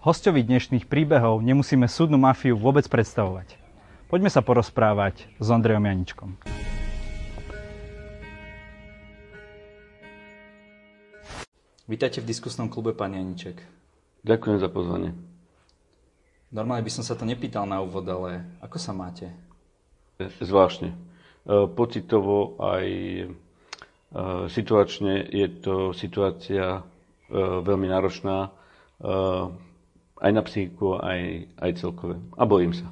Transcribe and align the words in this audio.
Hostovi 0.00 0.40
dnešných 0.40 0.88
príbehov 0.88 1.44
nemusíme 1.44 1.84
súdnu 1.84 2.16
mafiu 2.16 2.56
vôbec 2.56 2.88
predstavovať. 2.88 3.60
Poďme 4.08 4.32
sa 4.32 4.40
porozprávať 4.40 5.28
s 5.36 5.46
Ondrejom 5.52 5.84
Janičkom. 5.84 6.40
Vítajte 11.84 12.24
v 12.24 12.32
diskusnom 12.32 12.72
klube, 12.72 12.96
pán 12.96 13.12
Janiček. 13.12 13.60
Ďakujem 14.24 14.56
za 14.64 14.72
pozvanie. 14.72 15.12
Normálne 16.48 16.80
by 16.80 16.92
som 16.96 17.04
sa 17.04 17.12
to 17.12 17.28
nepýtal 17.28 17.68
na 17.68 17.84
úvod, 17.84 18.08
ale 18.08 18.56
ako 18.64 18.80
sa 18.80 18.96
máte? 18.96 19.28
Zvláštne. 20.16 20.96
E, 20.96 20.98
pocitovo 21.76 22.56
aj 22.56 22.86
e, 22.88 23.24
situačne 24.48 25.28
je 25.28 25.48
to 25.60 25.92
situácia 25.92 26.80
e, 26.80 27.36
veľmi 27.36 27.84
náročná 27.84 28.56
aj 30.20 30.30
na 30.30 30.42
psychiku, 30.44 31.00
aj, 31.00 31.48
aj 31.56 31.70
celkové. 31.80 32.20
A 32.36 32.44
bojím 32.44 32.76
sa. 32.76 32.86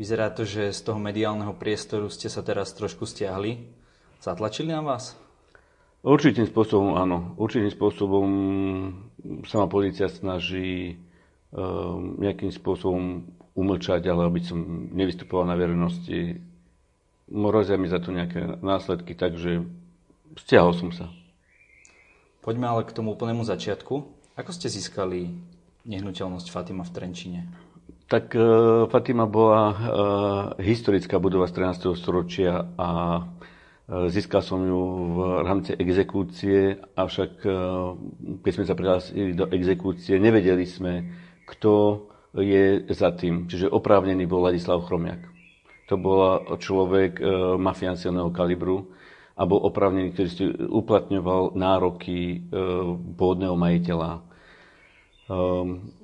Vyzerá 0.00 0.32
to, 0.32 0.48
že 0.48 0.72
z 0.72 0.80
toho 0.80 0.96
mediálneho 0.96 1.52
priestoru 1.52 2.08
ste 2.08 2.32
sa 2.32 2.40
teraz 2.40 2.72
trošku 2.72 3.04
stiahli. 3.04 3.68
Zatlačili 4.24 4.72
na 4.72 4.80
vás? 4.80 5.12
Určitým 6.00 6.48
spôsobom 6.48 6.96
áno. 6.96 7.36
Určitým 7.36 7.68
spôsobom 7.68 8.28
sa 9.44 9.60
ma 9.60 9.68
policia 9.68 10.08
snaží 10.08 10.96
um, 11.52 12.16
nejakým 12.16 12.48
spôsobom 12.48 13.28
umlčať, 13.52 14.08
ale 14.08 14.24
aby 14.24 14.40
som 14.40 14.88
nevystupoval 14.96 15.44
na 15.44 15.60
verejnosti. 15.60 16.40
Morozia 17.28 17.76
mi 17.76 17.92
za 17.92 18.00
to 18.00 18.16
nejaké 18.16 18.64
následky, 18.64 19.12
takže 19.12 19.68
stiahol 20.40 20.72
som 20.72 20.88
sa. 20.96 21.12
Poďme 22.40 22.72
ale 22.72 22.88
k 22.88 22.96
tomu 22.96 23.12
úplnému 23.12 23.44
začiatku. 23.44 23.94
Ako 24.40 24.50
ste 24.56 24.72
získali 24.72 25.28
nehnuteľnosť 25.88 26.46
Fatima 26.52 26.82
v 26.84 26.92
Trenčine? 26.92 27.40
Tak 28.10 28.34
uh, 28.34 28.90
Fatima 28.90 29.30
bola 29.30 29.62
uh, 29.70 29.76
historická 30.58 31.22
budova 31.22 31.46
z 31.46 31.62
13. 31.62 31.94
storočia 31.94 32.74
a 32.74 32.88
Získal 33.90 34.38
som 34.38 34.62
ju 34.62 34.78
v 35.18 35.18
rámci 35.42 35.74
exekúcie, 35.74 36.78
avšak 36.94 37.42
e, 37.42 37.50
keď 38.38 38.52
sme 38.54 38.64
sa 38.70 38.78
prihlásili 38.78 39.34
do 39.34 39.50
exekúcie, 39.50 40.14
nevedeli 40.22 40.62
sme, 40.62 41.10
kto 41.42 42.06
je 42.38 42.86
za 42.94 43.10
tým. 43.10 43.50
Čiže 43.50 43.66
oprávnený 43.66 44.30
bol 44.30 44.46
Ladislav 44.46 44.86
Chromiak. 44.86 45.26
To 45.90 45.98
bol 45.98 46.22
človek 46.62 47.18
e, 47.18 47.22
mafiánsilného 47.58 48.30
kalibru 48.30 48.94
a 49.34 49.42
bol 49.42 49.58
oprávnený, 49.66 50.14
ktorý 50.14 50.28
si 50.30 50.46
uplatňoval 50.54 51.58
nároky 51.58 52.18
e, 52.30 52.36
pôvodného 53.18 53.58
majiteľa. 53.58 54.22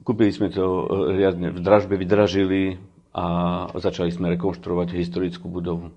Kúpili 0.06 0.30
sme 0.30 0.54
to 0.54 0.86
riadne 1.18 1.50
v 1.50 1.58
dražbe, 1.58 1.98
vydražili 1.98 2.78
a 3.10 3.26
začali 3.74 4.14
sme 4.14 4.30
rekonštruovať 4.38 4.94
historickú 4.94 5.50
budovu. 5.50 5.90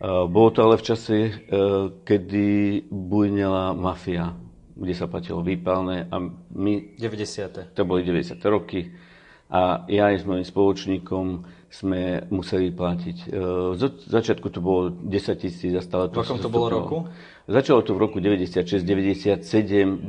Bolo 0.00 0.48
to 0.54 0.62
ale 0.62 0.78
v 0.78 0.86
čase, 0.86 1.16
e, 1.26 1.30
kedy 2.06 2.46
bujnela 2.86 3.74
mafia, 3.74 4.30
kde 4.78 4.94
sa 4.94 5.10
platilo 5.10 5.42
výpalné 5.42 6.06
a 6.06 6.22
my... 6.54 6.94
90. 6.94 7.74
To 7.74 7.82
boli 7.82 8.06
90. 8.06 8.38
roky 8.46 8.94
a 9.50 9.82
ja 9.90 10.14
aj 10.14 10.22
s 10.22 10.24
mojim 10.28 10.46
spoločníkom 10.46 11.42
sme 11.68 12.24
museli 12.32 12.72
platiť. 12.72 13.16
E, 13.28 13.76
z 13.76 13.82
začiatku 14.08 14.48
to 14.48 14.64
bolo 14.64 14.88
10 14.88 15.36
tisíc 15.36 15.72
a 15.76 15.84
stále 15.84 16.08
to... 16.08 16.20
V 16.20 16.24
akom 16.24 16.40
to 16.40 16.48
bolo 16.48 16.66
roku? 16.72 16.98
Začalo 17.48 17.80
to 17.80 17.96
v 17.96 17.98
roku 18.04 18.20
96, 18.20 18.84
97, 18.84 19.40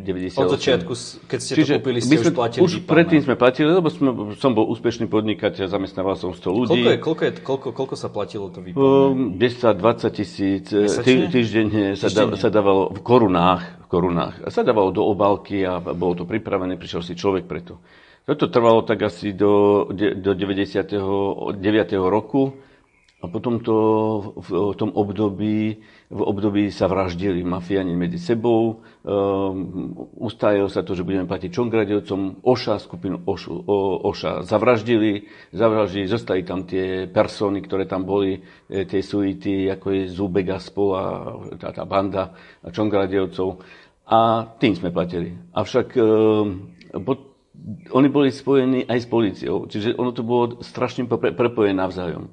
98. 0.03 0.43
Od 0.43 0.51
začiatku, 0.59 0.91
keď 1.23 1.39
ste 1.39 1.53
Čiže 1.55 1.71
to 1.71 1.79
kúpili, 1.79 1.99
ste 2.03 2.15
sme, 2.19 2.23
už 2.27 2.35
platili 2.35 2.61
Už 2.67 2.71
výpalné. 2.75 2.87
predtým 2.91 3.21
sme 3.23 3.35
platili, 3.39 3.67
lebo 3.71 3.87
sme, 3.87 4.09
som 4.35 4.51
bol 4.51 4.67
úspešný 4.67 5.07
podnikateľ, 5.07 5.71
zamestnával 5.71 6.19
som 6.19 6.35
100 6.35 6.47
ľudí. 6.51 6.83
Koľko, 6.83 6.91
je, 6.91 6.99
koľko, 6.99 7.23
je, 7.23 7.31
koľko, 7.39 7.67
koľko 7.71 7.95
sa 7.95 8.07
platilo 8.11 8.51
to 8.51 8.59
výpalné? 8.59 9.39
Um, 9.39 9.39
10, 9.39 9.71
20 9.71 10.19
tisíc, 10.19 10.67
tý, 10.67 11.31
týždenne 11.31 11.95
sa, 11.95 12.11
da, 12.11 12.35
sa 12.35 12.51
dávalo 12.51 12.91
v 12.91 12.99
korunách, 12.99 13.63
v 13.83 13.87
korunách. 13.87 14.35
A 14.43 14.51
sa 14.51 14.67
dávalo 14.67 14.91
do 14.91 15.07
obálky 15.07 15.63
a 15.63 15.79
bolo 15.79 16.19
to 16.19 16.23
pripravené, 16.27 16.75
prišiel 16.75 17.03
si 17.03 17.15
človek 17.15 17.47
preto. 17.47 17.79
Toto 18.29 18.45
trvalo 18.45 18.85
tak 18.85 19.09
asi 19.09 19.33
do, 19.33 19.89
do 20.21 20.37
99. 20.37 21.49
roku 21.97 22.53
a 23.19 23.25
potom 23.25 23.57
to 23.57 23.73
v 24.37 24.77
tom 24.77 24.93
období, 24.93 25.81
v 26.13 26.21
období 26.21 26.69
sa 26.69 26.85
vraždili 26.85 27.41
mafiani 27.41 27.97
medzi 27.97 28.21
sebou. 28.21 28.85
Um, 29.01 29.97
ustájalo 30.21 30.69
sa 30.69 30.85
to, 30.85 30.93
že 30.93 31.01
budeme 31.01 31.25
platiť 31.25 31.49
Čongradevcom. 31.49 32.45
Oša, 32.45 32.77
skupinu 32.77 33.25
Ošu, 33.25 33.65
o, 33.65 34.05
Oša 34.05 34.45
zavraždili, 34.45 35.25
zavraždili, 35.49 36.05
zostali 36.05 36.45
tam 36.45 36.69
tie 36.69 37.09
persony, 37.09 37.65
ktoré 37.65 37.89
tam 37.89 38.05
boli, 38.05 38.37
e, 38.69 38.85
tie 38.85 39.01
suity, 39.01 39.73
ako 39.73 39.87
je 39.89 40.01
Zúbek 40.05 40.53
a 40.53 40.61
a 40.61 41.03
tá, 41.57 41.73
tá 41.73 41.83
banda 41.89 42.37
Čongradevcov. 42.61 43.57
A 44.05 44.53
tým 44.61 44.77
sme 44.77 44.93
platili. 44.93 45.33
Avšak 45.57 45.97
pod, 47.03 47.28
oni 47.91 48.07
boli 48.07 48.29
spojení 48.31 48.87
aj 48.87 48.99
s 49.03 49.07
policiou, 49.07 49.65
čiže 49.69 49.95
ono 49.97 50.11
to 50.15 50.23
bolo 50.23 50.59
strašne 50.63 51.05
prepojené 51.09 51.75
navzájom. 51.75 52.31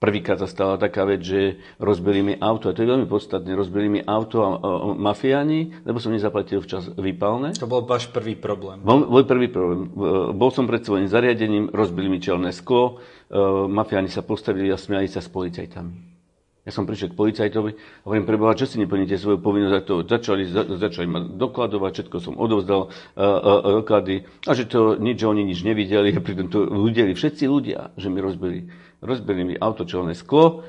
Prvýkrát 0.00 0.40
sa 0.40 0.48
stala 0.48 0.80
taká 0.80 1.04
vec, 1.04 1.20
že 1.20 1.60
rozbili 1.76 2.24
mi 2.24 2.34
auto, 2.40 2.72
a 2.72 2.74
to 2.74 2.80
je 2.80 2.88
veľmi 2.88 3.04
podstatné, 3.04 3.52
rozbili 3.52 3.88
mi 3.92 4.00
auto 4.00 4.40
a, 4.40 4.48
a, 4.56 4.56
a 4.56 4.86
mafiáni, 4.96 5.84
lebo 5.84 6.00
som 6.00 6.08
nezaplatil 6.08 6.64
včas 6.64 6.88
výpalné. 6.96 7.52
To 7.60 7.68
bol 7.68 7.84
váš 7.84 8.08
prvý 8.08 8.32
problém. 8.32 8.80
Bol, 8.80 9.04
bol 9.04 9.28
prvý 9.28 9.52
problém. 9.52 9.92
Bol 10.32 10.50
som 10.56 10.64
pred 10.64 10.80
svojím 10.80 11.04
zariadením, 11.04 11.68
rozbili 11.68 12.08
mi 12.08 12.16
čelné 12.16 12.48
sklo, 12.48 12.96
uh, 12.96 13.68
mafiáni 13.68 14.08
sa 14.08 14.24
postavili 14.24 14.72
a 14.72 14.80
smiali 14.80 15.04
sa 15.04 15.20
s 15.20 15.28
policajtami. 15.28 16.19
Ja 16.60 16.76
som 16.76 16.84
prišiel 16.84 17.12
k 17.12 17.18
policajtovi 17.18 17.70
a 17.72 18.04
hovorím, 18.04 18.28
preboha, 18.28 18.52
čo 18.52 18.68
si 18.68 18.76
neplníte 18.76 19.16
svoju 19.16 19.40
povinnosť, 19.40 19.84
to 19.88 19.94
začali, 20.04 20.44
za, 20.44 20.68
začali 20.68 21.08
ma 21.08 21.24
dokladovať, 21.24 21.92
všetko 21.96 22.16
som 22.20 22.36
odovzdal, 22.36 22.92
uh, 23.16 23.80
uh, 23.80 24.44
a 24.44 24.52
že 24.52 24.68
to 24.68 25.00
nič, 25.00 25.24
že 25.24 25.26
oni 25.26 25.42
nič 25.48 25.64
nevideli, 25.64 26.12
a 26.12 26.20
pritom 26.20 26.52
to 26.52 26.68
videli 26.84 27.16
všetci 27.16 27.48
ľudia, 27.48 27.96
že 27.96 28.12
mi 28.12 28.20
rozbili 28.20 28.68
rozbili 29.00 29.44
mi 29.44 29.54
autočelné 29.56 30.12
sklo 30.12 30.64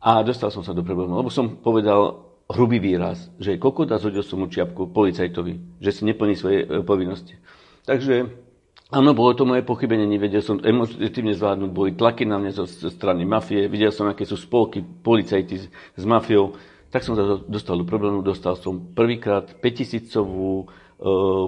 a 0.00 0.24
dostal 0.24 0.48
som 0.48 0.64
sa 0.64 0.72
do 0.72 0.84
problému, 0.84 1.16
lebo 1.16 1.28
som 1.28 1.60
povedal 1.60 2.24
hrubý 2.48 2.80
výraz, 2.80 3.32
že 3.40 3.56
kokot 3.56 3.88
a 3.92 4.00
zhodil 4.00 4.24
som 4.24 4.40
mu 4.40 4.52
čiapku 4.52 4.92
policajtovi, 4.92 5.80
že 5.80 5.90
si 5.92 6.02
neplní 6.04 6.36
svoje 6.36 6.68
povinnosti. 6.84 7.40
Takže 7.88 8.43
áno, 8.94 9.10
bolo 9.12 9.34
to 9.34 9.42
moje 9.42 9.66
pochybenie, 9.66 10.06
nevedel 10.06 10.38
som 10.38 10.62
emotívne 10.62 11.34
zvládnuť, 11.34 11.70
boli 11.74 11.90
tlaky 11.98 12.22
na 12.22 12.38
mňa 12.38 12.52
zo 12.54 12.64
strany 12.88 13.26
mafie, 13.26 13.66
videl 13.66 13.90
som, 13.90 14.06
aké 14.06 14.22
sú 14.22 14.38
spolky 14.38 14.80
policajti 14.80 15.56
s, 15.58 15.64
s 15.70 16.04
mafiou, 16.06 16.54
tak 16.94 17.02
som 17.02 17.18
sa 17.18 17.42
dostal 17.50 17.74
do 17.74 17.84
problému, 17.84 18.22
dostal 18.22 18.54
som 18.54 18.78
prvýkrát 18.78 19.50
5000 19.58 20.14
e, 20.14 20.22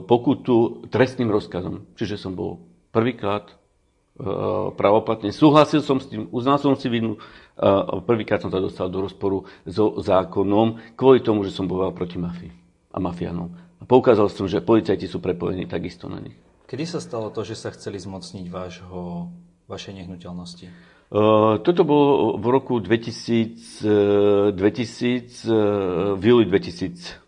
pokutu 0.03 0.91
trestným 0.91 1.31
rozkazom. 1.31 1.87
Čiže 1.95 2.19
som 2.19 2.35
bol 2.35 2.67
prvýkrát 2.91 3.55
Eh, 4.17 4.69
pravoplatne. 4.73 5.29
Súhlasil 5.29 5.85
som 5.85 6.01
s 6.01 6.09
tým, 6.09 6.25
uznal 6.33 6.57
som 6.57 6.73
si 6.73 6.89
vinu. 6.89 7.21
Eh, 7.61 8.01
prvýkrát 8.01 8.41
som 8.41 8.49
sa 8.49 8.65
dostal 8.65 8.89
do 8.89 9.05
rozporu 9.05 9.45
so 9.69 10.01
zákonom 10.01 10.81
kvôli 10.97 11.21
tomu, 11.21 11.45
že 11.45 11.53
som 11.53 11.69
bojoval 11.69 11.93
proti 11.93 12.17
mafii 12.17 12.49
a 12.89 12.97
mafianom. 12.97 13.53
A 13.77 13.85
poukázal 13.85 14.33
som, 14.33 14.49
že 14.49 14.65
policajti 14.65 15.05
sú 15.05 15.21
prepojení 15.21 15.69
takisto 15.69 16.09
na 16.09 16.25
nich. 16.25 16.46
Kedy 16.67 16.85
sa 16.87 16.99
stalo 16.99 17.31
to, 17.31 17.47
že 17.47 17.55
sa 17.55 17.71
chceli 17.71 18.03
zmocniť 18.03 18.47
vášho, 18.51 19.31
vašej 19.71 20.03
nehnuteľnosti? 20.03 20.67
Uh, 21.07 21.63
toto 21.63 21.87
bolo 21.87 22.35
v 22.43 22.47
roku 22.51 22.83
2000, 22.83 24.51
2000 24.51 26.19
v 26.19 26.23
júli 26.27 26.45
2000 26.51 27.27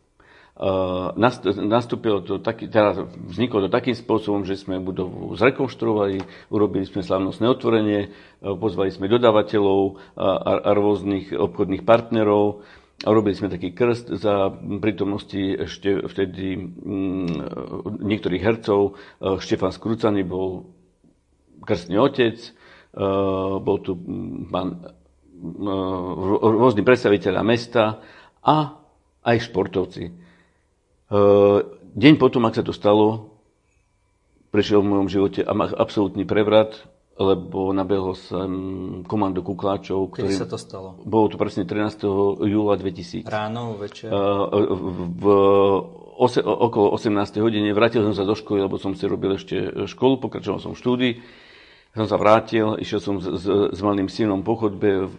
nastúpilo 1.54 2.18
to 2.18 2.42
taký, 2.42 2.66
teda 2.66 3.06
vzniklo 3.30 3.66
to 3.66 3.70
takým 3.70 3.94
spôsobom, 3.94 4.42
že 4.42 4.58
sme 4.58 4.82
budovu 4.82 5.38
zrekonštruovali, 5.38 6.18
urobili 6.50 6.82
sme 6.82 7.06
slavnostné 7.06 7.46
otvorenie, 7.46 8.10
pozvali 8.42 8.90
sme 8.90 9.06
dodávateľov 9.06 10.02
a, 10.18 10.58
a 10.66 10.70
rôznych 10.74 11.30
obchodných 11.30 11.86
partnerov, 11.86 12.66
a 12.98 13.08
robili 13.14 13.38
sme 13.38 13.52
taký 13.52 13.70
krst 13.70 14.18
za 14.18 14.50
prítomnosti 14.82 15.38
ešte 15.38 16.02
vtedy 16.02 16.58
mm, 16.58 17.30
niektorých 18.02 18.42
hercov. 18.42 18.98
Štefan 19.22 19.70
Skrúcaný 19.70 20.26
bol 20.26 20.74
krstný 21.62 21.94
otec, 21.94 22.42
bol 23.62 23.76
tu 23.86 23.94
pán, 24.50 24.82
rôzni 26.42 26.82
predstaviteľa 26.82 27.42
mesta 27.46 28.02
a 28.42 28.82
aj 29.22 29.36
športovci. 29.46 30.04
Eh, 31.08 31.58
deň 31.96 32.14
potom, 32.20 32.44
ak 32.44 32.60
sa 32.60 32.64
to 32.64 32.76
stalo, 32.76 33.32
prešiel 34.52 34.84
v 34.84 34.90
mojom 34.92 35.08
živote 35.08 35.40
absolútny 35.76 36.28
prevrat. 36.28 36.76
Lebo 37.18 37.74
nabehlo 37.74 38.14
sa 38.14 38.46
komando 39.10 39.42
kukláčov. 39.42 40.14
Kedy 40.14 40.30
ktorý, 40.30 40.38
sa 40.38 40.46
to 40.46 40.54
stalo? 40.54 40.88
Bolo 41.02 41.34
to 41.34 41.36
presne 41.36 41.66
13. 41.66 42.06
júla 42.46 42.78
2000. 42.78 43.26
Ráno, 43.26 43.74
večer? 43.74 44.06
v, 44.14 45.18
v, 45.18 45.24
ose, 46.14 46.38
okolo 46.38 46.94
18. 46.94 47.42
hodine. 47.42 47.74
Vrátil 47.74 48.06
som 48.06 48.14
sa 48.14 48.22
do 48.22 48.38
školy, 48.38 48.62
lebo 48.62 48.78
som 48.78 48.94
si 48.94 49.02
robil 49.10 49.34
ešte 49.34 49.86
školu, 49.90 50.22
pokračoval 50.22 50.62
som 50.62 50.72
v 50.78 50.80
štúdii. 50.80 51.14
Som 51.98 52.06
sa 52.06 52.14
vrátil, 52.14 52.78
išiel 52.78 53.02
som 53.02 53.18
s, 53.18 53.26
s, 53.26 53.46
s 53.74 53.80
malým 53.82 54.06
synom 54.06 54.46
po 54.46 54.54
chodbe 54.54 55.10
v, 55.10 55.14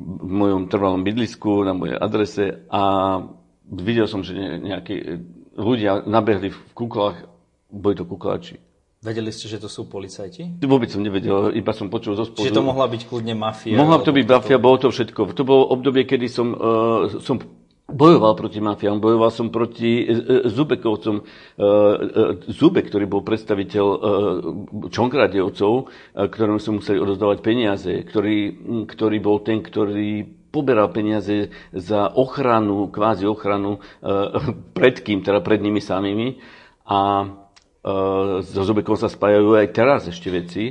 v 0.00 0.30
mojom 0.32 0.72
trvalom 0.72 1.04
bydlisku 1.04 1.60
na 1.60 1.76
mojej 1.76 2.00
adrese 2.00 2.64
a 2.72 3.20
videl 3.68 4.08
som, 4.08 4.24
že 4.24 4.32
nejakí 4.40 4.96
ľudia 5.60 6.08
nabehli 6.08 6.48
v 6.48 6.60
kuklách, 6.72 7.28
boli 7.68 7.92
to 7.92 8.08
kukláči 8.08 8.65
Vedeli 9.06 9.30
ste, 9.30 9.46
že 9.46 9.62
to 9.62 9.70
sú 9.70 9.86
policajti? 9.86 10.58
Vôbec 10.66 10.90
som 10.90 10.98
nevedel, 10.98 11.54
iba 11.54 11.70
som 11.70 11.86
počul 11.86 12.18
zo 12.18 12.26
spodu. 12.26 12.42
Čiže 12.42 12.58
to 12.58 12.66
mohla 12.66 12.90
byť 12.90 13.06
kľudne 13.06 13.38
mafia? 13.38 13.78
Mohla 13.78 14.02
to 14.02 14.10
byť 14.10 14.26
mafia, 14.26 14.58
to... 14.58 14.64
bolo 14.66 14.76
to 14.82 14.88
všetko. 14.90 15.30
To 15.30 15.44
bolo 15.46 15.62
obdobie, 15.70 16.02
kedy 16.10 16.26
som, 16.26 16.50
uh, 16.50 17.22
som 17.22 17.38
bojoval 17.86 18.34
proti 18.34 18.58
mafiám, 18.58 18.98
bojoval 18.98 19.30
som 19.30 19.54
proti 19.54 20.02
uh, 20.02 20.50
Zubekovcom. 20.50 21.22
Uh, 21.22 21.22
uh, 21.22 21.70
Zubek, 22.50 22.90
ktorý 22.90 23.06
bol 23.06 23.22
predstaviteľ 23.22 23.86
Čonkradejovcov, 24.90 25.72
ktorom 26.26 26.58
sme 26.58 26.82
museli 26.82 26.98
odozdávať 26.98 27.38
peniaze, 27.46 27.92
ktorý, 28.02 28.58
ktorý 28.90 29.16
bol 29.22 29.38
ten, 29.46 29.62
ktorý 29.62 30.26
poberal 30.50 30.90
peniaze 30.90 31.54
za 31.70 32.10
ochranu, 32.10 32.90
kvázi 32.90 33.22
ochranu 33.22 33.78
pred 34.74 34.98
kým, 34.98 35.22
teda 35.22 35.44
pred 35.46 35.62
nimi 35.62 35.78
samými. 35.78 36.42
A 36.90 36.98
so 38.42 38.60
Zubekom 38.66 38.98
sa 38.98 39.06
spájajú 39.06 39.54
aj 39.54 39.68
teraz 39.70 40.00
ešte 40.10 40.26
veci, 40.34 40.64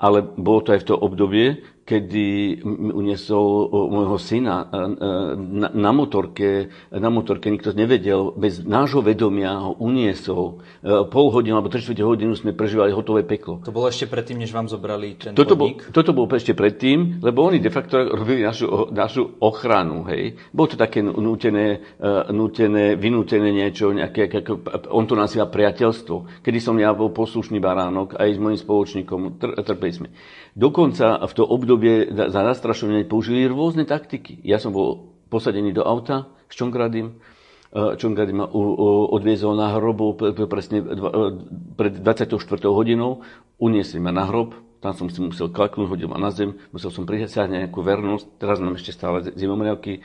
ale 0.00 0.24
bolo 0.24 0.64
to 0.64 0.72
aj 0.72 0.80
v 0.82 0.88
to 0.88 0.94
obdobie, 0.96 1.60
kedy 1.82 2.62
uniesol 2.94 3.68
môjho 3.90 4.18
syna 4.22 4.70
na, 4.70 5.68
na, 5.68 5.90
motorke, 5.90 6.70
na 6.94 7.10
motorke, 7.10 7.50
nikto 7.50 7.74
nevedel, 7.74 8.30
bez 8.38 8.62
nášho 8.62 9.02
vedomia 9.02 9.58
ho 9.58 9.74
uniesol. 9.82 10.62
E, 10.78 11.06
pol 11.10 11.34
hodinu 11.34 11.58
alebo 11.58 11.68
3 11.68 11.82
hodinu 11.98 12.38
sme 12.38 12.54
prežívali 12.54 12.94
hotové 12.94 13.26
peklo. 13.26 13.58
To 13.66 13.74
bolo 13.74 13.90
ešte 13.90 14.06
predtým, 14.06 14.38
než 14.38 14.54
vám 14.54 14.70
zobrali 14.70 15.18
ten 15.18 15.34
toto 15.34 15.58
podnik? 15.58 15.90
Bol, 15.90 15.94
toto 15.94 16.10
bolo 16.14 16.30
ešte 16.30 16.54
predtým, 16.54 17.18
lebo 17.18 17.42
oni 17.42 17.58
de 17.58 17.72
facto 17.74 17.98
robili 17.98 18.46
našu, 18.46 18.90
našu 18.94 19.42
ochranu. 19.42 20.06
Hej. 20.06 20.38
Bolo 20.54 20.70
to 20.70 20.76
také 20.78 21.02
nútené, 21.02 21.82
e, 21.98 22.10
nútené 22.30 22.94
vynútené 22.94 23.50
niečo, 23.50 23.90
nejaké, 23.90 24.30
ako, 24.30 24.86
on 24.94 25.04
to 25.10 25.18
nazýva 25.18 25.50
priateľstvo. 25.50 26.46
Kedy 26.46 26.58
som 26.62 26.78
ja 26.78 26.94
bol 26.94 27.10
poslušný 27.10 27.58
baránok 27.58 28.14
aj 28.14 28.28
s 28.30 28.38
mojim 28.38 28.58
spoločníkom, 28.58 29.42
trpeli 29.66 29.92
sme. 29.92 30.08
Dokonca 30.52 31.24
v 31.24 31.32
to 31.32 31.48
obdobie 31.48 32.12
za 32.12 32.28
zastrašovanie 32.28 33.08
použili 33.08 33.48
rôzne 33.48 33.88
taktiky. 33.88 34.36
Ja 34.44 34.60
som 34.60 34.76
bol 34.76 35.16
posadený 35.32 35.72
do 35.72 35.80
auta 35.80 36.28
s 36.52 36.60
Čongradím. 36.60 37.16
E, 37.72 37.96
Čongradím 37.96 38.44
ma 38.44 38.46
odviezol 39.16 39.56
na 39.56 39.72
hrobu 39.72 40.12
presne 40.44 40.84
e, 40.84 40.86
pred 41.72 41.96
24 41.96 42.36
hodinou. 42.68 43.24
Uniesli 43.56 43.96
ma 43.96 44.12
na 44.12 44.28
hrob, 44.28 44.52
tam 44.84 44.92
som 44.92 45.08
si 45.08 45.22
musel 45.22 45.48
klaknúť, 45.48 45.88
hodil 45.88 46.10
ma 46.10 46.18
na 46.18 46.34
zem, 46.34 46.58
musel 46.74 46.90
som 46.90 47.06
prihasiať 47.06 47.48
nejakú 47.48 47.80
vernosť, 47.80 48.42
teraz 48.42 48.58
nám 48.58 48.74
ešte 48.74 48.92
stále 48.92 49.22
zimomriavky, 49.32 49.92
e, 49.96 50.00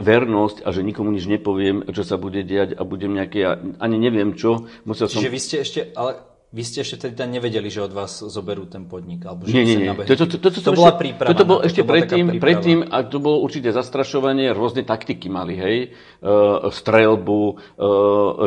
vernosť 0.00 0.64
a 0.64 0.72
že 0.72 0.80
nikomu 0.80 1.12
nič 1.12 1.28
nepoviem, 1.28 1.84
čo 1.92 2.06
sa 2.06 2.16
bude 2.16 2.40
diať 2.40 2.72
a 2.72 2.86
budem 2.88 3.12
nejaké, 3.12 3.36
ja 3.42 3.60
ani 3.82 4.00
neviem 4.00 4.32
čo. 4.32 4.64
Musel 4.88 5.12
Čiže 5.12 5.28
som... 5.28 5.34
vy 5.34 5.40
ste 5.42 5.56
ešte, 5.60 5.80
ale 5.92 6.33
vy 6.54 6.62
ste 6.62 6.86
ešte 6.86 7.10
tedy 7.10 7.18
nevedeli, 7.26 7.66
že 7.66 7.82
od 7.82 7.90
vás 7.90 8.22
zoberú 8.22 8.70
ten 8.70 8.86
podnik? 8.86 9.26
Alebo 9.26 9.50
že 9.50 9.58
nie, 9.58 9.64
nie, 9.66 9.90
nie. 9.90 9.90
To, 9.90 10.14
to, 10.14 10.38
to, 10.38 10.38
to, 10.38 10.60
to, 10.62 10.70
bola 10.70 10.94
príprava. 10.94 11.34
Toto 11.34 11.42
bolo 11.42 11.60
ešte 11.66 11.82
to 11.82 11.90
predtým, 11.90 12.38
predtým, 12.38 12.78
a 12.86 13.02
to 13.02 13.18
bolo 13.18 13.42
určite 13.42 13.74
zastrašovanie, 13.74 14.54
rôzne 14.54 14.86
taktiky 14.86 15.26
mali, 15.26 15.58
hej. 15.58 15.76
Uh, 16.22 16.70
strelbu, 16.70 17.42
uh, 17.50 17.56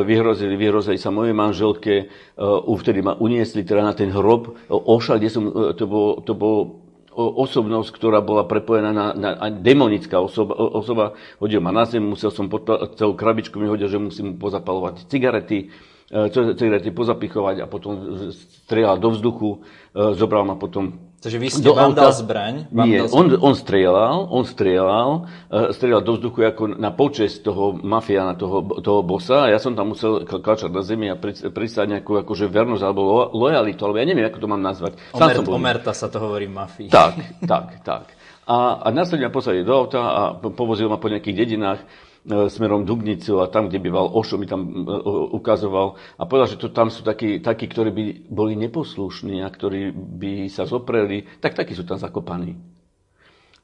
vyhrozili, 0.07 0.55
vyhrozili 0.55 0.95
sa 0.95 1.11
mojej 1.11 1.35
manželke, 1.35 2.07
uh, 2.39 2.63
vtedy 2.79 3.03
ma 3.03 3.19
uniesli 3.19 3.67
teda 3.67 3.83
na 3.83 3.91
ten 3.91 4.07
hrob. 4.15 4.55
Ošal, 4.71 5.19
kde 5.19 5.27
som, 5.27 5.43
uh, 5.51 5.75
to 5.75 5.83
bolo, 5.83 6.23
to 6.23 6.31
bolo 6.31 6.87
osobnosť, 7.17 7.89
ktorá 7.91 8.21
bola 8.21 8.45
prepojená 8.45 8.93
na, 8.93 9.11
na, 9.11 9.49
demonická 9.49 10.21
osoba, 10.21 10.53
osoba, 10.53 11.05
hodil 11.41 11.59
ma 11.59 11.73
na 11.73 11.89
zem, 11.89 12.05
musel 12.05 12.29
som 12.29 12.45
pod 12.45 12.69
celú 12.93 13.17
krabičku 13.17 13.57
mi 13.57 13.65
hodil, 13.65 13.89
že 13.89 13.97
musím 13.97 14.37
pozapalovať 14.37 15.09
cigarety, 15.09 15.73
E, 16.07 16.31
cigarety 16.31 16.95
pozapichovať 16.95 17.59
a 17.59 17.65
potom 17.67 18.15
strieľal 18.31 18.95
do 18.95 19.11
vzduchu, 19.11 19.59
e, 19.91 20.15
zobral 20.15 20.47
ma 20.47 20.55
potom 20.55 21.07
Takže 21.17 21.37
vy 21.41 21.49
ste 21.49 21.73
vám 21.73 21.97
dal 21.97 22.13
zbraň? 22.13 22.69
Vám 22.69 22.85
Nie, 22.87 23.03
dal 23.03 23.09
zbraň. 23.09 23.19
on, 23.19 23.25
on 23.41 23.53
strieľal, 23.57 24.15
on 24.29 24.43
strieľal, 24.45 25.09
uh, 25.49 25.73
strieľal 25.73 26.05
do 26.05 26.13
vzduchu 26.13 26.39
ako 26.45 26.63
na 26.77 26.93
počest 26.93 27.41
toho 27.41 27.73
mafiána, 27.73 28.37
toho, 28.37 28.61
toho 28.85 29.01
bossa 29.01 29.49
a 29.49 29.51
ja 29.51 29.57
som 29.57 29.73
tam 29.73 29.97
musel 29.97 30.29
klačať 30.29 30.69
na 30.69 30.85
zemi 30.85 31.09
a 31.09 31.17
pristať 31.17 31.89
nejakú 31.89 32.21
akože 32.21 32.45
vernosť 32.45 32.83
alebo 32.85 33.01
lo, 33.01 33.17
lojalitu, 33.33 33.81
alebo 33.81 33.97
ja 33.97 34.05
neviem, 34.05 34.29
ako 34.29 34.45
to 34.45 34.47
mám 34.47 34.61
nazvať. 34.61 34.93
Omer, 35.17 35.41
omerta 35.41 35.89
sa 35.89 36.05
to 36.05 36.21
hovorí 36.21 36.45
mafii. 36.45 36.93
Tak, 36.93 37.41
tak, 37.49 37.81
tak. 37.81 38.13
A, 38.45 38.85
a 38.85 38.87
následne 38.93 39.25
ma 39.25 39.33
posadil 39.33 39.65
do 39.65 39.73
auta 39.73 39.99
a 39.99 40.21
povozil 40.37 40.85
ma 40.85 41.01
po 41.01 41.09
nejakých 41.09 41.33
dedinách 41.33 41.81
E, 41.81 42.06
smerom 42.27 42.83
Dubnicu 42.83 43.39
a 43.39 43.47
tam, 43.47 43.71
kde 43.71 43.79
býval 43.79 44.11
Ošo, 44.11 44.35
mi 44.35 44.45
tam 44.45 44.67
e, 44.67 44.95
ukazoval 45.31 45.95
a 46.19 46.23
povedal, 46.27 46.47
že 46.51 46.59
to 46.59 46.69
tam 46.69 46.91
sú 46.91 47.01
takí, 47.01 47.39
takí, 47.39 47.71
ktorí 47.71 47.89
by 47.91 48.03
boli 48.27 48.53
neposlušní 48.59 49.41
a 49.41 49.49
ktorí 49.49 49.95
by 49.95 50.51
sa 50.51 50.67
zopreli, 50.67 51.23
tak 51.39 51.55
takí 51.55 51.71
sú 51.71 51.87
tam 51.87 51.95
zakopaní. 51.95 52.59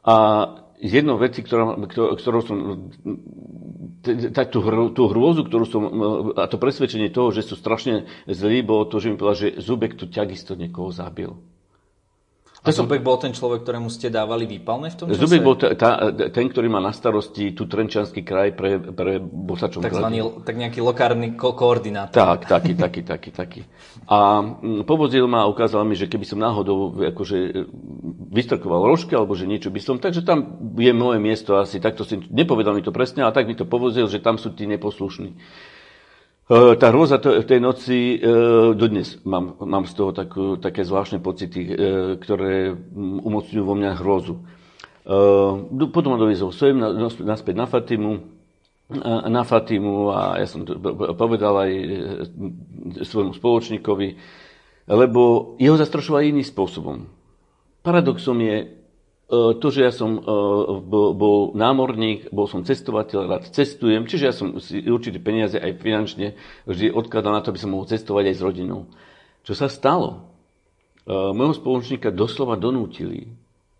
A 0.04 0.15
jednou 0.83 1.15
veci, 1.15 1.44
ktorá, 1.44 1.80
ktorou 1.92 2.42
som, 2.44 2.57
tak 4.36 4.51
tú, 4.51 4.60
tú 4.92 5.04
hrôzu, 5.07 5.48
ktorú 5.48 5.65
som, 5.68 5.81
a 6.36 6.48
to 6.51 6.60
presvedčenie 6.60 7.07
toho, 7.07 7.31
že 7.31 7.48
sú 7.48 7.56
strašne 7.56 8.07
zlí, 8.27 8.60
bolo 8.63 8.88
to, 8.92 9.00
že 9.00 9.12
mi 9.12 9.15
povedal, 9.15 9.39
že 9.48 9.63
Zubek 9.63 9.95
tu 9.95 10.12
takisto 10.12 10.60
niekoho 10.60 10.92
zabil. 10.92 11.31
A 12.63 12.71
Zubek 12.71 13.04
bol 13.04 13.19
ten 13.19 13.36
človek, 13.36 13.68
ktorému 13.68 13.92
ste 13.92 14.07
dávali 14.07 14.48
výpalné 14.48 14.88
v 14.88 14.95
tom 14.95 15.06
čase? 15.12 15.19
Zubek 15.19 15.44
bol 15.44 15.60
tá, 15.60 16.15
ten, 16.31 16.48
ktorý 16.48 16.71
má 16.71 16.80
na 16.80 16.95
starosti 16.95 17.51
tu 17.51 17.68
Trenčanský 17.68 18.24
kraj 18.24 18.56
pre, 18.56 18.80
pre 18.80 19.19
Bosačom 19.19 19.83
Takzvaný, 19.83 20.24
tak 20.48 20.56
nejaký 20.56 20.80
lokárny 20.80 21.36
ko- 21.36 21.51
koordinátor. 21.60 22.15
Tak, 22.15 22.48
taký, 22.48 22.80
taký, 22.80 23.04
taký, 23.04 23.30
taký. 23.36 23.62
A 24.07 24.39
mm, 24.39 24.88
povozil 24.88 25.27
ma 25.27 25.44
a 25.44 25.51
ukázal 25.51 25.83
mi, 25.83 26.00
že 26.00 26.07
keby 26.07 26.24
som 26.24 26.39
náhodou 26.39 26.95
akože 27.04 27.68
vystrkoval 28.31 28.88
rožky, 28.88 29.12
alebo 29.12 29.36
že 29.36 29.44
niečo 29.44 29.68
by 29.68 29.83
som, 29.83 30.00
takže 30.00 30.24
tam 30.24 30.71
je 30.80 30.95
moje 30.95 31.19
miesto 31.19 31.60
asi, 31.60 31.83
takto 31.83 32.07
si, 32.07 32.15
nepovedal 32.31 32.71
mi 32.71 32.83
to 32.86 32.95
presne, 32.95 33.27
ale 33.27 33.36
tak 33.36 33.44
mi 33.44 33.60
to 33.60 33.68
povozil, 33.68 34.07
že 34.07 34.24
tam 34.24 34.39
sú 34.39 34.56
tí 34.56 34.71
neposlušní. 34.71 35.36
E, 36.44 36.75
tá 36.75 36.92
hrôza 36.92 37.24
tej 37.24 37.60
noci, 37.63 38.19
e, 38.19 38.28
dodnes 38.75 39.24
mám, 39.24 39.56
mám 39.63 39.88
z 39.88 39.94
toho 39.95 40.12
takú, 40.12 40.60
také 40.60 40.84
zvláštne 40.84 41.24
pocity, 41.24 41.62
e, 41.63 41.72
ktoré 42.20 42.75
umocňujú 43.24 43.63
vo 43.63 43.75
mňa 43.79 44.00
hrôzu. 44.03 44.44
Potom 45.91 46.15
ma 46.15 46.20
doviezol 46.20 46.56
sem 46.56 46.79
naspäť 46.79 47.56
na 47.60 47.68
Fatimu, 47.68 48.24
na 49.27 49.44
Fatimu 49.44 50.15
a 50.15 50.39
ja 50.39 50.48
som 50.48 50.63
to 50.63 50.79
povedal 51.20 51.60
aj 51.60 51.72
svojmu 53.03 53.36
spoločníkovi, 53.36 54.08
lebo 54.88 55.53
jeho 55.60 55.75
zastrašovali 55.75 56.32
iným 56.32 56.48
spôsobom. 56.48 57.03
Paradoxom 57.84 58.39
je, 58.39 58.83
to, 59.34 59.68
že 59.74 59.82
ja 59.88 59.92
som 59.94 60.20
e, 60.20 60.22
bol, 61.16 61.56
námorník, 61.58 62.30
bol 62.30 62.46
som 62.46 62.62
cestovateľ, 62.62 63.20
rád 63.25 63.44
cestujem, 63.50 64.06
čiže 64.06 64.25
ja 64.25 64.34
som 64.36 64.60
si 64.62 64.84
určité 64.84 65.18
peniaze 65.18 65.58
aj 65.58 65.80
finančne 65.80 66.38
vždy 66.70 66.94
odkladal 66.94 67.34
na 67.34 67.42
to, 67.42 67.50
aby 67.50 67.62
som 67.62 67.72
mohol 67.74 67.90
cestovať 67.90 68.30
aj 68.30 68.36
s 68.36 68.46
rodinou. 68.46 68.82
Čo 69.42 69.54
sa 69.58 69.68
stalo? 69.72 70.10
E, 71.04 71.13
Mojho 71.13 71.58
spoločníka 71.58 72.13
doslova 72.13 72.60
donútili, 72.60 73.32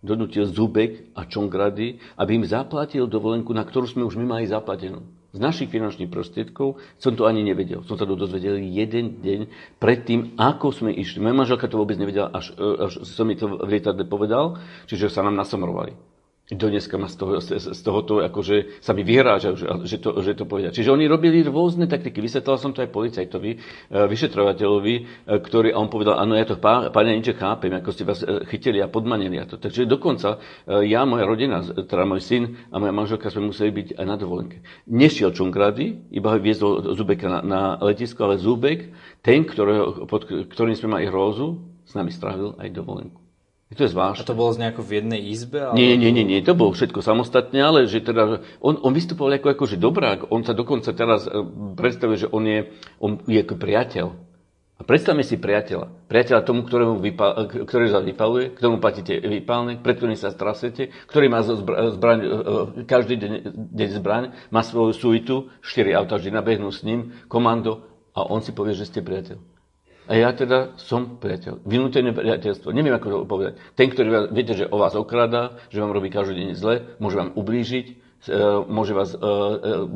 donútil 0.04 0.50
Zubek 0.50 1.16
a 1.16 1.28
Čongrady, 1.28 2.02
aby 2.20 2.32
im 2.40 2.46
zaplatil 2.48 3.08
dovolenku, 3.08 3.52
na 3.56 3.64
ktorú 3.64 3.86
sme 3.88 4.04
už 4.04 4.20
my 4.20 4.26
mali 4.26 4.46
zaplatenú 4.48 5.23
z 5.34 5.42
našich 5.42 5.74
finančných 5.74 6.14
prostriedkov, 6.14 6.78
som 7.02 7.18
to 7.18 7.26
ani 7.26 7.42
nevedel. 7.42 7.82
Som 7.90 7.98
sa 7.98 8.06
to 8.06 8.14
dozvedel 8.14 8.62
jeden 8.62 9.18
deň 9.20 9.50
predtým, 9.82 10.38
ako 10.38 10.70
sme 10.70 10.94
išli. 10.94 11.26
Moja 11.26 11.34
manželka 11.34 11.66
to 11.66 11.82
vôbec 11.82 11.98
nevedela, 11.98 12.30
až, 12.30 12.54
až 12.58 13.02
som 13.02 13.26
mi 13.26 13.34
to 13.34 13.50
v 13.50 13.66
lietadle 13.66 14.06
povedal, 14.06 14.62
čiže 14.86 15.10
sa 15.10 15.26
nám 15.26 15.34
nasomorovali 15.34 16.13
do 16.52 16.68
dneska 16.68 17.00
ma 17.00 17.08
z, 17.08 17.16
toho, 17.16 17.40
z 17.40 17.80
tohoto, 17.88 18.20
akože 18.20 18.84
sa 18.84 18.92
mi 18.92 19.08
vyhráža, 19.08 19.56
že, 19.56 19.64
že, 19.88 19.98
to, 20.04 20.20
že 20.20 20.36
to 20.36 20.44
povedia. 20.44 20.76
Čiže 20.76 20.92
oni 20.92 21.08
robili 21.08 21.40
rôzne 21.40 21.88
taktiky. 21.88 22.20
Vysvetlal 22.20 22.60
som 22.60 22.76
to 22.76 22.84
aj 22.84 22.92
policajtovi, 22.92 23.52
e, 23.56 23.58
vyšetrovateľovi, 23.88 24.96
e, 25.00 25.02
ktorý, 25.40 25.72
a 25.72 25.80
on 25.80 25.88
povedal, 25.88 26.20
áno, 26.20 26.36
ja 26.36 26.44
to, 26.44 26.60
páne 26.60 27.16
niečo 27.16 27.40
chápem, 27.40 27.72
ako 27.72 27.90
ste 27.96 28.04
vás 28.04 28.20
e, 28.28 28.44
chytili 28.52 28.84
a 28.84 28.92
podmanili 28.92 29.40
a 29.40 29.48
to. 29.48 29.56
Takže 29.56 29.88
dokonca 29.88 30.44
ja, 30.84 31.08
moja 31.08 31.24
rodina, 31.24 31.64
teda 31.64 32.04
môj 32.04 32.20
syn 32.20 32.44
a 32.76 32.76
moja 32.76 32.92
manželka 32.92 33.32
sme 33.32 33.48
museli 33.48 33.72
byť 33.72 33.88
aj 33.96 34.06
na 34.06 34.20
dovolenke. 34.20 34.60
Nešiel 34.92 35.32
Čunkrady, 35.32 36.12
iba 36.12 36.36
viezol 36.44 36.92
Zubeka 36.92 37.32
na, 37.32 37.40
na 37.40 37.62
letisko, 37.80 38.28
ale 38.28 38.36
Zubek, 38.36 38.92
ten, 39.24 39.48
ktorého, 39.48 40.04
pod 40.12 40.28
ktorým 40.28 40.76
sme 40.76 41.00
mali 41.00 41.08
hrózu, 41.08 41.64
s 41.88 41.96
nami 41.96 42.12
strávil 42.12 42.60
aj 42.60 42.68
dovolenku. 42.76 43.23
To 43.74 43.84
je 43.86 43.92
zvláštne. 43.92 44.22
A 44.22 44.30
to 44.30 44.38
bolo 44.38 44.54
z 44.54 44.62
nejako 44.62 44.82
v 44.86 44.92
jednej 45.02 45.22
izbe? 45.34 45.60
Ale... 45.66 45.76
Nie, 45.76 45.98
nie, 45.98 46.14
nie, 46.14 46.26
nie, 46.26 46.46
to 46.46 46.54
bolo 46.54 46.74
všetko 46.74 47.02
samostatne, 47.02 47.58
ale 47.58 47.90
že 47.90 48.06
teda, 48.06 48.46
on, 48.62 48.78
on 48.82 48.92
vystupoval 48.94 49.34
ako, 49.34 49.66
že 49.66 49.82
dobrák, 49.82 50.30
on 50.30 50.46
sa 50.46 50.54
dokonca 50.54 50.94
teraz 50.94 51.26
e, 51.26 51.42
predstavuje, 51.74 52.28
že 52.28 52.30
on 52.30 52.44
je, 52.46 52.60
on 53.02 53.12
je 53.26 53.40
ako 53.42 53.56
priateľ. 53.58 54.08
A 54.74 54.82
predstavme 54.82 55.22
si 55.22 55.38
priateľa. 55.38 56.10
Priateľa 56.10 56.42
tomu, 56.44 56.66
ktorému 56.66 57.00
vypal, 57.00 57.32
e, 57.50 57.66
ktorý 57.66 57.86
sa 57.90 58.02
vypaluje, 58.02 58.58
ktorému 58.58 58.78
platíte 58.78 59.18
vypálne, 59.22 59.80
pred 59.82 59.96
ktorým 59.98 60.18
sa 60.18 60.34
strasete, 60.34 60.92
ktorý 61.10 61.32
má 61.32 61.40
zbraň, 61.46 62.20
e, 62.20 62.30
každý 62.86 63.16
deň, 63.22 63.32
deň 63.74 63.90
zbraň, 64.02 64.24
má 64.50 64.62
svoju 64.62 64.94
suitu, 64.94 65.36
štyri 65.64 65.94
auta 65.94 66.20
vždy 66.20 66.30
nabehnú 66.34 66.70
s 66.70 66.86
ním, 66.86 67.16
komando 67.30 67.86
a 68.14 68.26
on 68.28 68.42
si 68.42 68.54
povie, 68.54 68.78
že 68.78 68.90
ste 68.90 69.02
priateľ. 69.02 69.53
A 70.04 70.20
ja 70.20 70.36
teda 70.36 70.76
som 70.76 71.16
priateľ. 71.16 71.64
Vynútené 71.64 72.12
priateľstvo. 72.12 72.76
Neviem, 72.76 72.92
ako 72.92 73.08
to 73.08 73.18
povedať. 73.24 73.54
Ten, 73.80 73.88
ktorý 73.88 74.36
viete, 74.36 74.52
že 74.52 74.68
o 74.68 74.76
vás 74.76 75.00
okradá, 75.00 75.56
že 75.72 75.80
vám 75.80 75.96
robí 75.96 76.12
každý 76.12 76.44
deň 76.44 76.50
zle, 76.60 76.76
môže 77.00 77.16
vám 77.16 77.32
ublížiť, 77.40 77.86
e, 77.88 77.94
môže 78.68 78.92
vás 78.92 79.16
e, 79.16 79.18
e, 79.18 79.24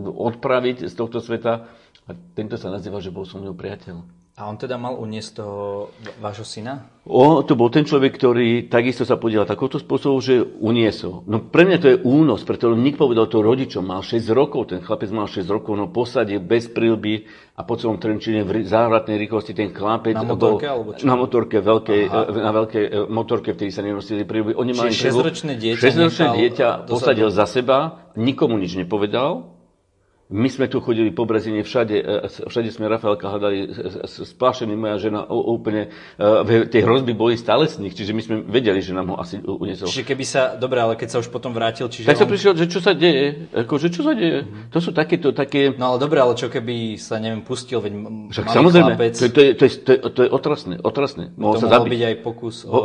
odpraviť 0.07 0.87
z 0.87 0.93
tohto 0.95 1.19
sveta. 1.19 1.67
A 2.07 2.15
tento 2.39 2.55
sa 2.55 2.71
nazýva, 2.71 3.03
že 3.03 3.11
bol 3.11 3.27
som 3.27 3.43
mnou 3.43 3.51
priateľ. 3.51 3.99
A 4.37 4.45
on 4.45 4.53
teda 4.53 4.77
mal 4.77 4.93
uniesť 4.93 5.41
toho 5.41 5.89
vášho 6.21 6.45
syna? 6.45 6.85
O, 7.09 7.41
to 7.41 7.57
bol 7.57 7.73
ten 7.73 7.89
človek, 7.89 8.21
ktorý 8.21 8.69
takisto 8.69 9.01
sa 9.01 9.17
podielal 9.17 9.49
takouto 9.49 9.81
spôsobom, 9.81 10.21
že 10.21 10.45
uniesol. 10.61 11.25
No 11.25 11.41
pre 11.41 11.65
mňa 11.65 11.77
to 11.81 11.87
je 11.89 11.97
únos, 12.05 12.45
pretože 12.45 12.77
nik 12.77 13.01
povedal 13.01 13.25
to 13.33 13.41
rodičom. 13.41 13.81
Mal 13.81 14.05
6 14.05 14.29
rokov, 14.37 14.69
ten 14.69 14.85
chlapec 14.85 15.09
mal 15.09 15.25
6 15.25 15.41
rokov, 15.49 15.73
no 15.73 15.89
posadil 15.89 16.37
bez 16.37 16.69
prilby 16.69 17.25
a 17.57 17.65
po 17.65 17.81
celom 17.81 17.97
Trenčine 17.97 18.45
v 18.45 18.61
závratnej 18.61 19.17
rýchlosti 19.17 19.57
ten 19.57 19.73
chlapec 19.73 20.13
na 20.13 20.21
motorke, 20.21 20.69
bol, 20.69 20.73
alebo 20.85 20.89
čo? 20.93 21.03
na 21.09 21.15
motorke, 21.17 21.57
veľkej, 21.57 22.01
na 22.37 22.51
veľkej 22.53 22.83
e, 22.85 22.89
motorke, 23.09 23.57
vtedy 23.57 23.73
sa 23.73 23.81
nenosili 23.81 24.21
prilby. 24.21 24.53
Oni 24.53 24.69
mali 24.77 24.93
6-ročné 24.93 25.57
dieťa, 25.57 25.81
6-ročné 25.81 26.25
dieťa 26.37 26.67
posadil 26.85 27.33
za 27.33 27.49
seba, 27.49 28.05
nikomu 28.13 28.61
nič 28.61 28.77
nepovedal, 28.77 29.56
my 30.27 30.51
sme 30.51 30.67
tu 30.67 30.83
chodili 30.83 31.07
po 31.15 31.23
Brezine, 31.23 31.63
všade, 31.63 31.95
e, 32.03 32.27
všade 32.27 32.67
sme 32.67 32.91
Rafaelka 32.91 33.31
hľadali 33.31 33.71
splášený, 34.03 34.75
moja 34.75 34.99
žena 34.99 35.23
úplne, 35.23 35.87
e, 36.19 36.67
tie 36.67 36.83
hrozby 36.83 37.15
boli 37.15 37.39
stále 37.39 37.63
z 37.63 37.79
nich, 37.79 37.95
čiže 37.95 38.11
my 38.11 38.21
sme 38.21 38.35
vedeli, 38.43 38.83
že 38.83 38.91
nám 38.91 39.15
ho 39.15 39.15
asi 39.15 39.39
uniesol. 39.39 39.87
Čiže 39.87 40.03
keby 40.03 40.25
sa, 40.27 40.59
dobre, 40.59 40.83
ale 40.83 40.99
keď 40.99 41.15
sa 41.15 41.17
už 41.23 41.31
potom 41.31 41.55
vrátil, 41.55 41.87
čiže 41.87 42.11
Tak 42.11 42.19
on... 42.19 42.21
sa 42.23 42.27
prišiel, 42.27 42.59
že 42.59 42.67
čo 42.67 42.83
sa 42.83 42.91
deje, 42.91 43.47
ako, 43.55 43.73
že 43.79 43.87
čo 43.87 44.03
sa 44.03 44.11
deje, 44.11 44.43
mm-hmm. 44.43 44.67
to 44.67 44.79
sú 44.83 44.91
takéto, 44.91 45.31
také... 45.31 45.71
No 45.79 45.95
ale 45.95 45.97
dobre, 46.03 46.19
ale 46.19 46.35
čo 46.35 46.51
keby 46.51 46.99
sa, 46.99 47.23
neviem, 47.23 47.39
pustil, 47.39 47.79
veď 47.79 47.95
Však 48.35 48.51
samozrejme, 48.51 48.99
chlapec... 48.99 49.13
to, 49.15 49.23
je, 49.23 49.31
to, 49.31 49.39
je, 49.39 49.51
to, 49.55 49.63
je, 49.63 49.71
to, 49.79 49.91
je, 49.95 49.99
to 50.11 50.21
je 50.27 50.29
otrasné, 50.29 50.73
otrasné. 50.83 51.23
Mohol 51.39 51.55
to 51.55 51.59
sa 51.63 51.67
mohol 51.71 51.79
zabiť. 51.87 51.91
byť 51.95 52.01
aj 52.03 52.15
pokus 52.19 52.55
o... 52.67 52.77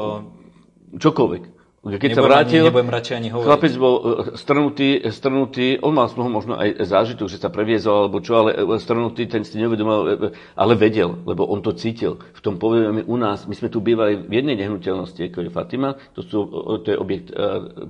Čokoľvek. 0.93 1.62
Keď 1.83 2.15
nebudem 2.15 2.15
sa 2.15 2.23
vrátil, 2.23 2.61
ani, 2.63 2.67
nebudem 2.71 2.91
radšej 2.95 3.15
ani 3.19 3.29
hovoriť. 3.35 3.49
chlapec 3.51 3.73
bol 3.75 3.95
e, 3.99 4.03
strnutý, 4.39 4.89
strnutý, 5.11 5.67
on 5.83 5.99
mal 5.99 6.07
z 6.07 6.15
toho 6.15 6.31
možno 6.31 6.55
aj 6.55 6.79
zážitok, 6.79 7.27
že 7.27 7.43
sa 7.43 7.51
previezol 7.51 8.07
alebo 8.07 8.23
čo, 8.23 8.39
ale 8.39 8.55
e, 8.55 8.79
strnutý, 8.79 9.27
ten 9.27 9.43
si 9.43 9.59
neuvedomal, 9.59 10.31
ale 10.55 10.73
vedel, 10.79 11.19
lebo 11.27 11.43
on 11.43 11.59
to 11.59 11.75
cítil. 11.75 12.23
V 12.39 12.41
tom 12.41 12.63
povedome 12.63 13.03
u 13.03 13.17
nás, 13.19 13.51
my 13.51 13.55
sme 13.59 13.67
tu 13.67 13.83
bývali 13.83 14.15
v 14.15 14.31
jednej 14.31 14.63
nehnuteľnosti, 14.63 15.27
ako 15.27 15.43
je 15.43 15.51
Fatima, 15.51 15.99
to, 16.15 16.23
sú, 16.23 16.47
to 16.87 16.87
je 16.87 16.95
objekt, 16.95 17.35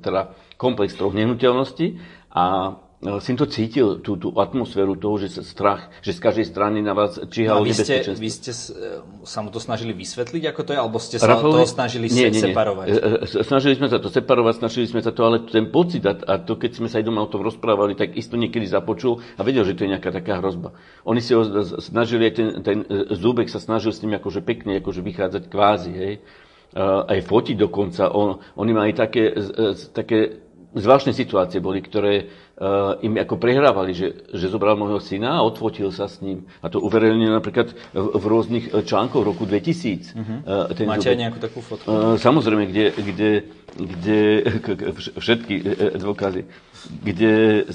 teda 0.01 0.33
komplex 0.57 0.97
troch 0.97 1.13
nehnuteľností 1.13 2.01
a 2.33 2.73
som 3.03 3.35
to 3.35 3.51
cítil, 3.51 3.99
tú, 3.99 4.15
tú 4.15 4.31
atmosféru 4.39 4.95
toho, 4.95 5.19
že 5.19 5.43
strach, 5.43 5.91
že 6.07 6.15
z 6.15 6.23
každej 6.23 6.47
strany 6.47 6.79
na 6.87 6.95
vás 6.95 7.19
číhalo 7.35 7.59
no, 7.59 7.67
vy 7.67 7.75
ste, 7.75 7.99
vy 8.15 8.31
ste 8.31 8.55
e, 8.55 9.03
sa 9.27 9.43
mu 9.43 9.51
to 9.51 9.59
snažili 9.59 9.91
vysvetliť, 9.91 10.43
ako 10.47 10.61
to 10.63 10.71
je, 10.71 10.79
alebo 10.79 11.03
ste 11.03 11.19
sa 11.19 11.35
Rafalovi? 11.35 11.67
toho 11.67 11.75
snažili 11.75 12.07
nie, 12.07 12.31
nie, 12.31 12.39
nie. 12.39 12.55
separovať? 12.55 12.87
E, 12.87 12.95
e, 13.27 13.43
snažili 13.43 13.75
sme 13.75 13.91
sa 13.91 13.99
to 13.99 14.07
separovať, 14.07 14.55
snažili 14.63 14.87
sme 14.87 15.03
sa 15.03 15.11
to, 15.11 15.27
ale 15.27 15.43
ten 15.51 15.67
pocit 15.75 16.07
a, 16.07 16.15
a 16.15 16.39
to, 16.39 16.55
keď 16.55 16.79
sme 16.79 16.87
sa 16.87 17.03
aj 17.03 17.05
doma 17.11 17.27
o 17.27 17.31
tom 17.33 17.43
rozprávali, 17.43 17.99
tak 17.99 18.15
isto 18.15 18.39
niekedy 18.39 18.71
započul 18.71 19.19
a 19.35 19.43
vedel, 19.43 19.67
že 19.67 19.75
to 19.75 19.83
je 19.83 19.99
nejaká 19.99 20.15
taká 20.15 20.39
hrozba. 20.39 20.71
Oni 21.03 21.19
si 21.19 21.35
ho 21.35 21.43
snažili, 21.83 22.31
ten, 22.31 22.63
ten 22.63 22.87
zúbek 23.11 23.51
sa 23.51 23.59
snažil 23.59 23.91
s 23.91 23.99
ním 24.07 24.15
akože 24.23 24.47
pekne 24.47 24.79
akože 24.79 25.03
vychádzať 25.03 25.43
kvázi, 25.51 25.91
hej. 25.91 26.15
Aj 26.79 27.21
fotiť 27.21 27.57
dokonca. 27.69 28.09
On, 28.17 28.41
oni 28.57 28.73
mali 28.73 28.97
také, 28.97 29.37
také 29.93 30.41
zvláštne 30.73 31.13
situácie 31.13 31.61
boli, 31.61 31.85
ktoré 31.85 32.33
im 33.03 33.19
ako 33.19 33.43
prehrávali, 33.43 33.91
že, 33.91 34.23
že 34.31 34.47
zobral 34.47 34.79
môjho 34.79 35.03
syna 35.03 35.43
a 35.43 35.45
odfotil 35.47 35.91
sa 35.91 36.07
s 36.07 36.23
ním. 36.23 36.47
A 36.63 36.71
to 36.71 36.79
uverejnili 36.79 37.35
napríklad 37.35 37.75
v, 37.91 38.07
v 38.15 38.25
rôznych 38.25 38.65
eh, 38.71 38.87
článkoch 38.87 39.27
roku 39.27 39.43
2000. 39.43 40.15
Uh-huh. 40.15 40.39
Uh, 40.47 40.71
ten 40.71 40.87
Máte 40.87 41.11
aj 41.11 41.19
nejakú 41.19 41.39
takú 41.43 41.59
fotku? 41.59 41.87
Uh, 41.91 42.15
samozrejme, 42.23 42.71
kde, 42.71 42.95
kde, 42.95 43.31
kde 43.75 44.21
všetky 45.23 45.55
dôkazy, 45.99 46.47
kde 47.03 47.67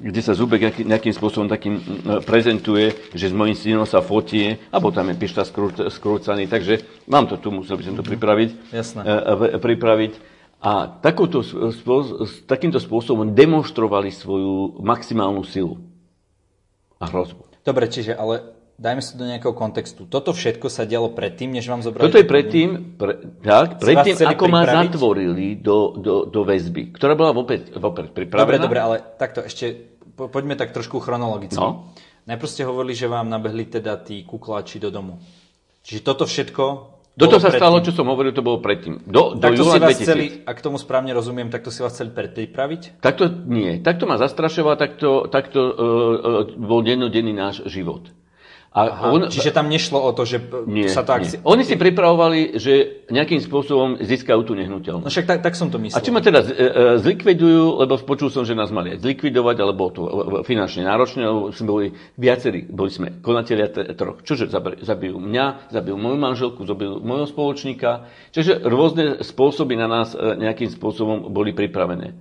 kde 0.00 0.20
sa 0.24 0.32
Zubek 0.32 0.64
nejaký, 0.64 0.88
nejakým 0.88 1.12
spôsobom 1.12 1.44
takým 1.44 1.76
prezentuje, 2.24 2.96
že 3.12 3.28
s 3.28 3.36
mojím 3.36 3.52
synom 3.52 3.84
sa 3.84 4.00
fotí, 4.00 4.56
alebo 4.72 4.88
tam 4.88 5.12
je 5.12 5.20
pišta 5.20 5.44
skrúcaný, 5.92 6.48
takže 6.48 7.04
mám 7.04 7.28
to 7.28 7.36
tu, 7.36 7.52
musel 7.52 7.76
by 7.76 7.84
som 7.84 8.00
to 8.00 8.04
pripraviť. 8.08 8.72
Jasné. 8.72 9.04
pripraviť. 9.60 10.39
A 10.60 11.00
takúto, 11.00 11.40
takýmto 12.44 12.76
spôsobom 12.76 13.32
demonstrovali 13.32 14.12
svoju 14.12 14.76
maximálnu 14.84 15.40
silu 15.40 15.80
a 17.00 17.08
hrozbu. 17.08 17.48
Dobre, 17.64 17.88
čiže 17.88 18.12
ale 18.12 18.60
dajme 18.76 19.00
sa 19.00 19.16
do 19.16 19.24
nejakého 19.24 19.56
kontextu. 19.56 20.04
Toto 20.04 20.36
všetko 20.36 20.68
sa 20.68 20.84
dialo 20.84 21.16
predtým, 21.16 21.56
než 21.56 21.64
vám 21.64 21.80
zobrali... 21.80 22.08
Toto 22.08 22.20
je 22.20 22.28
predtým, 22.28 22.96
pre, 23.00 23.40
tak, 23.40 23.80
predtým 23.80 24.16
ako 24.20 24.44
pripraviť? 24.48 24.52
ma 24.52 24.62
zatvorili 24.64 25.46
do, 25.60 25.96
do, 25.96 26.28
do 26.28 26.40
väzby, 26.44 26.92
ktorá 26.92 27.16
bola 27.16 27.32
vopred, 27.32 27.72
vopred 27.76 28.12
pripravená. 28.12 28.44
Dobre, 28.44 28.60
dobre, 28.60 28.80
ale 28.80 28.96
takto 29.16 29.40
ešte 29.40 29.96
po, 30.12 30.28
poďme 30.28 30.60
tak 30.60 30.76
trošku 30.76 31.00
chronologicky. 31.00 31.56
No. 31.56 31.96
Najprv 32.28 32.52
ste 32.52 32.68
hovorili, 32.68 32.92
že 32.92 33.08
vám 33.08 33.32
nabehli 33.32 33.64
teda 33.64 33.96
tí 34.00 34.28
kukláči 34.28 34.76
do 34.76 34.92
domu. 34.92 35.24
Čiže 35.80 36.04
toto 36.04 36.28
všetko 36.28 36.64
toto 37.20 37.36
sa 37.36 37.52
predtým. 37.52 37.60
stalo, 37.60 37.76
čo 37.84 37.92
som 37.92 38.08
hovoril, 38.08 38.32
to 38.32 38.40
bolo 38.40 38.64
predtým. 38.64 39.04
Do, 39.04 39.36
do 39.36 39.42
takto 39.44 39.62
júla 39.68 39.76
si 39.76 39.80
vás 39.84 39.90
2000. 40.00 40.04
chceli, 40.08 40.26
ak 40.48 40.58
tomu 40.64 40.76
správne 40.80 41.12
rozumiem, 41.12 41.52
takto 41.52 41.68
si 41.68 41.84
vás 41.84 41.92
chceli 41.92 42.16
predpripraviť? 42.16 43.04
Takto 43.04 43.28
nie. 43.28 43.78
Takto 43.84 44.08
ma 44.08 44.16
zastrašoval, 44.16 44.80
takto, 44.80 45.28
takto 45.28 45.60
uh, 45.60 45.72
uh, 45.72 46.42
bol 46.56 46.80
dennodenný 46.80 47.36
náš 47.36 47.62
život. 47.68 48.08
A 48.70 48.86
Aha, 48.86 49.10
on, 49.10 49.26
čiže 49.26 49.50
tam 49.50 49.66
nešlo 49.66 49.98
o 49.98 50.14
to, 50.14 50.22
že 50.22 50.38
nie, 50.70 50.86
sa 50.86 51.02
to... 51.02 51.18
Nie. 51.18 51.42
Oni 51.42 51.66
si 51.66 51.74
pripravovali, 51.74 52.54
že 52.54 53.02
nejakým 53.10 53.42
spôsobom 53.42 53.98
získajú 53.98 54.46
tú 54.46 54.54
nehnuteľnosť. 54.54 55.02
No 55.02 55.10
však 55.10 55.26
tak, 55.26 55.42
tak 55.42 55.58
som 55.58 55.74
to 55.74 55.82
myslel. 55.82 55.98
A 55.98 56.04
či 56.06 56.14
ma 56.14 56.22
teda 56.22 56.38
e, 56.38 56.46
e, 56.46 56.70
zlikvidujú, 57.02 57.82
lebo 57.82 57.98
počul 58.06 58.30
som, 58.30 58.46
že 58.46 58.54
nás 58.54 58.70
mali 58.70 58.94
zlikvidovať, 58.94 59.56
alebo 59.58 59.90
to 59.90 60.02
finančne 60.46 60.86
náročné, 60.86 61.26
lebo 61.26 61.50
sme 61.50 61.66
boli 61.66 61.86
viacerí, 62.14 62.70
boli 62.70 62.94
sme 62.94 63.18
konatelia 63.18 63.66
troch. 63.74 64.22
Čože 64.22 64.46
zabijú 64.86 65.18
mňa, 65.18 65.74
zabijú 65.74 65.98
moju 65.98 66.16
manželku, 66.22 66.62
zabijú 66.62 67.02
mojho 67.02 67.26
spoločníka. 67.26 68.06
Čiže 68.30 68.62
rôzne 68.62 69.18
spôsoby 69.26 69.74
na 69.74 69.90
nás 69.90 70.14
e, 70.14 70.38
nejakým 70.38 70.70
spôsobom 70.70 71.34
boli 71.34 71.50
pripravené. 71.50 72.14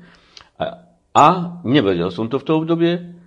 A, 0.57 0.81
a 1.13 1.27
nevedel 1.61 2.09
som 2.09 2.25
to 2.25 2.41
v 2.41 2.45
tom 2.49 2.65
obdobie. 2.65 3.21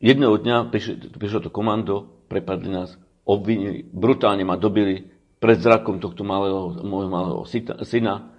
Jedného 0.00 0.40
dňa 0.40 0.72
prišlo, 0.72 1.12
prišlo 1.20 1.40
to 1.44 1.50
komando, 1.52 2.13
prepadli 2.26 2.70
nás, 2.72 2.96
obvinili, 3.24 3.84
brutálne 3.88 4.44
ma 4.44 4.60
dobili 4.60 5.08
pred 5.40 5.60
zrakom 5.60 6.00
tohto 6.00 6.24
malého, 6.24 6.80
môjho 6.80 7.10
malého 7.12 7.42
syna. 7.84 8.32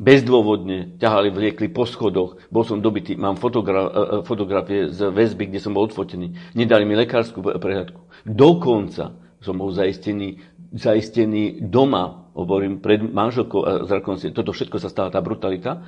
Bezdôvodne 0.00 0.96
ťahali, 0.96 1.28
vliekli 1.34 1.68
po 1.68 1.84
schodoch, 1.84 2.40
bol 2.48 2.64
som 2.64 2.80
dobitý, 2.80 3.18
mám 3.18 3.36
fotogra- 3.36 3.90
e, 3.90 3.92
e, 3.92 4.16
fotografie 4.24 4.88
z 4.88 5.12
väzby, 5.12 5.50
kde 5.50 5.60
som 5.60 5.76
bol 5.76 5.90
odfotený. 5.90 6.56
Nedali 6.56 6.88
mi 6.88 6.94
lekárskú 6.96 7.42
prehľadku. 7.42 8.00
Dokonca 8.24 9.18
som 9.40 9.56
bol 9.56 9.74
zaistený, 9.74 10.40
zaistený 10.72 11.64
doma, 11.68 12.30
hovorím, 12.36 12.78
pred 12.78 13.02
manželkou 13.02 13.60
a 13.66 13.70
zrakom 13.84 14.16
si. 14.16 14.30
Toto 14.30 14.54
všetko 14.54 14.78
sa 14.78 14.88
stala 14.88 15.08
tá 15.10 15.20
brutalita. 15.20 15.84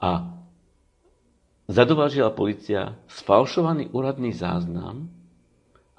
A 0.00 0.40
zadovážila 1.68 2.32
policia 2.32 2.96
sfalšovaný 3.08 3.92
úradný 3.92 4.32
záznam, 4.32 5.10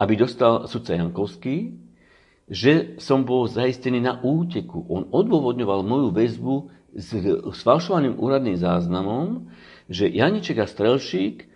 aby 0.01 0.17
dostal 0.17 0.65
sudca 0.65 0.97
Jankovský, 0.97 1.77
že 2.49 2.97
som 2.97 3.21
bol 3.21 3.45
zaistený 3.45 4.01
na 4.01 4.17
úteku. 4.17 4.81
On 4.89 5.05
odôvodňoval 5.05 5.85
moju 5.85 6.09
väzbu 6.09 6.55
s, 6.97 7.13
s 7.45 7.59
falšovaným 7.61 8.17
úradným 8.17 8.57
záznamom, 8.57 9.53
že 9.85 10.09
Janiček 10.09 10.57
a 10.57 10.65
Strelšík 10.65 11.45
uh, 11.45 11.47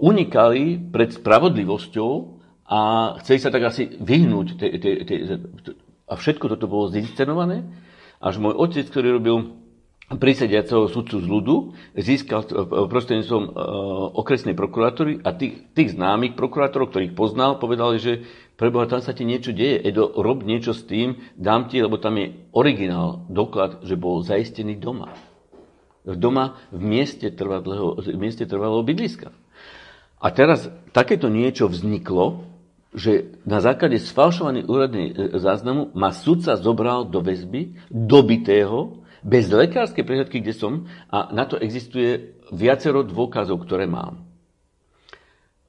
unikali 0.00 0.80
pred 0.80 1.12
spravodlivosťou 1.12 2.12
a 2.66 2.80
chceli 3.22 3.38
sa 3.38 3.52
tak 3.52 3.68
asi 3.68 3.94
vyhnúť. 4.00 4.46
Te, 4.56 4.66
te, 4.80 4.90
te, 5.04 5.14
a 6.08 6.12
všetko 6.16 6.56
toto 6.56 6.66
bolo 6.66 6.90
zinscenované. 6.90 7.68
Až 8.18 8.40
môj 8.40 8.56
otec, 8.56 8.88
ktorý 8.88 9.20
robil 9.20 9.54
prísediaceho 10.06 10.86
sudcu 10.86 11.18
z 11.18 11.26
ľudu 11.26 11.54
získal 11.98 12.46
prostredníctvom 12.86 13.58
okresnej 14.14 14.54
prokuratúry 14.54 15.18
a 15.26 15.34
tých, 15.34 15.66
tých 15.74 15.98
známych 15.98 16.38
prokurátorov, 16.38 16.94
ktorých 16.94 17.18
poznal, 17.18 17.58
povedali, 17.58 17.98
že 17.98 18.12
Preboha, 18.56 18.88
tam 18.88 19.04
sa 19.04 19.12
ti 19.12 19.28
niečo 19.28 19.52
deje. 19.52 19.84
Edo, 19.84 20.08
rob 20.16 20.40
niečo 20.40 20.72
s 20.72 20.88
tým, 20.88 21.20
dám 21.36 21.68
ti, 21.68 21.76
lebo 21.76 22.00
tam 22.00 22.16
je 22.16 22.32
originál, 22.56 23.28
doklad, 23.28 23.84
že 23.84 24.00
bol 24.00 24.24
zaistený 24.24 24.80
doma. 24.80 25.12
Doma 26.08 26.56
v 26.72 26.80
mieste 26.80 27.28
trvalého, 27.28 28.00
v 28.00 28.16
mieste 28.16 28.48
trvalého 28.48 28.80
bydliska. 28.80 29.28
A 30.16 30.26
teraz 30.32 30.72
takéto 30.96 31.28
niečo 31.28 31.68
vzniklo, 31.68 32.48
že 32.96 33.36
na 33.44 33.60
základe 33.60 34.00
sfalšovaných 34.00 34.64
úradných 34.64 35.10
e, 35.12 35.16
záznamu 35.36 35.92
ma 35.92 36.16
sudca 36.16 36.56
zobral 36.56 37.04
do 37.04 37.20
väzby, 37.20 37.76
dobitého, 37.92 38.95
bez 39.22 39.48
lekárskej 39.48 40.04
prehľadky, 40.04 40.42
kde 40.42 40.54
som, 40.56 40.72
a 41.12 41.30
na 41.32 41.48
to 41.48 41.56
existuje 41.56 42.36
viacero 42.52 43.06
dôkazov, 43.06 43.62
ktoré 43.64 43.88
mám. 43.88 44.26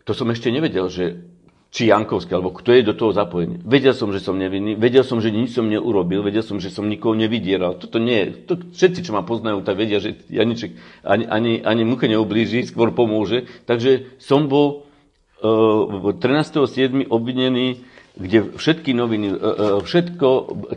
To 0.07 0.15
som 0.15 0.31
ešte 0.31 0.47
nevedel, 0.47 0.87
že 0.87 1.19
či 1.67 1.91
Jankovský, 1.91 2.31
alebo 2.31 2.55
kto 2.55 2.71
je 2.71 2.87
do 2.87 2.95
toho 2.95 3.11
zapojený. 3.11 3.59
Vedel 3.67 3.91
som, 3.91 4.09
že 4.15 4.23
som 4.23 4.39
nevinný, 4.39 4.79
vedel 4.79 5.03
som, 5.03 5.19
že 5.19 5.35
nič 5.35 5.51
som 5.51 5.67
neurobil, 5.67 6.23
vedel 6.23 6.39
som, 6.39 6.63
že 6.63 6.71
som 6.71 6.87
nikoho 6.87 7.11
nevydieral. 7.11 7.75
Toto 7.75 7.99
nie 7.99 8.17
je. 8.17 8.27
To, 8.47 8.53
všetci, 8.71 9.03
čo 9.03 9.11
ma 9.11 9.27
poznajú, 9.27 9.61
tak 9.67 9.75
vedia, 9.75 9.99
že 9.99 10.15
Janiček 10.31 10.79
ani, 11.03 11.27
ani, 11.27 11.59
ani 11.59 11.83
muche 11.83 12.07
neublíži, 12.07 12.63
skôr 12.63 12.95
pomôže. 12.95 13.51
Takže 13.67 14.15
som 14.15 14.47
bol 14.47 14.87
uh, 15.43 16.15
13.7. 16.15 17.11
obvinený 17.11 17.83
kde 18.17 18.57
všetky 18.57 18.97
noviny, 18.97 19.29
e, 19.29 19.37
e, 19.37 19.63
všetko, 19.85 20.27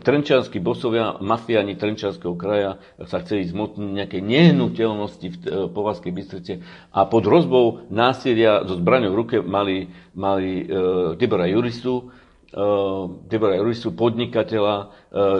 trenčanskí 0.05 0.61
bosovia, 0.61 1.17
mafiáni 1.17 1.73
trenčanského 1.73 2.37
kraja 2.37 2.77
sa 3.09 3.17
chceli 3.25 3.49
zmotniť 3.49 3.89
nejakej 3.97 4.21
nehnuteľnosti 4.21 5.27
v 5.27 5.35
e, 5.41 5.49
Povazkej 5.73 6.13
Bystrice 6.13 6.53
a 6.93 7.09
pod 7.09 7.25
hrozbou 7.25 7.89
násilia 7.89 8.61
so 8.69 8.77
zbraňou 8.77 9.11
v 9.11 9.19
ruke 9.19 9.37
mali, 9.41 9.89
mali 10.13 10.69
Debora 11.17 11.49
Jurisu, 11.49 12.13
Debora 13.25 13.57
Jurisu, 13.57 13.95
podnikateľa, 13.95 14.75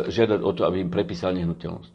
žiadať 0.08 0.39
o 0.41 0.51
to, 0.55 0.63
aby 0.63 0.81
im 0.81 0.89
prepísal 0.89 1.36
nehnuteľnosť. 1.36 1.93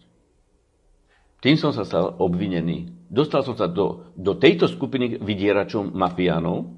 Tým 1.40 1.56
som 1.56 1.72
sa 1.72 1.88
stal 1.88 2.14
obvinený. 2.20 2.92
Dostal 3.08 3.42
som 3.46 3.56
sa 3.56 3.64
do, 3.64 4.12
do 4.12 4.36
tejto 4.36 4.68
skupiny 4.68 5.16
vydieračov 5.16 5.88
mafiánov 5.94 6.75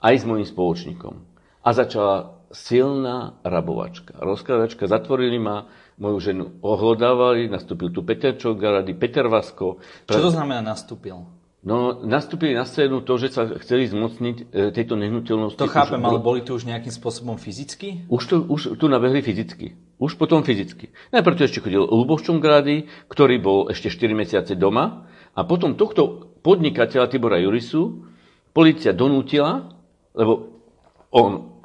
aj 0.00 0.14
s 0.14 0.24
mojim 0.24 0.46
spoločníkom. 0.46 1.14
A 1.60 1.68
začala 1.76 2.39
silná 2.50 3.38
rabovačka. 3.46 4.18
Rozkladačka, 4.18 4.90
zatvorili 4.90 5.38
ma, 5.38 5.70
moju 5.98 6.18
ženu 6.18 6.44
ohlodávali, 6.60 7.46
nastúpil 7.46 7.94
tu 7.94 8.02
Peter 8.02 8.34
Čogarady, 8.34 8.94
Peter 8.98 9.30
Vasko. 9.30 9.78
Čo 10.10 10.20
to 10.20 10.30
znamená 10.34 10.60
nastúpil? 10.60 11.40
No, 11.60 12.00
nastúpili 12.00 12.56
na 12.56 12.64
scénu 12.64 13.04
to, 13.04 13.20
že 13.20 13.36
sa 13.36 13.44
chceli 13.60 13.84
zmocniť 13.84 14.36
e, 14.48 14.72
tejto 14.72 14.96
nehnuteľnosti. 14.96 15.60
To 15.60 15.68
chápem, 15.68 16.00
ale 16.00 16.16
boli 16.16 16.40
tu 16.40 16.56
už 16.56 16.64
nejakým 16.64 16.88
spôsobom 16.88 17.36
fyzicky? 17.36 18.08
Už, 18.08 18.22
to, 18.32 18.36
už 18.48 18.80
tu 18.80 18.88
nabehli 18.88 19.20
fyzicky. 19.20 19.76
Už 20.00 20.16
potom 20.16 20.40
fyzicky. 20.40 20.88
Najprv 21.12 21.36
tu 21.36 21.42
ešte 21.44 21.60
chodil 21.60 21.84
Luboš 21.84 22.24
Čongrady, 22.24 22.88
ktorý 23.12 23.36
bol 23.44 23.68
ešte 23.68 23.92
4 23.92 24.08
mesiace 24.16 24.56
doma. 24.56 25.04
A 25.36 25.44
potom 25.44 25.76
tohto 25.76 26.32
podnikateľa 26.40 27.12
Tibora 27.12 27.36
Jurisu 27.36 28.08
policia 28.56 28.96
donútila, 28.96 29.68
lebo 30.16 30.64
on 31.12 31.59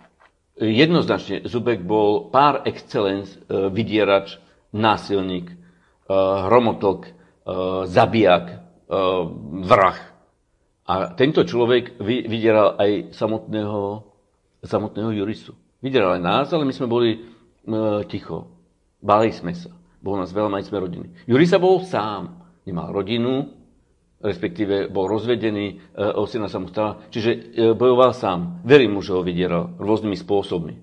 Jednoznačne 0.56 1.44
Zubek 1.44 1.84
bol 1.84 2.32
pár 2.32 2.64
excellence 2.64 3.36
e, 3.36 3.68
vydierač, 3.68 4.40
násilník, 4.72 5.52
e, 5.52 5.56
hromotok, 6.48 7.00
e, 7.08 7.12
zabijak, 7.92 8.64
vrah. 9.66 9.98
A 10.86 11.18
tento 11.18 11.42
človek 11.42 11.98
vydieral 12.06 12.78
aj 12.78 13.18
samotného, 13.18 14.06
samotného 14.62 15.10
juristu. 15.18 15.58
Vydieral 15.82 16.22
aj 16.22 16.22
nás, 16.22 16.46
ale 16.54 16.70
my 16.70 16.74
sme 16.78 16.86
boli 16.86 17.18
ticho. 18.06 18.46
Báli 19.02 19.34
sme 19.34 19.58
sa. 19.58 19.74
Bolo 19.98 20.22
nás 20.22 20.30
veľa, 20.30 20.54
mali 20.54 20.62
sme 20.62 20.86
rodiny. 20.86 21.26
Jurisa 21.26 21.58
bol 21.58 21.82
sám. 21.82 22.46
Nemal 22.70 22.94
rodinu, 22.94 23.50
respektíve 24.22 24.88
bol 24.88 25.06
rozvedený, 25.12 25.66
e, 25.68 25.76
osina 26.16 26.48
sa 26.48 26.62
mu 26.62 26.72
stala, 26.72 27.04
čiže 27.12 27.32
e, 27.32 27.40
bojoval 27.76 28.16
sám. 28.16 28.64
Verím 28.64 28.98
mu, 28.98 29.02
že 29.04 29.14
ho 29.14 29.22
vydieral 29.22 29.76
rôznymi 29.78 30.18
spôsobmi. 30.18 30.74
E, 30.76 30.82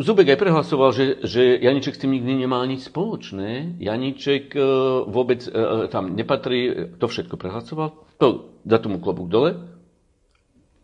Zubek 0.00 0.28
aj 0.30 0.38
prehlasoval, 0.40 0.90
že, 0.94 1.20
že 1.26 1.58
Janiček 1.58 1.98
s 1.98 2.02
tým 2.02 2.14
nikdy 2.14 2.46
nemal 2.46 2.62
nič 2.64 2.86
spoločné. 2.86 3.80
Janiček 3.82 4.54
vôbec 5.10 5.42
tam 5.90 6.14
nepatrí, 6.14 6.92
to 6.96 7.06
všetko 7.10 7.34
prehlasoval. 7.36 8.06
To 8.22 8.52
za 8.62 8.78
tomu 8.78 9.00
klobúk 9.00 9.28
dole. 9.32 9.80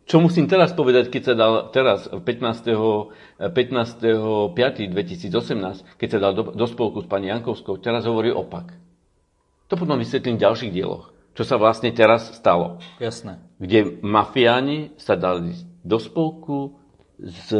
Čo 0.07 0.23
musím 0.23 0.47
teraz 0.47 0.71
povedať, 0.71 1.11
keď 1.11 1.21
sa 1.21 1.33
dal 1.35 1.53
teraz 1.75 2.07
15. 2.07 2.23
15. 2.23 3.51
5. 3.51 4.55
2018, 4.55 5.99
keď 5.99 6.07
sa 6.07 6.19
dal 6.23 6.31
do, 6.31 6.55
do 6.55 6.63
spolku 6.63 7.03
s 7.03 7.07
pani 7.11 7.27
Jankovskou, 7.27 7.75
teraz 7.83 8.07
hovorí 8.07 8.31
opak. 8.31 8.86
To 9.67 9.75
potom 9.75 9.99
vysvetlím 9.99 10.39
v 10.39 10.43
ďalších 10.47 10.71
dieloch. 10.71 11.11
Čo 11.37 11.43
sa 11.45 11.55
vlastne 11.61 11.93
teraz 11.93 12.33
stalo. 12.33 12.81
Jasné. 12.97 13.37
Kde 13.61 14.01
mafiáni 14.01 14.95
sa 14.97 15.13
dali 15.13 15.53
do 15.85 16.01
spolku 16.01 16.81
s 17.21 17.53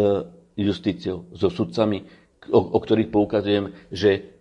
justíciou, 0.57 1.29
so 1.37 1.53
sudcami, 1.53 2.09
o, 2.49 2.57
o 2.57 2.79
ktorých 2.81 3.13
poukazujem, 3.13 3.69
že 3.93 4.33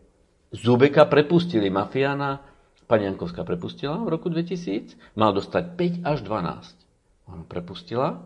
Zubeka 0.57 1.05
prepustili 1.05 1.69
mafiána, 1.69 2.41
pani 2.89 3.11
Jankovská 3.11 3.45
prepustila 3.45 4.01
v 4.01 4.09
roku 4.15 4.33
2000, 4.33 4.97
mal 5.19 5.37
dostať 5.37 5.77
5 6.03 6.07
až 6.07 6.19
12. 6.25 7.35
Ona 7.35 7.45
prepustila 7.45 8.25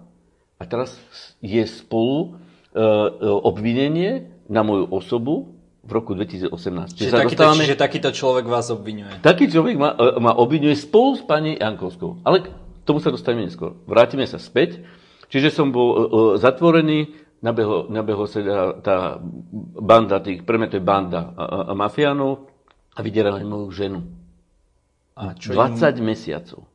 a 0.61 0.63
teraz 0.69 0.95
je 1.41 1.65
spolu 1.65 2.19
e, 2.23 2.29
e 2.29 2.87
obvinenie 3.27 4.31
na 4.47 4.61
moju 4.63 4.87
osobu 4.93 5.59
v 5.91 5.93
roku 5.99 6.15
2018. 6.15 6.55
Čiže, 6.55 6.95
čiže, 6.95 7.11
takýto, 7.11 7.43
dostávame... 7.43 7.63
čiže 7.67 7.77
takýto 7.77 8.11
človek 8.15 8.47
vás 8.47 8.71
obvinuje. 8.71 9.19
Taký 9.19 9.51
človek 9.51 9.75
ma, 9.75 9.91
e, 9.99 10.23
ma 10.23 10.33
obvinuje 10.39 10.79
spolu 10.79 11.19
s 11.19 11.23
pani 11.27 11.59
Jankovskou. 11.59 12.23
Ale 12.23 12.47
k 12.47 12.47
tomu 12.87 13.03
sa 13.03 13.11
dostaneme 13.11 13.51
neskôr. 13.51 13.75
Vrátime 13.91 14.23
sa 14.31 14.39
späť. 14.39 14.79
Čiže 15.31 15.51
som 15.55 15.71
bol 15.71 15.89
uh, 15.91 16.03
zatvorený, 16.43 17.15
nabehlo, 17.39 17.87
nabehlo 17.87 18.27
sa 18.27 18.43
tá 18.83 19.23
banda 19.79 20.19
tých, 20.19 20.43
pre 20.43 20.59
mňa 20.59 20.69
to 20.75 20.79
je 20.79 20.85
banda 20.85 21.31
a, 21.39 21.71
a 21.71 21.73
mafiánov 21.79 22.51
a 22.95 22.99
vydierali 22.99 23.47
moju 23.47 23.71
ženu. 23.71 24.01
A 25.15 25.39
čo 25.39 25.55
20 25.55 26.03
im... 26.03 26.03
mesiacov. 26.03 26.67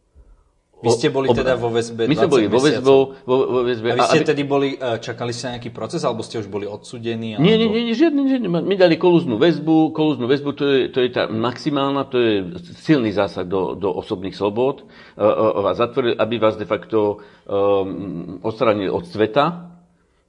Vy 0.84 0.92
ste 0.92 1.08
boli 1.08 1.32
teda 1.32 1.56
vo 1.56 1.72
väzbe 1.72 2.04
My 2.04 2.20
sme 2.20 2.28
boli 2.28 2.46
vo, 2.52 2.60
väzbo, 2.60 2.96
vo, 3.24 3.36
vo 3.48 3.60
väzbe. 3.64 3.96
A 3.96 3.96
vy 3.96 4.04
ste 4.12 4.28
tedy 4.28 4.44
boli, 4.44 4.76
e, 4.76 5.00
čakali 5.00 5.32
ste 5.32 5.56
nejaký 5.56 5.72
proces, 5.72 6.04
alebo 6.04 6.20
ste 6.20 6.44
už 6.44 6.52
boli 6.52 6.68
odsudení? 6.68 7.40
Alebo... 7.40 7.48
Nie, 7.48 7.56
nie, 7.56 7.68
nie, 7.72 7.96
žiadny, 7.96 8.28
žiadny. 8.28 8.48
My 8.52 8.76
dali 8.76 9.00
kolúznú 9.00 9.40
väzbu, 9.40 9.96
kolúznú 9.96 10.28
väzbu, 10.28 10.50
to 10.52 10.66
je, 10.68 10.80
to 10.92 11.00
je 11.00 11.10
tá 11.16 11.32
maximálna, 11.32 12.04
to 12.12 12.20
je 12.20 12.34
silný 12.76 13.16
zásah 13.16 13.48
do, 13.48 13.80
do 13.80 13.88
osobných 13.88 14.36
slobod. 14.36 14.84
Uh, 15.16 15.56
uh, 15.56 15.64
vás 15.64 15.80
zatvorili, 15.80 16.20
aby 16.20 16.36
vás 16.44 16.60
de 16.60 16.68
facto 16.68 17.24
um, 17.48 18.44
odstranili 18.44 18.92
od 18.92 19.08
sveta, 19.08 19.72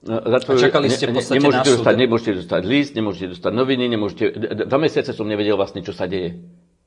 Zatvorili, 0.06 0.62
a 0.62 0.66
čakali 0.70 0.86
ste 0.86 1.10
v 1.10 1.18
podstate 1.18 1.42
ne, 1.42 1.50
nemôžete 1.50 1.70
dostať, 1.74 1.94
nemôžete 1.98 2.32
dostať 2.38 2.62
list, 2.62 2.92
nemôžete 2.94 3.26
dostať 3.34 3.52
noviny, 3.52 3.84
nemôžete... 3.90 4.24
Dva 4.70 4.78
mesiace 4.78 5.10
som 5.10 5.26
nevedel 5.26 5.58
vlastne, 5.58 5.82
čo 5.82 5.90
sa 5.90 6.06
deje. 6.06 6.38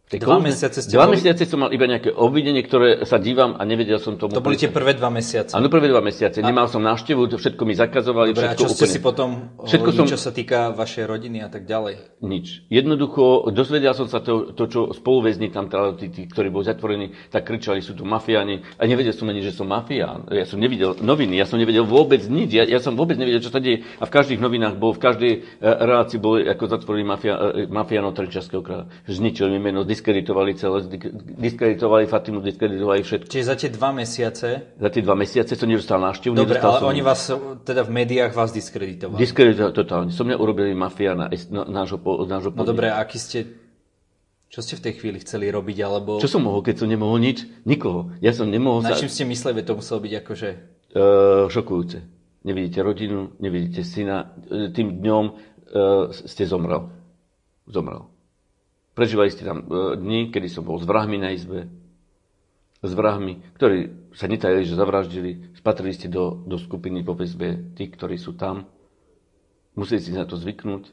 Dva 0.10 0.41
mesiace 0.41 0.82
ste 0.82 0.98
Dva 0.98 1.06
boli... 1.06 1.22
mesiace 1.22 1.45
som 1.45 1.62
mal 1.62 1.69
iba 1.69 1.86
nejaké 1.86 2.10
obvidenie, 2.10 2.65
ktoré 2.65 3.06
sa 3.06 3.22
dívam 3.22 3.54
a 3.54 3.62
nevedel 3.62 4.02
som 4.02 4.17
tomu. 4.17 4.34
To 4.34 4.41
boli 4.41 4.58
tie 4.58 4.74
prvé 4.74 4.98
dva 4.98 5.13
mesiace. 5.13 5.54
Áno, 5.54 5.69
prvé 5.69 5.86
dva 5.86 6.02
mesiace. 6.02 6.41
A... 6.41 6.50
Nemal 6.50 6.65
som 6.65 6.82
návštevu, 6.82 7.30
všetko 7.30 7.62
mi 7.62 7.78
zakazovali. 7.78 8.34
Dobre, 8.34 8.58
všetko 8.58 8.58
a 8.58 8.65
čo 8.65 8.74
ste 8.74 8.89
si 8.89 8.98
potom 9.06 9.54
všetko 9.62 9.93
hovorili, 9.93 10.10
som... 10.10 10.10
čo 10.10 10.17
sa 10.17 10.34
týka 10.34 10.74
vašej 10.74 11.06
rodiny 11.06 11.45
a 11.45 11.50
tak 11.54 11.69
ďalej? 11.69 12.26
Nič. 12.26 12.65
Jednoducho, 12.74 13.54
dozvedel 13.54 13.93
som 13.93 14.10
sa 14.10 14.17
to, 14.17 14.50
to 14.58 14.65
čo 14.65 14.89
spoluväzni 14.98 15.54
tam, 15.54 15.69
teda, 15.69 15.93
tí, 16.02 16.10
tí, 16.10 16.26
ktorí 16.26 16.50
boli 16.50 16.65
zatvorení, 16.65 17.13
tak 17.30 17.45
kričali, 17.45 17.78
sú 17.86 17.93
tu 17.93 18.02
mafiáni. 18.02 18.65
A 18.82 18.89
nevedel 18.89 19.13
som 19.13 19.30
ani, 19.30 19.45
že 19.45 19.54
som 19.54 19.69
mafián. 19.69 20.26
Ja 20.34 20.50
som 20.50 20.58
nevidel 20.58 20.98
noviny, 20.98 21.38
ja 21.38 21.45
som 21.45 21.62
nevedel 21.62 21.86
vôbec 21.86 22.26
nič. 22.26 22.50
Ja, 22.58 22.65
ja 22.65 22.82
som 22.82 22.98
vôbec 22.98 23.13
nevedel, 23.13 23.45
čo 23.45 23.54
sa 23.54 23.62
deje. 23.62 23.86
A 24.02 24.10
v 24.10 24.12
každých 24.17 24.41
novinách 24.41 24.74
bol, 24.74 24.98
v 24.98 25.06
každej 25.06 25.34
uh, 25.38 25.86
relácii 25.86 26.17
boli 26.17 26.50
ako 26.50 26.65
zatvorení 26.65 27.06
mafia, 27.06 27.38
uh, 27.38 27.69
mafiánov 27.69 28.17
Trenčiarského 28.17 28.65
kráľa. 28.65 28.89
Zničili 29.06 29.54
mi 29.54 29.69
meno, 29.69 29.86
diskreditovali 29.99 30.55
celé 30.55 30.88
diskreditovali 31.35 32.07
Fatimu, 32.07 32.39
diskreditovali 32.39 33.03
všetko. 33.03 33.27
Čiže 33.27 33.45
za 33.45 33.55
tie 33.59 33.69
dva 33.69 33.91
mesiace? 33.91 34.47
Za 34.79 34.89
tie 34.89 35.03
dva 35.03 35.15
mesiace 35.19 35.59
som 35.59 35.67
nedostal 35.67 35.99
návštevu. 35.99 36.39
Dobre, 36.39 36.63
ale 36.63 36.79
som... 36.79 36.88
oni 36.88 37.01
vás, 37.03 37.27
teda 37.67 37.83
v 37.83 37.91
médiách 37.91 38.31
vás 38.31 38.55
diskreditovali? 38.55 39.19
Diskreditovali, 39.19 39.75
totálne. 39.75 40.09
Som 40.15 40.31
mňa 40.31 40.39
urobili 40.39 40.71
mafia 40.71 41.12
na, 41.19 41.27
na, 41.51 41.67
nášho, 41.67 41.99
nášho 42.23 42.55
No 42.55 42.63
dobre, 42.63 42.88
aký 42.88 43.19
ste 43.19 43.39
čo 44.49 44.65
ste 44.65 44.81
v 44.81 44.83
tej 44.89 44.93
chvíli 44.97 45.21
chceli 45.21 45.53
robiť, 45.53 45.77
alebo... 45.85 46.17
Čo 46.17 46.25
som 46.25 46.41
mohol, 46.41 46.65
keď 46.65 46.81
som 46.81 46.89
nemohol 46.89 47.21
nič? 47.21 47.45
Nikoho. 47.69 48.17
Ja 48.17 48.33
som 48.33 48.49
nemohol... 48.49 48.81
Na 48.81 48.97
čím 48.97 49.05
ste 49.05 49.21
mysleli, 49.29 49.62
to 49.62 49.77
muselo 49.77 50.01
byť 50.01 50.13
akože... 50.25 50.49
Uh, 50.89 51.45
šokujúce. 51.53 52.01
Nevidíte 52.49 52.81
rodinu, 52.81 53.38
nevidíte 53.38 53.85
syna. 53.85 54.33
Tým 54.49 55.05
dňom 55.05 55.25
uh, 55.29 56.09
ste 56.09 56.49
zomrel. 56.49 56.89
Zomrel. 57.69 58.09
Prežívali 58.99 59.31
ste 59.31 59.47
tam 59.47 59.63
e, 59.63 59.95
dni, 59.95 60.27
kedy 60.27 60.51
som 60.51 60.67
bol 60.67 60.75
s 60.75 60.83
vrahmi 60.83 61.15
na 61.15 61.31
izbe. 61.31 61.71
s 62.83 62.91
vrahmi, 62.91 63.39
ktorí 63.55 64.12
sa 64.12 64.27
netajili, 64.27 64.67
že 64.67 64.75
zavraždili, 64.75 65.31
spatrili 65.55 65.95
ste 65.95 66.12
do, 66.12 66.43
do 66.43 66.59
skupiny 66.59 66.99
po 66.99 67.15
väzbe 67.15 67.75
tí, 67.79 67.88
ktorí 67.88 68.19
sú 68.19 68.35
tam. 68.35 68.67
Museli 69.79 70.03
ste 70.03 70.19
na 70.19 70.27
to 70.27 70.35
zvyknúť. 70.35 70.91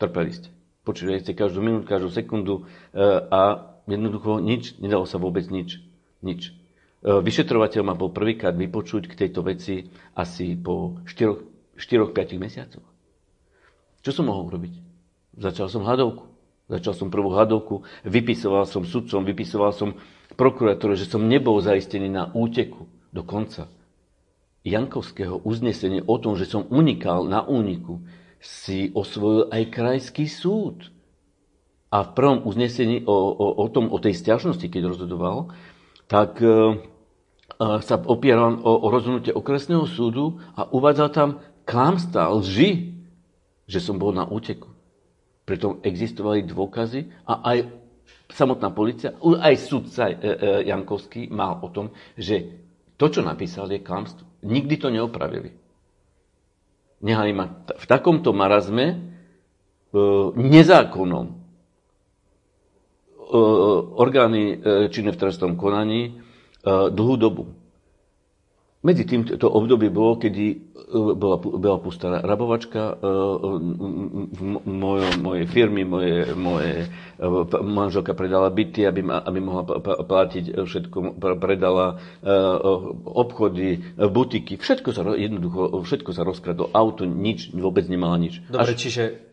Trpeli 0.00 0.32
ste. 0.32 0.48
Počuli 0.80 1.20
ste 1.20 1.36
každú 1.36 1.60
minútu, 1.60 1.84
každú 1.84 2.08
sekundu 2.08 2.64
e, 2.96 3.04
a 3.28 3.76
jednoducho 3.84 4.40
nič, 4.40 4.80
nedalo 4.80 5.04
sa 5.04 5.20
vôbec 5.20 5.44
nič. 5.52 5.76
Nič. 6.24 6.56
E, 7.04 7.20
vyšetrovateľ 7.20 7.84
ma 7.84 7.92
bol 7.92 8.16
prvýkrát 8.16 8.56
vypočuť 8.56 9.12
k 9.12 9.28
tejto 9.28 9.44
veci 9.44 9.92
asi 10.16 10.56
po 10.56 11.04
4-5 11.04 12.16
mesiacoch. 12.40 12.88
Čo 14.00 14.10
som 14.16 14.32
mohol 14.32 14.48
robiť? 14.48 14.72
Začal 15.36 15.68
som 15.68 15.84
hadovku. 15.84 16.29
Začal 16.70 16.94
som 16.94 17.10
prvú 17.10 17.34
hadovku, 17.34 17.82
vypisoval 18.06 18.62
som 18.62 18.86
sudcom, 18.86 19.26
vypisoval 19.26 19.74
som 19.74 19.98
prokuratúre, 20.38 20.94
že 20.94 21.10
som 21.10 21.26
nebol 21.26 21.58
zaistený 21.58 22.06
na 22.06 22.30
úteku 22.30 22.86
do 23.10 23.26
konca. 23.26 23.66
Jankovského 24.62 25.42
uznesenie 25.42 26.06
o 26.06 26.14
tom, 26.22 26.38
že 26.38 26.46
som 26.46 26.62
unikal 26.70 27.26
na 27.26 27.42
úniku, 27.42 27.98
si 28.38 28.88
osvojil 28.94 29.50
aj 29.50 29.62
krajský 29.68 30.30
súd. 30.30 30.88
A 31.90 32.06
v 32.06 32.10
prvom 32.14 32.46
uznesení 32.46 33.02
o, 33.02 33.16
o, 33.34 33.46
o, 33.60 33.66
tom, 33.66 33.90
o 33.90 33.98
tej 33.98 34.14
stiažnosti, 34.14 34.62
keď 34.62 34.94
rozhodoval, 34.94 35.50
tak 36.06 36.38
e, 36.38 36.46
e, 36.46 36.54
sa 37.82 37.98
opieral 37.98 38.62
o, 38.62 38.72
o 38.78 38.86
rozhodnutie 38.88 39.34
okresného 39.34 39.84
súdu 39.90 40.38
a 40.54 40.70
uvádzal 40.70 41.08
tam 41.10 41.30
klamstvá, 41.66 42.30
lži, 42.30 42.94
že 43.66 43.82
som 43.82 43.98
bol 43.98 44.14
na 44.14 44.22
úteku. 44.22 44.69
Preto 45.50 45.82
existovali 45.82 46.46
dôkazy 46.46 47.26
a 47.26 47.42
aj 47.42 47.58
samotná 48.30 48.70
policia, 48.70 49.18
aj 49.18 49.54
sudca 49.58 50.06
e, 50.06 50.14
e, 50.14 50.18
Jankovský 50.70 51.26
mal 51.26 51.58
o 51.58 51.66
tom, 51.74 51.90
že 52.14 52.62
to, 52.94 53.10
čo 53.10 53.26
napísal, 53.26 53.66
je 53.66 53.82
klamstvo. 53.82 54.46
Nikdy 54.46 54.74
to 54.78 54.94
neopravili. 54.94 55.50
Nehali 57.02 57.34
ma 57.34 57.66
v 57.66 57.84
takomto 57.90 58.30
marazme 58.30 58.86
e, 58.86 58.96
nezákonom 60.38 61.42
orgány 63.94 64.58
činné 64.90 65.14
v 65.14 65.20
trestnom 65.22 65.54
konaní 65.54 66.18
dlhú 66.66 67.14
dobu. 67.14 67.46
Medzi 68.80 69.04
tým 69.04 69.28
to 69.28 69.44
obdobie 69.44 69.92
bolo, 69.92 70.16
kedy 70.16 70.44
e, 70.48 70.56
bola, 71.12 71.36
bola 71.36 71.78
pustá 71.84 72.24
rabovačka 72.24 72.96
v 72.96 74.40
mojej, 74.64 75.20
mojej 75.20 75.44
firmy, 75.44 75.84
moje, 75.84 76.32
moje 76.32 76.88
e, 77.20 77.60
manželka 77.60 78.16
predala 78.16 78.48
byty, 78.48 78.88
aby, 78.88 79.04
aby 79.04 79.38
mohla 79.44 79.68
platiť 79.84 80.64
všetko, 80.64 81.20
predala 81.36 82.00
obchody, 83.04 83.84
butiky, 84.00 84.56
všetko 84.56 84.88
sa, 84.96 85.04
jednoducho, 85.12 85.76
všetko 85.84 86.10
sa 86.16 86.24
rozkradlo, 86.24 86.72
auto, 86.72 87.04
nič, 87.04 87.52
vôbec 87.52 87.84
nemala 87.84 88.16
nič. 88.16 88.40
Dobre, 88.48 88.72
Až... 88.72 88.80
čiže 88.80 89.29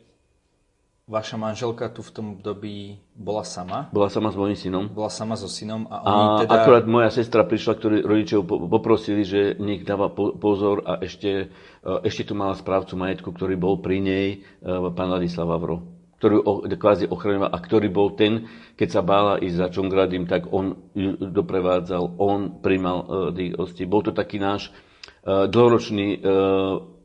Vaša 1.08 1.40
manželka 1.40 1.88
tu 1.88 2.04
v 2.04 2.12
tom 2.12 2.26
období 2.36 3.00
bola 3.16 3.48
sama? 3.48 3.88
Bola 3.96 4.12
sama 4.12 4.28
s 4.28 4.36
mojím 4.36 4.60
synom. 4.60 4.92
Bola 4.92 5.08
sama 5.08 5.40
so 5.40 5.48
synom 5.48 5.88
a 5.88 6.04
oni 6.04 6.20
a 6.20 6.40
teda... 6.44 6.52
akurát 6.60 6.84
moja 6.84 7.08
sestra 7.16 7.48
prišla, 7.48 7.80
ktorí 7.80 7.98
rodičov 8.04 8.44
poprosili, 8.44 9.24
že 9.24 9.56
nech 9.56 9.88
dáva 9.88 10.12
pozor 10.12 10.84
a 10.84 11.00
ešte, 11.00 11.48
e, 11.80 11.92
ešte 12.04 12.28
tu 12.28 12.36
mala 12.36 12.60
správcu 12.60 13.00
majetku, 13.00 13.32
ktorý 13.32 13.56
bol 13.56 13.80
pri 13.80 14.04
nej, 14.04 14.28
e, 14.60 14.68
pán 14.92 15.08
Ladislav 15.08 15.48
Vavro 15.48 15.96
ktorý 16.18 16.42
kvázi 16.82 17.06
ochraňoval 17.14 17.54
a 17.54 17.62
ktorý 17.62 17.88
bol 17.94 18.18
ten, 18.18 18.50
keď 18.74 18.90
sa 18.90 19.02
bála 19.06 19.38
ísť 19.38 19.54
za 19.54 19.68
Čongradim, 19.70 20.26
tak 20.26 20.50
on 20.50 20.74
ju 20.98 21.14
doprevádzal, 21.14 22.18
on 22.18 22.58
primal 22.58 22.98
uh, 23.06 23.30
tých 23.30 23.54
hostí. 23.54 23.86
Bol 23.86 24.02
to 24.02 24.18
taký 24.18 24.42
náš 24.42 24.74
uh, 24.74 25.46
dlhoročný 25.46 26.18
uh, 26.18 26.97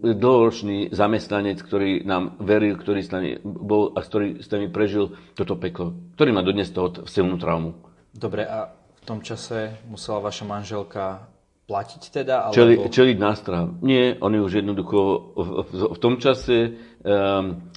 dlhoročný 0.00 0.90
zamestnanec, 0.90 1.60
ktorý 1.60 2.02
nám 2.08 2.40
veril, 2.40 2.74
ktorý 2.80 3.00
s 3.04 3.12
nami 3.12 3.36
bol 3.44 3.92
a 3.92 4.00
ktorý 4.00 4.40
s 4.40 4.48
nami 4.48 4.72
prežil 4.72 5.14
toto 5.36 5.60
peklo, 5.60 5.94
ktorý 6.16 6.30
má 6.32 6.40
dodnes 6.40 6.72
toho 6.72 7.04
silnú 7.04 7.36
traumu. 7.36 7.76
Dobre, 8.10 8.48
a 8.48 8.72
v 8.72 9.02
tom 9.04 9.20
čase 9.20 9.80
musela 9.86 10.20
vaša 10.20 10.44
manželka 10.48 11.30
platiť 11.70 12.02
teda? 12.10 12.50
Alebo... 12.50 12.56
Čeli, 12.58 12.74
čeliť 12.90 13.16
nástrah. 13.22 13.70
Nie, 13.80 14.18
oni 14.18 14.42
už 14.42 14.58
jednoducho 14.58 14.98
v, 15.38 15.48
v, 15.62 15.70
v 15.94 15.98
tom 16.02 16.18
čase 16.18 16.74
um, 17.06 17.70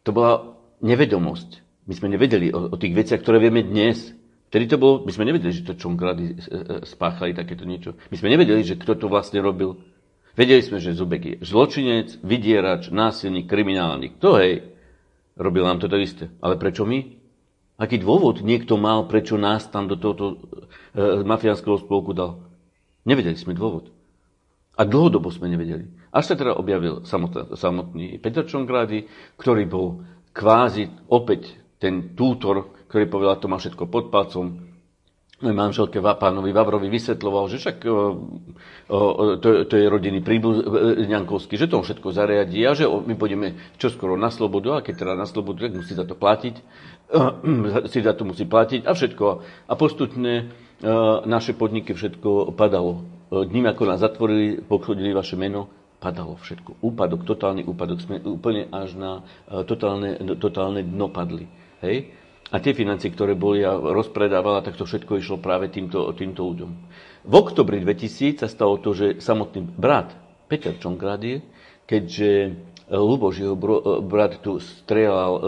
to 0.00 0.10
bola 0.16 0.56
nevedomosť. 0.80 1.50
My 1.84 1.94
sme 1.98 2.08
nevedeli 2.08 2.48
o, 2.48 2.72
o 2.72 2.76
tých 2.80 2.96
veciach, 2.96 3.20
ktoré 3.20 3.36
vieme 3.36 3.60
dnes. 3.60 4.16
Vtedy 4.50 4.66
to 4.66 4.76
bolo, 4.80 5.04
my 5.04 5.12
sme 5.12 5.28
nevedeli, 5.28 5.52
že 5.52 5.62
to 5.62 5.78
čonkrady 5.78 6.26
e, 6.26 6.34
e, 6.34 6.74
spáchali 6.82 7.36
takéto 7.36 7.62
niečo. 7.62 7.94
My 8.10 8.16
sme 8.18 8.32
nevedeli, 8.34 8.66
že 8.66 8.80
kto 8.80 8.98
to 8.98 9.06
vlastne 9.06 9.38
robil. 9.38 9.78
Vedeli 10.38 10.62
sme, 10.62 10.78
že 10.78 10.94
Zubek 10.94 11.22
je 11.26 11.36
zločinec, 11.42 12.22
vydierač, 12.22 12.88
násilník, 12.94 13.50
kriminálnik. 13.50 14.22
To 14.22 14.38
hej, 14.38 14.62
robil 15.34 15.66
nám 15.66 15.82
toto 15.82 15.98
isté. 15.98 16.30
Ale 16.38 16.54
prečo 16.54 16.86
my? 16.86 17.18
Aký 17.80 17.96
dôvod 17.96 18.44
niekto 18.44 18.76
mal, 18.76 19.08
prečo 19.08 19.40
nás 19.40 19.64
tam 19.72 19.88
do 19.88 19.96
tohoto 19.96 20.36
e, 20.92 21.24
mafiánskeho 21.24 21.80
spolku 21.80 22.12
dal? 22.12 22.44
Nevedeli 23.08 23.40
sme 23.40 23.56
dôvod. 23.56 23.88
A 24.76 24.84
dlhodobo 24.84 25.32
sme 25.32 25.48
nevedeli. 25.48 25.88
Až 26.12 26.32
sa 26.32 26.34
teda 26.36 26.54
objavil 26.54 27.02
samotný, 27.08 27.56
samotný 27.56 28.06
Petr 28.20 28.44
Čongrády, 28.44 29.08
ktorý 29.40 29.64
bol 29.64 30.04
kvázi 30.36 30.92
opäť 31.08 31.56
ten 31.80 32.12
tútor, 32.12 32.76
ktorý 32.92 33.08
povedal, 33.08 33.40
to 33.40 33.48
má 33.48 33.56
všetko 33.56 33.88
pod 33.88 34.12
palcom, 34.12 34.69
manželke 35.40 36.04
pánovi 36.04 36.52
Vavrovi 36.52 36.92
vysvetloval, 36.92 37.48
že 37.48 37.56
však 37.64 37.76
o, 37.88 37.96
o, 38.92 38.98
to, 39.40 39.64
to 39.64 39.74
je 39.74 39.88
rodinný 39.88 40.20
príbuz 40.20 40.60
Ňankovský, 41.08 41.56
že 41.56 41.68
to 41.68 41.80
všetko 41.80 42.12
zariadí 42.12 42.60
a 42.68 42.76
že 42.76 42.84
my 42.84 43.16
pôjdeme 43.16 43.56
čoskoro 43.80 44.20
na 44.20 44.28
slobodu 44.28 44.80
a 44.80 44.84
keď 44.84 44.94
teda 45.00 45.14
na 45.16 45.24
slobodu, 45.24 45.64
tak 45.64 45.80
musí 45.80 45.96
za 45.96 46.04
to 46.04 46.12
platiť, 46.12 46.54
si 47.92 47.98
za 48.04 48.12
to 48.12 48.22
musí 48.28 48.44
platiť 48.44 48.84
a 48.84 48.92
všetko. 48.92 49.26
A 49.68 49.72
postupne 49.80 50.52
naše 51.24 51.52
podniky 51.52 51.92
všetko 51.92 52.56
padalo. 52.56 53.04
Dním, 53.30 53.68
ako 53.70 53.82
nás 53.84 54.00
zatvorili, 54.00 54.64
pochodili 54.64 55.12
vaše 55.12 55.36
meno, 55.36 55.68
padalo 56.00 56.40
všetko. 56.40 56.80
Úpadok, 56.80 57.28
totálny 57.28 57.62
úpadok. 57.68 58.00
Sme 58.00 58.16
úplne 58.24 58.66
až 58.72 58.96
na 58.96 59.12
totálne, 59.68 60.16
totálne 60.40 60.80
dno 60.80 61.12
padli. 61.12 61.46
Hej? 61.84 62.12
A 62.50 62.58
tie 62.58 62.74
financie, 62.74 63.14
ktoré 63.14 63.38
boli 63.38 63.62
a 63.62 63.78
rozpredávala, 63.78 64.66
tak 64.66 64.74
to 64.74 64.82
všetko 64.82 65.22
išlo 65.22 65.38
práve 65.38 65.70
týmto, 65.70 66.10
týmto 66.18 66.42
ľuďom. 66.50 66.70
V 67.30 67.34
oktobri 67.38 67.78
2000 67.78 68.42
sa 68.42 68.48
stalo 68.50 68.82
to, 68.82 68.90
že 68.90 69.22
samotný 69.22 69.62
brat 69.62 70.10
Peter 70.50 70.74
Čongradie, 70.74 71.46
keďže 71.86 72.30
e, 72.30 72.50
Luboš, 72.90 73.38
jeho 73.38 73.54
e, 73.54 73.62
brat 74.02 74.42
tu 74.42 74.58
strieľal, 74.58 75.32
e, 75.38 75.40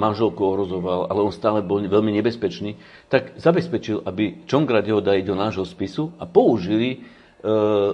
manželku 0.00 0.40
ohrozoval, 0.40 1.12
ale 1.12 1.20
on 1.20 1.32
stále 1.32 1.60
bol 1.60 1.84
veľmi 1.84 2.16
nebezpečný, 2.24 2.80
tak 3.12 3.36
zabezpečil, 3.36 4.00
aby 4.08 4.48
Čongradieho 4.48 5.04
dali 5.04 5.20
do 5.20 5.36
nášho 5.36 5.68
spisu 5.68 6.16
a 6.16 6.24
použili 6.24 7.04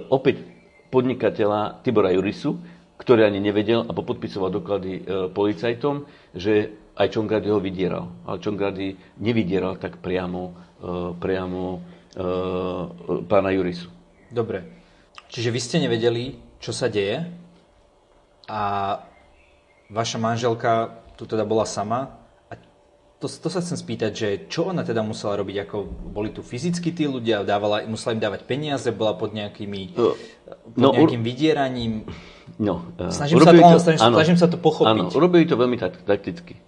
opäť 0.09 0.41
podnikateľa 0.89 1.85
Tibora 1.85 2.09
Jurisu, 2.09 2.57
ktorý 2.97 3.27
ani 3.27 3.37
nevedel 3.37 3.85
a 3.85 3.91
popodpisoval 3.93 4.49
doklady 4.49 5.05
policajtom, 5.29 6.09
že 6.33 6.73
aj 6.93 7.07
Čongrady 7.09 7.49
ho 7.49 7.57
vydieral. 7.57 8.05
Ale 8.29 8.37
Čongrady 8.37 9.17
nevydieral 9.17 9.81
tak 9.81 9.97
priamo, 9.97 10.41
uh, 10.81 11.11
priamo 11.17 11.61
uh, 11.79 13.23
pána 13.25 13.49
Jurisu. 13.49 13.89
Dobre. 14.29 14.65
Čiže 15.29 15.49
vy 15.49 15.59
ste 15.61 15.77
nevedeli, 15.81 16.37
čo 16.61 16.69
sa 16.69 16.89
deje 16.89 17.25
a 18.49 18.61
vaša 19.89 20.17
manželka 20.21 21.01
tu 21.17 21.25
teda 21.25 21.45
bola 21.45 21.65
sama 21.65 22.21
a 22.49 22.53
to, 23.17 23.25
to 23.25 23.49
sa 23.49 23.61
chcem 23.61 23.77
spýtať, 23.77 24.11
že 24.13 24.29
čo 24.45 24.69
ona 24.69 24.85
teda 24.85 25.01
musela 25.01 25.37
robiť, 25.39 25.65
ako 25.65 25.77
boli 26.13 26.29
tu 26.29 26.45
fyzicky 26.45 26.93
tí 26.93 27.09
ľudia, 27.09 27.41
dávala, 27.47 27.85
musela 27.89 28.13
im 28.13 28.21
dávať 28.21 28.45
peniaze, 28.45 28.89
bola 28.93 29.17
pod 29.17 29.33
nejakými, 29.33 29.95
pod 29.95 30.77
no, 30.77 30.93
nejakým 30.93 31.23
vydieraním. 31.25 32.05
No, 32.61 32.93
uh, 32.99 33.09
snažím, 33.09 33.41
sa 33.41 33.53
to, 33.55 33.61
to, 33.63 33.79
snažím, 33.81 34.01
áno, 34.05 34.15
snažím 34.19 34.37
sa 34.37 34.47
to 34.51 34.57
pochopiť. 34.59 34.91
Áno, 34.91 35.03
urobili 35.17 35.49
to 35.49 35.55
veľmi 35.57 35.79
takticky. 35.81 36.59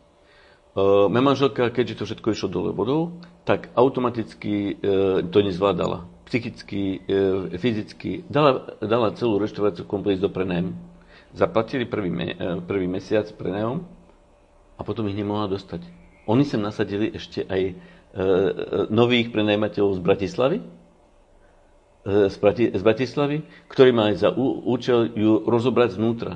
Uh, 0.76 1.08
moja 1.08 1.24
manželka, 1.24 1.72
keďže 1.72 1.96
to 1.96 2.04
všetko 2.04 2.28
išlo 2.36 2.48
dole 2.52 2.72
vodou, 2.76 3.24
tak 3.48 3.72
automaticky 3.80 4.76
uh, 4.76 5.24
to 5.24 5.40
nezvládala. 5.40 6.04
Psychicky, 6.28 7.00
uh, 7.00 7.48
fyzicky. 7.56 8.28
Dala, 8.28 8.76
dala 8.84 9.16
celú 9.16 9.40
reštauráciu 9.40 9.88
komplex 9.88 10.20
do 10.20 10.28
prenajmu. 10.28 10.76
Zaplatili 11.32 11.88
prvý, 11.88 12.12
me, 12.12 12.36
uh, 12.36 12.60
prvý 12.60 12.92
mesiac 12.92 13.24
prenajom 13.40 13.88
a 14.76 14.84
potom 14.84 15.08
ich 15.08 15.16
nemohla 15.16 15.48
dostať. 15.48 15.80
Oni 16.28 16.44
sem 16.44 16.60
nasadili 16.60 17.08
ešte 17.08 17.48
aj 17.48 17.62
uh, 17.72 17.76
nových 18.92 19.32
prenajmateľov 19.32 19.96
z 19.96 20.02
Bratislavy, 20.04 20.60
z, 22.04 22.36
Brati, 22.36 22.70
z 22.76 22.84
Bratislavy, 22.84 23.48
ktorí 23.72 23.90
mali 23.96 24.20
za 24.20 24.30
účel 24.68 25.08
ju 25.16 25.42
rozobrať 25.48 25.98
znútra. 25.98 26.36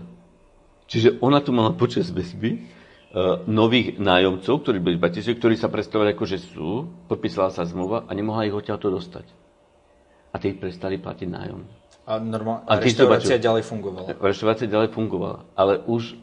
Čiže 0.90 1.20
ona 1.22 1.44
tu 1.44 1.52
mala 1.54 1.76
počas 1.78 2.10
väzby 2.10 2.79
nových 3.50 3.98
nájomcov, 3.98 4.62
ktorí 4.62 4.78
boli 4.78 4.96
v 4.98 5.04
Bratislave, 5.10 5.42
ktorí 5.42 5.56
sa 5.58 5.66
predstavili 5.66 6.14
ako, 6.14 6.26
že 6.30 6.38
sú, 6.38 6.86
podpísala 7.10 7.50
sa 7.50 7.66
zmluva 7.66 8.06
a 8.06 8.12
nemohla 8.14 8.46
ich 8.46 8.54
odtiaľto 8.54 8.94
dostať. 8.94 9.26
A 10.30 10.38
tí 10.38 10.54
prestali 10.54 11.02
platiť 11.02 11.26
nájom. 11.26 11.66
A, 12.06 12.22
normál... 12.22 12.62
a, 12.70 12.78
a 12.78 12.82
reštaurácia 12.82 13.42
ďalej 13.42 13.66
fungovala. 13.66 14.14
Reštaurácia 14.14 14.70
ďalej 14.70 14.94
fungovala, 14.94 15.42
ale 15.58 15.82
už 15.90 16.22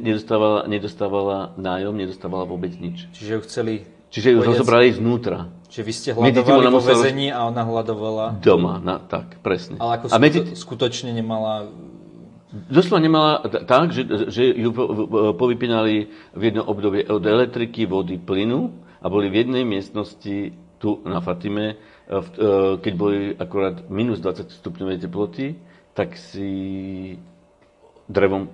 nedostávala, 0.00 0.68
nedostávala 0.68 1.56
nájom, 1.56 1.96
nedostávala 1.96 2.44
vôbec 2.44 2.72
nič. 2.76 3.08
Čiže 3.16 3.30
ju 3.36 3.40
chceli... 3.48 3.74
Čiže 4.10 4.34
ju 4.34 4.42
zobrali 4.42 4.90
znútra. 4.90 5.48
Čiže 5.70 5.82
vy 5.86 5.92
ste 5.94 6.10
hľadovali 6.12 6.66
vo 6.66 6.82
väzení 6.82 7.30
a 7.30 7.46
ona 7.46 7.62
hľadovala... 7.62 8.42
Doma, 8.42 8.82
na, 8.82 8.98
tak, 8.98 9.38
presne. 9.38 9.78
Ale 9.78 10.02
ako 10.02 10.04
a 10.10 10.16
medzi... 10.18 10.40
skutočne 10.52 11.14
nemala 11.14 11.70
Doslova 12.50 12.98
nemala 12.98 13.32
tak, 13.46 13.94
že, 13.94 14.02
že 14.26 14.42
ju 14.50 14.74
povypínali 15.38 16.10
v 16.34 16.42
jednom 16.42 16.66
období 16.66 17.06
od 17.06 17.22
elektriky, 17.22 17.86
vody, 17.86 18.18
plynu 18.18 18.74
a 18.98 19.06
boli 19.06 19.30
v 19.30 19.46
jednej 19.46 19.62
miestnosti 19.62 20.50
tu 20.82 20.98
na 21.06 21.22
Fatime, 21.22 21.66
e, 21.70 21.74
e, 22.10 22.18
keď 22.82 22.92
boli 22.98 23.36
akorát 23.38 23.86
minus 23.86 24.18
20 24.18 24.50
stupňové 24.50 24.98
teploty, 24.98 25.54
tak 25.94 26.18
si 26.18 27.14
drevom 28.10 28.50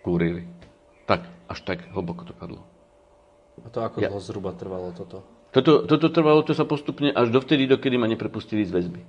kúrili. 0.00 0.48
Tak, 1.04 1.28
až 1.52 1.58
tak 1.68 1.84
hlboko 1.92 2.24
to 2.24 2.32
padlo. 2.32 2.64
A 3.60 3.68
to 3.68 3.84
ako 3.84 4.00
ja. 4.00 4.08
dlho 4.08 4.22
zhruba 4.22 4.54
trvalo 4.54 4.94
toto? 4.96 5.20
Toto, 5.52 5.84
toto 5.84 6.08
trvalo 6.08 6.40
to 6.44 6.56
sa 6.56 6.64
postupne 6.64 7.12
až 7.12 7.28
dovtedy, 7.28 7.68
dokedy 7.68 8.00
ma 8.00 8.08
neprepustili 8.08 8.64
z 8.64 8.72
väzby. 8.72 9.00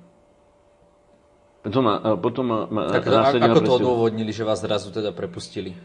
Potom 1.60 1.84
ma, 1.84 2.15
potom 2.15 2.45
ma, 2.48 2.60
ma 2.72 2.82
tak 2.88 3.08
ako 3.10 3.60
to 3.60 3.74
odôvodnili, 3.84 4.32
že 4.32 4.48
vás 4.48 4.63
zrazu 4.63 4.95
teda 4.95 5.12
prepustili? 5.12 5.76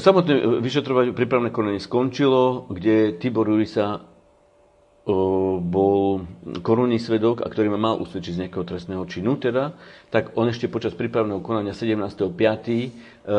Samotné 0.00 0.58
vyšetrovanie 0.58 1.14
prípravné 1.14 1.54
konanie 1.54 1.78
skončilo, 1.78 2.66
kde 2.72 3.14
Tibor 3.14 3.46
Jurisa 3.46 4.02
bol 5.62 6.26
korunný 6.66 6.98
svedok, 6.98 7.38
a 7.38 7.46
ktorý 7.46 7.70
ma 7.70 7.78
mal 7.78 8.02
usvedčiť 8.02 8.32
z 8.34 8.40
nejakého 8.42 8.66
trestného 8.66 9.06
činu, 9.06 9.38
teda, 9.38 9.78
tak 10.10 10.34
on 10.34 10.50
ešte 10.50 10.66
počas 10.66 10.98
prípravného 10.98 11.38
konania 11.46 11.70
17.5.2001 11.70 13.30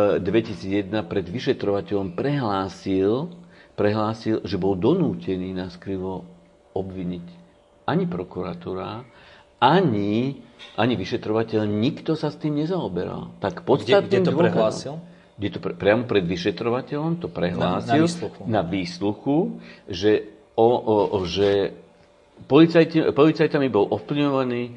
pred 1.12 1.26
vyšetrovateľom 1.28 2.16
prehlásil, 2.16 3.36
prehlásil, 3.76 4.48
že 4.48 4.56
bol 4.56 4.80
donútený 4.80 5.52
nás 5.52 5.76
krivo 5.76 6.24
obviniť. 6.72 7.28
Ani 7.84 8.08
prokuratúra, 8.08 9.04
ani, 9.60 10.40
ani 10.78 10.94
vyšetrovateľ, 10.94 11.66
nikto 11.66 12.14
sa 12.14 12.30
s 12.30 12.38
tým 12.38 12.62
nezaoberal. 12.62 13.34
Tak 13.42 13.66
podstatným 13.66 14.08
kde, 14.08 14.20
kde 14.22 14.28
to 14.30 14.32
prehlásil? 14.38 14.94
Kde 15.38 15.50
to 15.54 15.60
pre, 15.62 15.74
priamo 15.78 16.04
pred 16.10 16.26
vyšetrovateľom 16.26 17.22
to 17.22 17.30
prehlásil 17.30 17.94
na, 17.94 18.02
na, 18.02 18.06
výsluchu. 18.06 18.42
na 18.50 18.62
výsluchu, 18.66 19.38
že, 19.86 20.12
o, 20.58 20.66
o, 20.66 20.96
o, 21.14 21.18
že 21.30 21.78
policajti, 22.50 23.14
policajtami 23.14 23.70
bol 23.70 23.86
ovplyvňovaný, 23.86 24.62
e, 24.66 24.72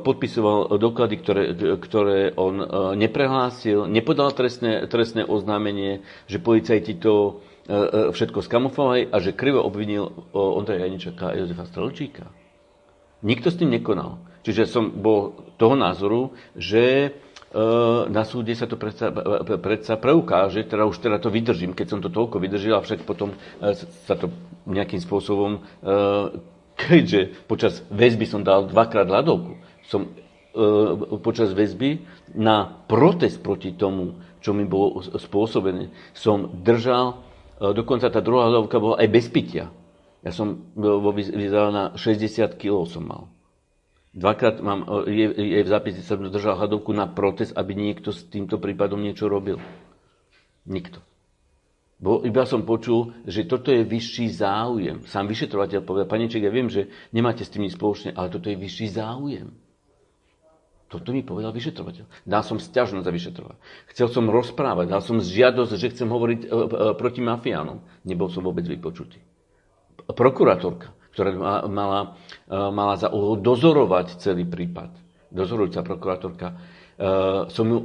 podpisoval 0.00 0.80
doklady, 0.80 1.14
ktoré, 1.20 1.42
ktoré 1.76 2.20
on 2.36 2.56
e, 2.60 2.66
neprehlásil, 2.96 3.84
nepodal 3.84 4.32
trestné, 4.32 4.88
trestné 4.88 5.28
oznámenie, 5.28 6.00
že 6.24 6.40
policajti 6.40 6.96
to 6.96 7.44
e, 7.68 8.12
všetko 8.16 8.40
skamufovali 8.44 9.12
a 9.12 9.16
že 9.20 9.36
krivo 9.36 9.60
obvinil 9.60 10.08
Ondreja 10.32 10.88
Janičaka 10.88 11.32
a 11.32 11.36
Jozefa 11.36 11.68
Strelčíka. 11.68 12.32
Nikto 13.22 13.52
s 13.52 13.60
tým 13.60 13.70
nekonal. 13.70 14.31
Čiže 14.42 14.66
som 14.66 14.90
bol 14.90 15.38
toho 15.54 15.78
názoru, 15.78 16.34
že 16.58 16.84
e, 17.06 17.10
na 18.10 18.26
súde 18.26 18.58
sa 18.58 18.66
to 18.66 18.74
predsa, 18.74 19.14
predsa 19.62 19.94
preukáže, 19.94 20.66
teda 20.66 20.82
už 20.90 20.98
teda 20.98 21.22
to 21.22 21.30
vydržím, 21.30 21.78
keď 21.78 21.86
som 21.86 22.00
to 22.02 22.10
toľko 22.10 22.42
vydržil 22.42 22.74
a 22.74 22.82
však 22.82 23.06
potom 23.06 23.30
e, 23.32 23.36
sa 23.78 24.18
to 24.18 24.34
nejakým 24.66 24.98
spôsobom, 24.98 25.58
e, 25.58 25.90
keďže 26.74 27.46
počas 27.46 27.86
väzby 27.94 28.26
som 28.26 28.42
dal 28.42 28.66
dvakrát 28.66 29.06
ľadovku, 29.06 29.58
som 29.86 30.10
počas 31.24 31.56
väzby 31.56 32.04
na 32.36 32.84
protest 32.84 33.40
proti 33.40 33.72
tomu, 33.72 34.20
čo 34.44 34.52
mi 34.52 34.68
bolo 34.68 35.00
spôsobené, 35.00 35.88
som 36.12 36.44
držal, 36.60 37.24
dokonca 37.56 38.12
tá 38.12 38.20
druhá 38.20 38.52
ľadovka 38.52 38.76
bola 38.76 39.00
aj 39.00 39.08
bez 39.08 39.32
pitia. 39.32 39.72
Ja 40.20 40.28
som 40.28 40.60
vyzeral 41.16 41.72
na 41.72 41.84
60 41.96 42.60
kg 42.60 42.84
som 42.84 43.00
mal. 43.00 43.32
Dvakrát 44.12 44.60
mám, 44.60 44.84
je, 45.08 45.32
je 45.32 45.60
v 45.64 45.72
zápise, 45.72 46.04
som 46.04 46.20
držal 46.20 46.60
hladovku 46.60 46.92
na 46.92 47.08
protest, 47.08 47.56
aby 47.56 47.72
niekto 47.72 48.12
s 48.12 48.28
týmto 48.28 48.60
prípadom 48.60 49.00
niečo 49.00 49.24
robil. 49.24 49.56
Nikto. 50.68 51.00
Bo 51.96 52.20
iba 52.26 52.44
som 52.44 52.66
počul, 52.66 53.14
že 53.24 53.48
toto 53.48 53.72
je 53.72 53.86
vyšší 53.86 54.42
záujem. 54.42 55.06
Sám 55.08 55.30
vyšetrovateľ 55.30 55.80
povedal, 55.86 56.10
paneček, 56.10 56.44
ja 56.44 56.52
viem, 56.52 56.68
že 56.68 56.92
nemáte 57.14 57.46
s 57.46 57.52
tým 57.54 57.64
nič 57.64 57.78
spoločné, 57.78 58.12
ale 58.12 58.28
toto 58.28 58.52
je 58.52 58.58
vyšší 58.58 59.00
záujem. 59.00 59.48
Toto 60.92 61.08
mi 61.14 61.24
povedal 61.24 61.56
vyšetrovateľ. 61.56 62.04
Dal 62.28 62.44
som 62.44 62.60
stiažnosť 62.60 63.06
za 63.06 63.12
vyšetrovať. 63.16 63.56
Chcel 63.96 64.12
som 64.12 64.28
rozprávať, 64.28 64.92
dal 64.92 65.00
som 65.00 65.24
žiadosť, 65.24 65.72
že 65.78 65.88
chcem 65.96 66.10
hovoriť 66.10 66.40
e, 66.44 66.46
e, 66.52 66.56
proti 67.00 67.24
mafiánom. 67.24 67.80
Nebol 68.04 68.28
som 68.28 68.44
vôbec 68.44 68.68
vypočutý 68.68 69.22
prokurátorka, 70.10 70.90
ktorá 71.12 71.30
mala, 71.68 72.16
e, 72.48 72.56
mala 72.56 72.94
za 72.96 73.12
úlohu 73.12 73.36
dozorovať 73.38 74.16
celý 74.18 74.48
prípad, 74.48 74.96
dozorujúca 75.28 75.84
prokurátorka, 75.84 76.46
e, 76.50 76.56
som, 77.52 77.66
ju, 77.68 77.80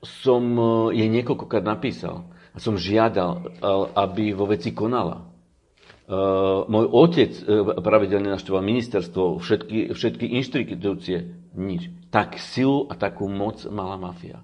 som 0.00 0.42
e, 0.42 0.64
jej 0.96 1.08
niekoľkokrát 1.12 1.64
napísal 1.64 2.24
a 2.50 2.58
som 2.58 2.74
žiadal, 2.74 3.46
aby 3.94 4.34
vo 4.34 4.42
veci 4.50 4.74
konala. 4.74 5.22
Môj 6.66 6.86
otec 6.90 7.30
pravidelne 7.78 8.34
naštoval 8.34 8.58
ministerstvo, 8.66 9.38
všetky, 9.38 9.94
všetky 9.94 10.34
inštitúcie, 10.34 11.30
nič. 11.54 11.86
Tak 12.10 12.42
silu 12.42 12.90
a 12.90 12.98
takú 12.98 13.30
moc 13.30 13.62
mala 13.70 13.94
mafia. 13.94 14.42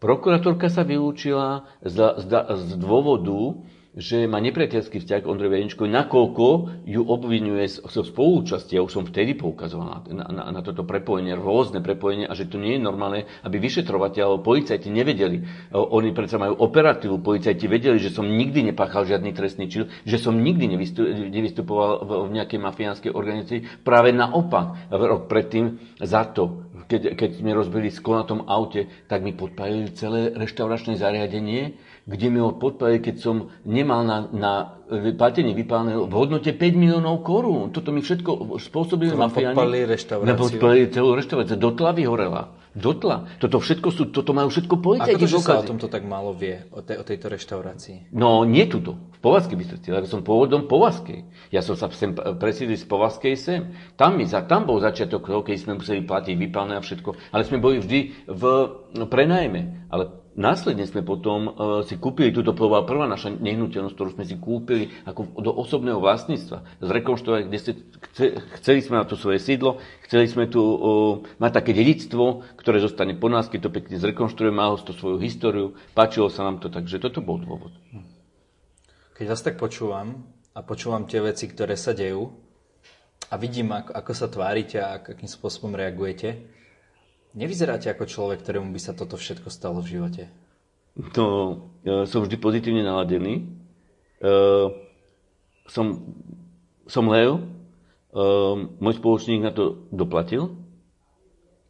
Prokurátorka 0.00 0.72
sa 0.72 0.88
vylúčila 0.88 1.68
z, 1.84 2.24
z, 2.24 2.32
z 2.64 2.70
dôvodu, 2.80 3.60
že 3.96 4.28
má 4.28 4.36
nepriateľský 4.38 5.00
vzťah 5.00 5.20
k 5.24 5.30
Ondrejovi 5.30 5.64
Janičkovi, 5.64 5.88
nakoľko 5.88 6.44
ju 6.84 7.02
obvinuje 7.02 7.66
zo 7.68 8.02
spolúčasti. 8.04 8.76
Ja 8.76 8.84
už 8.84 8.92
som 8.92 9.04
vtedy 9.08 9.32
poukazoval 9.34 10.04
na, 10.12 10.24
na, 10.28 10.44
na 10.54 10.60
toto 10.60 10.84
prepojenie, 10.84 11.32
rôzne 11.32 11.80
prepojenie 11.80 12.28
a 12.28 12.36
že 12.36 12.46
to 12.46 12.60
nie 12.60 12.76
je 12.76 12.84
normálne, 12.84 13.24
aby 13.42 13.56
vyšetrovateľ, 13.56 14.44
policajti 14.44 14.92
nevedeli. 14.92 15.42
Oni 15.72 16.12
predsa 16.12 16.36
majú 16.36 16.60
operatívu, 16.60 17.24
policajti 17.24 17.64
vedeli, 17.64 17.96
že 17.96 18.12
som 18.12 18.28
nikdy 18.28 18.70
nepáchal 18.70 19.08
žiadny 19.08 19.32
trestný 19.32 19.72
čin, 19.72 19.88
že 20.04 20.20
som 20.20 20.36
nikdy 20.36 20.68
nevystupoval 21.32 22.04
v 22.28 22.32
nejakej 22.36 22.60
mafiánskej 22.60 23.10
organizácii. 23.16 23.82
Práve 23.82 24.12
naopak, 24.12 24.92
rok 24.92 25.32
predtým 25.32 25.80
za 25.98 26.28
to, 26.28 26.68
keď, 26.88 27.20
keď 27.20 27.30
sme 27.40 27.52
rozbili 27.52 27.92
sklo 27.92 28.20
na 28.20 28.24
tom 28.24 28.40
aute, 28.48 28.88
tak 29.10 29.20
mi 29.20 29.36
podpálili 29.36 29.92
celé 29.92 30.32
reštauračné 30.32 30.96
zariadenie, 30.96 31.76
kde 32.08 32.26
mi 32.32 32.40
ho 32.40 32.56
podpali, 32.56 33.04
keď 33.04 33.16
som 33.20 33.52
nemal 33.68 34.00
na, 34.00 34.24
na 34.32 34.52
platenie 35.12 35.52
vypáleného 35.52 36.08
v 36.08 36.14
hodnote 36.16 36.48
5 36.56 36.56
miliónov 36.72 37.20
korún. 37.20 37.68
Toto 37.68 37.92
mi 37.92 38.00
všetko 38.00 38.56
spôsobili 38.56 39.12
mafiáni. 39.12 39.52
Podpali 39.52 39.84
reštauráciu. 39.84 40.40
Podpali 40.40 40.80
celú 40.88 41.12
reštauráciu. 41.12 41.60
Dotla 41.60 41.92
vyhorela. 41.92 42.56
Dotla. 42.72 43.28
Toto 43.36 43.60
všetko 43.60 43.88
sú, 43.92 44.02
toto 44.08 44.32
majú 44.32 44.48
všetko 44.48 44.80
policajti. 44.80 45.20
Ako 45.20 45.24
to, 45.24 45.28
že 45.28 45.44
sa 45.44 45.60
o 45.60 45.66
tomto 45.66 45.88
tak 45.92 46.06
málo 46.08 46.32
vie, 46.32 46.64
o, 46.72 46.80
te, 46.80 46.96
o 46.96 47.04
tejto 47.04 47.28
reštaurácii? 47.28 48.14
No, 48.14 48.46
nie 48.48 48.64
tuto. 48.70 48.96
V 49.18 49.20
Povazkej 49.20 49.56
Bystrici, 49.58 49.88
ale 49.90 50.06
som 50.06 50.24
pôvodom 50.24 50.70
Povazkej. 50.70 51.50
Ja 51.52 51.60
som 51.60 51.74
sa 51.74 51.90
sem 51.92 52.14
presídil 52.16 52.78
z 52.78 52.86
Povazkej 52.88 53.34
sem. 53.36 53.60
Tam, 53.98 54.16
mi, 54.16 54.24
za, 54.24 54.46
tam 54.46 54.64
bol 54.64 54.80
začiatok 54.80 55.28
keď 55.28 55.56
sme 55.58 55.76
museli 55.76 56.06
platiť 56.06 56.34
vypálne 56.38 56.78
a 56.78 56.80
všetko. 56.80 57.34
Ale 57.34 57.42
sme 57.44 57.58
boli 57.60 57.82
vždy 57.82 58.30
v 58.30 58.42
prenajme. 59.10 59.90
Ale 59.90 60.27
Následne 60.38 60.86
sme 60.86 61.02
potom 61.02 61.50
uh, 61.50 61.52
si 61.82 61.98
kúpili, 61.98 62.30
túto 62.30 62.54
bola 62.54 62.86
prvá 62.86 63.10
naša 63.10 63.34
nehnuteľnosť, 63.34 63.94
ktorú 63.98 64.10
sme 64.14 64.22
si 64.22 64.38
kúpili 64.38 64.94
ako 65.02 65.34
do 65.42 65.50
osobného 65.50 65.98
vlastníctva. 65.98 66.78
Zrekonštruovať, 66.78 67.42
kde 67.50 67.58
ste, 67.58 67.72
chce, 68.14 68.24
chceli 68.62 68.78
sme 68.78 69.02
na 69.02 69.04
to 69.10 69.18
svoje 69.18 69.42
sídlo, 69.42 69.82
chceli 70.06 70.30
sme 70.30 70.46
tu 70.46 70.62
uh, 70.62 70.78
mať 71.42 71.58
také 71.58 71.74
dedictvo, 71.74 72.46
ktoré 72.54 72.78
zostane 72.78 73.18
po 73.18 73.26
nás, 73.26 73.50
keď 73.50 73.66
to 73.66 73.74
pekne 73.74 73.98
zrekonštruujeme, 73.98 74.54
malo 74.54 74.78
to 74.78 74.94
svoju 74.94 75.18
históriu, 75.18 75.74
páčilo 75.98 76.30
sa 76.30 76.46
nám 76.46 76.62
to, 76.62 76.70
takže 76.70 77.02
toto 77.02 77.18
bol 77.18 77.42
dôvod. 77.42 77.74
Keď 79.18 79.26
vás 79.26 79.42
tak 79.42 79.58
počúvam 79.58 80.22
a 80.54 80.62
počúvam 80.62 81.02
tie 81.10 81.18
veci, 81.18 81.50
ktoré 81.50 81.74
sa 81.74 81.90
dejú 81.90 82.30
a 83.26 83.34
vidím, 83.34 83.74
ako, 83.74 83.90
ako 83.90 84.12
sa 84.14 84.30
tvárite 84.30 84.78
a 84.78 85.02
akým 85.02 85.26
spôsobom 85.26 85.74
reagujete, 85.74 86.57
Nevyzeráte 87.36 87.92
ako 87.92 88.08
človek, 88.08 88.40
ktorému 88.40 88.72
by 88.72 88.80
sa 88.80 88.96
toto 88.96 89.20
všetko 89.20 89.52
stalo 89.52 89.84
v 89.84 89.98
živote? 89.98 90.22
To 91.14 91.24
ja 91.84 92.08
som 92.08 92.24
vždy 92.24 92.36
pozitívne 92.40 92.82
naladený. 92.82 93.46
E, 94.18 94.32
som, 95.68 95.86
som 96.88 97.04
Leo. 97.06 97.38
E, 97.38 97.42
môj 98.80 98.94
spoločník 98.98 99.44
na 99.44 99.52
to 99.54 99.86
doplatil. 99.94 100.58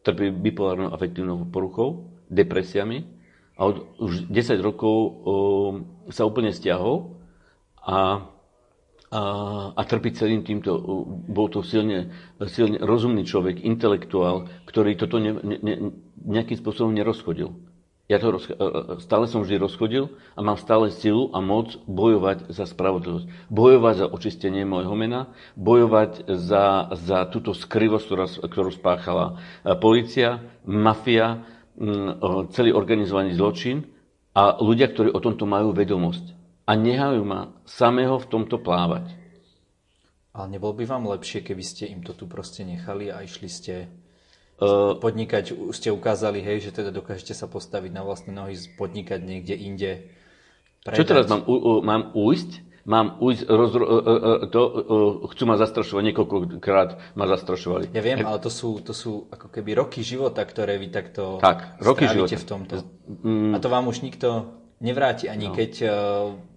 Trpí 0.01 0.31
bipolárnou 0.31 0.95
afektívnou 0.95 1.45
poruchou, 1.51 2.15
depresiami 2.31 3.19
a 3.59 3.67
od, 3.67 3.83
už 3.99 4.31
10 4.31 4.63
rokov 4.63 4.95
o, 4.95 5.11
sa 6.07 6.23
úplne 6.23 6.55
stiahol 6.55 7.19
a, 7.83 8.23
a, 9.09 9.21
a 9.73 9.81
trpí 9.85 10.13
celým 10.13 10.45
týmto. 10.45 10.77
Bol 11.29 11.49
to 11.49 11.65
silne, 11.65 12.13
silne 12.49 12.77
rozumný 12.77 13.25
človek, 13.25 13.65
intelektuál, 13.65 14.49
ktorý 14.69 14.93
toto 14.97 15.17
ne, 15.17 15.33
ne, 15.41 15.57
ne, 15.61 15.75
nejakým 16.25 16.57
spôsobom 16.61 16.93
nerozchodil. 16.93 17.53
Ja 18.09 18.17
to 18.17 18.33
roz, 18.33 18.49
stále 19.05 19.29
som 19.29 19.45
vždy 19.45 19.61
rozchodil 19.61 20.09
a 20.33 20.41
mám 20.41 20.57
stále 20.57 20.89
silu 20.89 21.29
a 21.29 21.45
moc 21.45 21.77
bojovať 21.85 22.49
za 22.49 22.65
spravodlivosť. 22.65 23.53
Bojovať 23.53 23.95
za 24.01 24.07
očistenie 24.09 24.65
môjho 24.65 24.97
mena, 24.97 25.29
bojovať 25.53 26.25
za, 26.25 26.89
za 26.97 27.29
túto 27.29 27.53
skrivosť, 27.53 28.05
ktorá, 28.09 28.25
ktorú 28.49 28.73
spáchala 28.73 29.37
e, 29.61 29.77
policia, 29.77 30.41
mafia, 30.65 31.45
celý 32.51 32.75
organizovaný 32.75 33.39
zločin 33.39 33.87
a 34.35 34.59
ľudia, 34.59 34.91
ktorí 34.91 35.15
o 35.15 35.23
tomto 35.23 35.47
majú 35.47 35.71
vedomosť. 35.71 36.38
A 36.69 36.77
nehajú 36.77 37.25
ma 37.25 37.49
samého 37.65 38.21
v 38.21 38.29
tomto 38.29 38.61
plávať. 38.61 39.09
Ale 40.37 40.53
nebol 40.53 40.77
by 40.77 40.85
vám 40.85 41.09
lepšie, 41.09 41.41
keby 41.41 41.65
ste 41.65 41.89
im 41.89 42.05
to 42.05 42.13
tu 42.13 42.29
proste 42.29 42.61
nechali 42.61 43.09
a 43.09 43.25
išli 43.25 43.49
ste 43.49 43.75
Uh, 44.59 44.99
podnikať, 44.99 45.71
ste 45.71 45.87
ukázali, 45.87 46.43
hej, 46.43 46.67
že 46.67 46.75
teda 46.75 46.91
dokážete 46.91 47.31
sa 47.31 47.47
postaviť 47.47 47.95
na 47.95 48.03
vlastné 48.03 48.35
nohy, 48.35 48.59
podnikať 48.75 49.23
niekde 49.23 49.55
inde. 49.55 49.91
Predať. 50.83 50.99
Čo 50.99 51.07
teraz 51.07 51.25
mám, 51.31 51.47
u, 51.47 51.55
u, 51.55 51.71
mám 51.79 52.11
ujsť? 52.11 52.67
Mám 52.83 53.23
ujsť, 53.23 53.47
rozro, 53.47 53.83
uh, 53.87 53.95
uh, 54.03 54.39
to, 54.51 54.61
uh, 55.23 55.31
chcú 55.31 55.43
ma 55.47 55.55
zastrašovať, 55.55 56.11
niekoľkokrát 56.11 57.15
ma 57.15 57.25
zastrašovali. 57.31 57.95
Ja 57.95 58.03
viem, 58.03 58.19
ale 58.19 58.35
to 58.43 58.51
sú, 58.51 58.83
to 58.83 58.91
sú 58.91 59.31
ako 59.31 59.47
keby 59.47 59.79
roky 59.79 60.03
života, 60.03 60.43
ktoré 60.43 60.75
vy 60.75 60.91
takto 60.91 61.39
tak, 61.39 61.79
roky 61.79 62.11
života. 62.11 62.35
v 62.35 62.43
tomto. 62.43 62.73
Mm. 63.23 63.55
A 63.55 63.63
to 63.63 63.71
vám 63.71 63.87
už 63.87 64.03
nikto 64.03 64.58
nevráti, 64.79 65.27
ani 65.27 65.51
no. 65.51 65.55
keď 65.55 65.71
uh, 65.83 65.91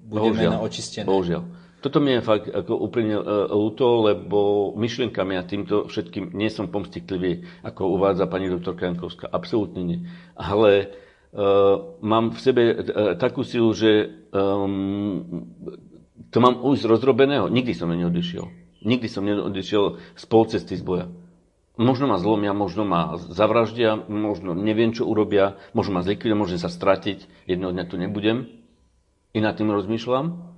bude 0.06 0.30
Bohužiaľ. 0.34 0.50
meno 0.50 0.58
očistené. 0.62 1.06
Bohužiaľ. 1.06 1.42
Toto 1.82 1.98
mi 1.98 2.14
je 2.14 2.22
fakt 2.22 2.46
ako 2.46 2.78
úprimne 2.78 3.18
e, 3.18 3.24
ľúto, 3.50 4.06
lebo 4.06 4.70
myšlienkami 4.78 5.34
a 5.34 5.42
týmto 5.42 5.90
všetkým 5.90 6.30
nie 6.30 6.46
som 6.46 6.70
pomstiklivý, 6.70 7.42
ako 7.66 7.98
uvádza 7.98 8.30
pani 8.30 8.46
doktorka 8.46 8.86
Jankovská. 8.86 9.26
Absolútne 9.26 9.82
nie. 9.82 9.98
Ale 10.38 10.94
uh, 11.34 11.98
mám 11.98 12.30
v 12.30 12.38
sebe 12.38 12.62
uh, 12.70 13.18
takú 13.18 13.42
silu, 13.42 13.74
že 13.74 14.14
um, 14.30 15.26
to 16.30 16.38
mám 16.38 16.62
už 16.62 16.86
rozrobeného. 16.86 17.50
Nikdy 17.50 17.74
som 17.74 17.90
neodišiel. 17.90 18.46
Nikdy 18.86 19.08
som 19.10 19.26
neodišiel 19.26 19.98
z 20.14 20.24
polcesty 20.30 20.78
z 20.78 20.86
boja. 20.86 21.10
Možno 21.80 22.04
ma 22.04 22.20
zlomia, 22.20 22.52
možno 22.52 22.84
ma 22.84 23.16
zavraždia, 23.16 23.96
možno 24.08 24.52
neviem, 24.52 24.92
čo 24.92 25.08
urobia, 25.08 25.56
možno 25.72 25.96
ma 25.96 26.04
zlikvidujú, 26.04 26.36
môžem 26.36 26.60
sa 26.60 26.68
stratiť, 26.68 27.48
jedného 27.48 27.72
dňa 27.72 27.84
tu 27.88 27.96
nebudem. 27.96 28.48
I 29.32 29.40
nad 29.40 29.56
tým 29.56 29.72
rozmýšľam 29.72 30.52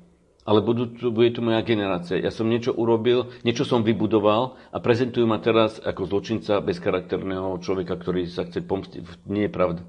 ale 0.45 0.61
budú 0.61 0.93
tu, 0.93 1.09
bude 1.09 1.33
tu 1.33 1.41
moja 1.41 1.65
generácia. 1.65 2.21
Ja 2.21 2.29
som 2.29 2.53
niečo 2.53 2.77
urobil, 2.77 3.33
niečo 3.49 3.65
som 3.65 3.81
vybudoval 3.81 4.61
a 4.71 4.77
prezentujú 4.77 5.25
ma 5.25 5.41
teraz 5.41 5.81
ako 5.81 6.05
zločinca 6.05 6.61
bezcharakterného 6.61 7.57
človeka, 7.65 7.97
ktorý 7.97 8.29
sa 8.29 8.45
chce 8.45 8.61
pomstiť. 8.61 9.25
Nie 9.25 9.49
je 9.49 9.53
pravda. 9.53 9.83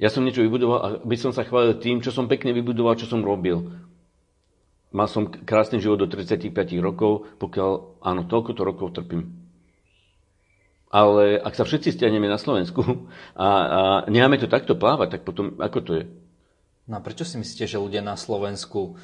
Ja 0.00 0.08
som 0.08 0.24
niečo 0.24 0.40
vybudoval 0.40 0.78
a 0.80 0.88
by 1.04 1.16
som 1.20 1.36
sa 1.36 1.44
chválil 1.44 1.76
tým, 1.76 2.00
čo 2.00 2.08
som 2.08 2.24
pekne 2.24 2.56
vybudoval, 2.56 2.96
čo 2.96 3.04
som 3.04 3.20
robil. 3.20 3.68
Mal 4.96 5.06
som 5.06 5.28
krásny 5.28 5.76
život 5.78 6.00
do 6.00 6.08
35 6.08 6.56
rokov, 6.80 7.28
pokiaľ 7.36 8.00
áno, 8.00 8.24
toľko 8.24 8.56
rokov 8.64 8.96
trpím. 8.96 9.39
Ale 10.90 11.38
ak 11.38 11.54
sa 11.54 11.62
všetci 11.62 11.94
stiahneme 11.94 12.26
na 12.26 12.34
Slovensku 12.34 12.82
a, 13.38 13.48
a 13.48 13.80
necháme 14.10 14.42
to 14.42 14.50
takto 14.50 14.74
plávať, 14.74 15.18
tak 15.18 15.22
potom 15.22 15.54
ako 15.62 15.78
to 15.86 15.92
je? 16.02 16.04
No 16.90 16.98
a 16.98 17.00
prečo 17.00 17.22
si 17.22 17.38
myslíte, 17.38 17.70
že 17.70 17.78
ľudia 17.78 18.02
na 18.02 18.18
Slovensku 18.18 18.98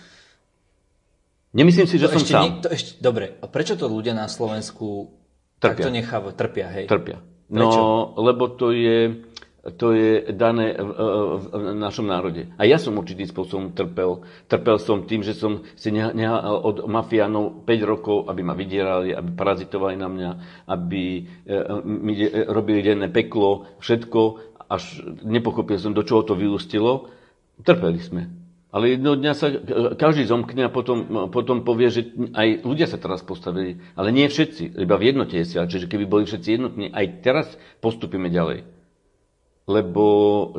Nemyslím 1.56 1.88
si, 1.88 1.96
že 1.96 2.12
to 2.12 2.12
som 2.12 2.20
ešte 2.20 2.34
sám. 2.36 2.42
Nie, 2.44 2.52
to 2.60 2.68
ešte, 2.68 2.90
dobre, 3.00 3.40
a 3.40 3.48
prečo 3.48 3.80
to 3.80 3.88
ľudia 3.88 4.12
na 4.12 4.28
Slovensku 4.28 5.08
trpia. 5.56 5.72
takto 5.72 5.88
nechávajú? 5.88 6.36
Trpia, 6.36 6.66
hej? 6.68 6.84
Trpia. 6.84 7.16
Prečo? 7.48 7.80
No, 7.80 8.12
lebo 8.20 8.52
to 8.52 8.76
je, 8.76 9.24
to 9.74 9.90
je 9.90 10.30
dané 10.30 10.78
v, 10.78 10.90
v, 10.94 11.44
v 11.50 11.62
našom 11.74 12.06
národe. 12.06 12.46
A 12.54 12.62
ja 12.62 12.78
som 12.78 12.94
určitým 12.94 13.26
spôsobom 13.26 13.74
trpel. 13.74 14.22
Trpel 14.46 14.78
som 14.78 15.02
tým, 15.02 15.26
že 15.26 15.34
som 15.34 15.66
si 15.74 15.90
nehal 15.90 16.38
od 16.62 16.86
mafiánov 16.86 17.66
5 17.66 17.82
rokov, 17.82 18.16
aby 18.30 18.46
ma 18.46 18.54
vydierali, 18.54 19.10
aby 19.10 19.30
parazitovali 19.34 19.98
na 19.98 20.06
mňa, 20.06 20.30
aby 20.70 21.02
e, 21.18 21.22
mi 21.82 22.14
robili 22.46 22.86
denné 22.86 23.10
peklo, 23.10 23.66
všetko, 23.82 24.20
až 24.70 25.02
nepochopil 25.26 25.82
som, 25.82 25.90
do 25.90 26.06
čoho 26.06 26.22
to 26.22 26.38
vyústilo. 26.38 27.10
Trpeli 27.58 27.98
sme. 27.98 28.22
Ale 28.70 28.92
jedného 28.92 29.16
dňa 29.16 29.32
sa 29.32 29.48
každý 29.96 30.28
zomkne 30.28 30.68
a 30.68 30.74
potom, 30.74 31.30
potom 31.32 31.64
povie, 31.64 31.88
že 31.88 32.12
aj 32.36 32.60
ľudia 32.60 32.84
sa 32.84 33.00
teraz 33.00 33.24
postavili. 33.24 33.80
Ale 33.96 34.12
nie 34.12 34.28
všetci, 34.28 34.76
iba 34.76 35.00
v 35.00 35.16
jednote 35.16 35.40
je 35.40 35.48
sila. 35.48 35.70
Čiže 35.70 35.88
keby 35.88 36.04
boli 36.04 36.28
všetci 36.28 36.48
jednotní, 36.60 36.86
aj 36.92 37.06
teraz 37.24 37.46
postupíme 37.80 38.28
ďalej. 38.28 38.75
Lebo 39.66 40.04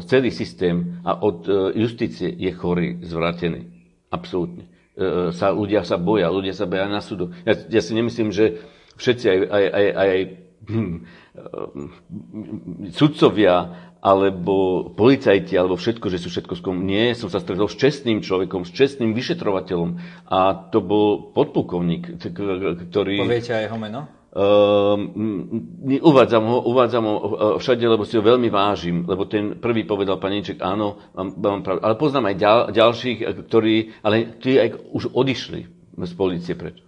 celý 0.03 0.35
systém 0.35 0.99
a 1.07 1.15
od 1.23 1.47
e, 1.47 1.79
justície 1.79 2.27
je 2.27 2.51
chorý, 2.51 2.99
zvrátený. 3.07 3.71
Absolútne. 4.11 4.67
E, 4.99 5.31
sa, 5.31 5.55
ľudia 5.55 5.87
sa 5.87 5.95
boja, 5.95 6.27
ľudia 6.27 6.51
sa 6.51 6.67
boja 6.67 6.91
na 6.91 6.99
súdu. 6.99 7.31
Ja, 7.47 7.55
ja 7.55 7.79
si 7.79 7.95
nemyslím, 7.95 8.35
že 8.35 8.59
všetci 8.99 9.25
aj, 9.31 9.39
aj, 9.47 9.65
aj, 9.71 9.87
aj 9.95 10.19
hm, 10.67 10.95
sudcovia 12.91 13.55
alebo 14.01 14.87
policajti, 14.93 15.57
alebo 15.57 15.75
všetko, 15.75 16.07
že 16.11 16.21
sú 16.21 16.27
všetko 16.29 16.53
skom. 16.59 16.85
Nie, 16.85 17.17
som 17.17 17.31
sa 17.31 17.41
stretol 17.41 17.67
s 17.67 17.79
čestným 17.79 18.21
človekom, 18.21 18.63
s 18.63 18.71
čestným 18.71 19.11
vyšetrovateľom. 19.15 19.89
A 20.29 20.67
to 20.69 20.79
bol 20.83 21.33
podplukovník, 21.33 22.19
ktorý... 22.91 23.23
Poviete 23.23 23.55
aj 23.55 23.63
jeho 23.67 23.77
meno? 23.79 24.16
Uh, 24.27 24.99
uvádzam 26.03 26.43
ho, 26.45 26.57
uvádzam 26.67 27.03
ho 27.07 27.15
uh, 27.15 27.27
všade, 27.57 27.81
lebo 27.87 28.03
si 28.03 28.19
ho 28.19 28.23
veľmi 28.23 28.51
vážim, 28.51 29.07
lebo 29.07 29.23
ten 29.25 29.57
prvý 29.57 29.87
povedal 29.87 30.19
paníček, 30.19 30.61
áno, 30.61 30.99
mám, 31.15 31.33
mám 31.39 31.61
pravdu. 31.63 31.81
Ale 31.81 31.95
poznám 31.95 32.29
aj 32.29 32.35
ďal, 32.35 32.59
ďalších, 32.75 33.17
ktorí, 33.47 33.97
ale 34.03 34.37
tí 34.37 34.59
aj 34.59 34.77
už 34.93 35.15
odišli 35.15 35.61
z 35.97 36.13
policie 36.13 36.53
preč. 36.53 36.83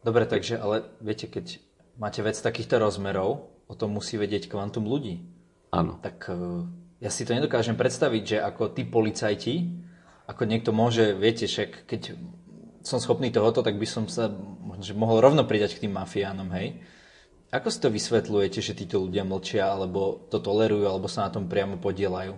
Dobre, 0.00 0.24
takže, 0.24 0.56
ale 0.56 0.86
viete, 1.02 1.28
keď 1.28 1.60
máte 1.98 2.22
vec 2.22 2.38
takýchto 2.38 2.80
rozmerov, 2.80 3.50
o 3.68 3.74
tom 3.76 3.92
musí 3.92 4.16
vedieť 4.16 4.48
kvantum 4.48 4.88
ľudí. 4.88 5.20
Áno. 5.74 6.00
Tak 6.00 6.32
e, 6.32 6.64
ja 7.04 7.10
si 7.12 7.28
to 7.28 7.36
nedokážem 7.36 7.76
predstaviť, 7.76 8.22
že 8.24 8.38
ako 8.40 8.72
tí 8.72 8.88
policajti, 8.88 9.54
ako 10.24 10.42
niekto 10.48 10.72
môže, 10.72 11.12
viete, 11.12 11.44
však 11.44 11.84
keď 11.84 12.16
som 12.88 13.04
schopný 13.04 13.28
tohoto, 13.28 13.60
tak 13.60 13.76
by 13.76 13.84
som 13.84 14.08
sa 14.08 14.32
že 14.80 14.96
mohol 14.96 15.20
rovno 15.20 15.44
pridať 15.44 15.76
k 15.76 15.84
tým 15.84 15.92
mafiánom, 15.92 16.48
hej? 16.56 16.80
Ako 17.48 17.72
si 17.72 17.80
to 17.80 17.88
vysvetľujete, 17.88 18.60
že 18.60 18.76
títo 18.76 19.04
ľudia 19.04 19.24
mlčia, 19.24 19.72
alebo 19.72 20.28
to 20.28 20.40
tolerujú, 20.40 20.84
alebo 20.84 21.08
sa 21.08 21.28
na 21.28 21.32
tom 21.32 21.48
priamo 21.48 21.80
podielajú? 21.80 22.36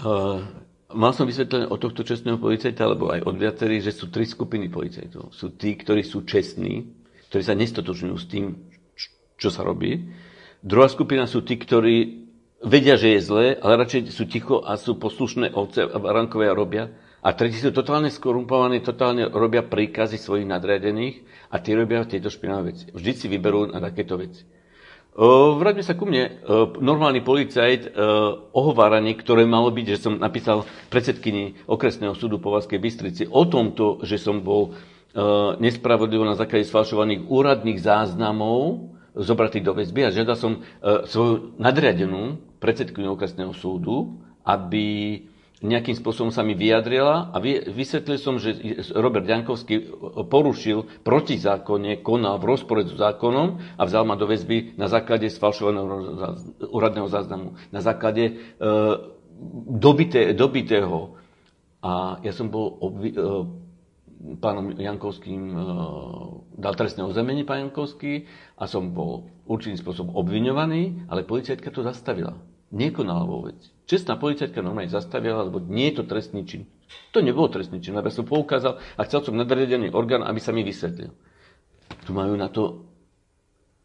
Uh, 0.00 0.40
mal 0.88 1.12
som 1.12 1.28
vysvetlené 1.28 1.68
od 1.68 1.76
tohto 1.76 2.00
čestného 2.04 2.40
policajta, 2.40 2.88
alebo 2.88 3.12
aj 3.12 3.20
od 3.24 3.36
viacerých, 3.36 3.92
že 3.92 3.96
sú 4.00 4.08
tri 4.08 4.24
skupiny 4.24 4.72
policajtov. 4.72 5.36
Sú 5.36 5.52
tí, 5.52 5.76
ktorí 5.76 6.00
sú 6.00 6.24
čestní, 6.24 6.88
ktorí 7.28 7.42
sa 7.44 7.52
nestotočňujú 7.52 8.16
s 8.16 8.26
tým, 8.32 8.56
čo 9.36 9.48
sa 9.52 9.60
robí. 9.60 10.08
Druhá 10.64 10.88
skupina 10.88 11.28
sú 11.28 11.44
tí, 11.44 11.60
ktorí 11.60 12.26
vedia, 12.64 12.96
že 12.96 13.16
je 13.16 13.20
zlé, 13.20 13.46
ale 13.60 13.80
radšej 13.84 14.12
sú 14.12 14.24
ticho 14.24 14.64
a 14.64 14.80
sú 14.80 14.96
poslušné 14.96 15.52
ovce 15.52 15.84
a 15.84 15.98
barankové 16.00 16.48
a 16.48 16.56
robia. 16.56 16.92
A 17.20 17.36
tretí 17.36 17.60
sú 17.60 17.68
totálne 17.68 18.08
skorumpovaní, 18.08 18.80
totálne 18.80 19.28
robia 19.28 19.60
príkazy 19.60 20.16
svojich 20.16 20.48
nadriadených 20.48 21.20
a 21.52 21.60
tí 21.60 21.76
robia 21.76 22.08
tieto 22.08 22.32
špinavé 22.32 22.72
veci. 22.72 22.88
Vždy 22.88 23.12
si 23.12 23.26
vyberú 23.28 23.68
na 23.68 23.76
takéto 23.76 24.16
veci. 24.16 24.40
Vráťme 25.20 25.84
sa 25.84 25.98
ku 25.98 26.08
mne. 26.08 26.40
Normálny 26.80 27.20
policajt, 27.20 27.92
ohováranie, 28.56 29.12
ktoré 29.20 29.44
malo 29.44 29.68
byť, 29.68 29.86
že 29.92 30.00
som 30.00 30.16
napísal 30.16 30.64
predsedkyni 30.88 31.68
okresného 31.68 32.16
súdu 32.16 32.40
po 32.40 32.56
Vaskej 32.56 32.80
Bystrici 32.80 33.28
o 33.28 33.44
tomto, 33.44 34.00
že 34.00 34.16
som 34.16 34.40
bol 34.40 34.72
nespravodlivo 35.60 36.24
na 36.24 36.38
základe 36.38 36.64
sfalšovaných 36.64 37.26
úradných 37.26 37.82
záznamov 37.82 38.88
zobratý 39.12 39.58
do 39.58 39.74
väzby 39.74 40.06
a 40.06 40.14
žiadal 40.14 40.38
som 40.38 40.62
svoju 41.04 41.58
nadriadenú 41.58 42.38
predsedkyňu 42.62 43.18
okresného 43.18 43.50
súdu, 43.52 44.14
aby 44.46 45.18
nejakým 45.60 45.92
spôsobom 45.92 46.32
sa 46.32 46.40
mi 46.40 46.56
vyjadrila 46.56 47.28
a 47.32 47.36
vysvetlil 47.68 48.16
som, 48.16 48.40
že 48.40 48.56
Robert 48.96 49.28
Jankovský 49.28 49.92
porušil 50.24 51.04
protizákonne, 51.04 52.00
konal 52.00 52.40
v 52.40 52.48
rozpore 52.48 52.80
so 52.88 52.96
zákonom 52.96 53.60
a 53.76 53.82
vzal 53.84 54.08
ma 54.08 54.16
do 54.16 54.24
väzby 54.24 54.80
na 54.80 54.88
základe 54.88 55.28
sfalšovaného 55.28 55.84
úradného 56.64 57.08
záznamu, 57.12 57.60
na 57.68 57.80
základe 57.84 58.24
e, 58.24 58.32
dobité, 59.68 60.32
dobitého. 60.32 61.20
A 61.84 62.16
ja 62.24 62.32
som 62.32 62.48
bol 62.48 62.80
obvi- 62.80 63.12
e, 63.12 63.20
pánom 64.40 64.72
Jankovským 64.72 65.42
e, 65.44 65.56
dal 66.56 66.72
trestné 66.72 67.04
ozemenie 67.04 67.44
pán 67.44 67.68
Jankovský 67.68 68.24
a 68.56 68.64
som 68.64 68.96
bol 68.96 69.28
určitým 69.44 69.76
spôsobom 69.76 70.16
obviňovaný, 70.16 71.04
ale 71.12 71.28
policajtka 71.28 71.68
to 71.68 71.84
zastavila. 71.84 72.32
Nekonala 72.70 73.26
vo 73.26 73.46
veci. 73.46 73.68
Čestná 73.86 74.14
policajtka 74.14 74.62
normálne 74.62 74.90
zastavila, 74.90 75.46
lebo 75.46 75.58
nie 75.58 75.90
je 75.90 76.02
to 76.02 76.04
trestný 76.06 76.46
čin. 76.46 76.62
To 77.10 77.18
nebolo 77.18 77.50
trestný 77.50 77.82
čin, 77.82 77.98
aby 77.98 78.10
som 78.10 78.26
poukázal 78.26 78.78
a 78.78 79.00
chcel 79.06 79.26
som 79.26 79.34
nadriadený 79.34 79.90
orgán, 79.90 80.22
aby 80.22 80.38
sa 80.38 80.54
mi 80.54 80.62
vysvetlil. 80.62 81.10
Tu 82.06 82.10
majú 82.14 82.38
na 82.38 82.46
to 82.46 82.86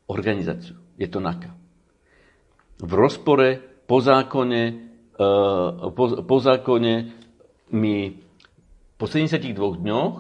organizáciu. 0.06 0.78
Je 1.02 1.10
to 1.10 1.18
NAKA. 1.18 1.50
V 2.86 2.92
rozpore 2.94 3.58
po 3.90 3.98
zákone, 3.98 4.62
uh, 5.18 5.90
po, 5.90 6.22
po 6.22 6.38
zákone 6.38 6.94
mi 7.74 7.98
po 9.02 9.06
72 9.10 9.58
dňoch, 9.58 10.14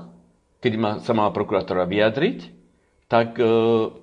kedy 0.61 0.77
ma, 0.81 0.97
sa 0.97 1.13
mala 1.13 1.29
prokurátora 1.29 1.85
vyjadriť, 1.85 2.39
tak 3.05 3.37
uh, 3.37 3.93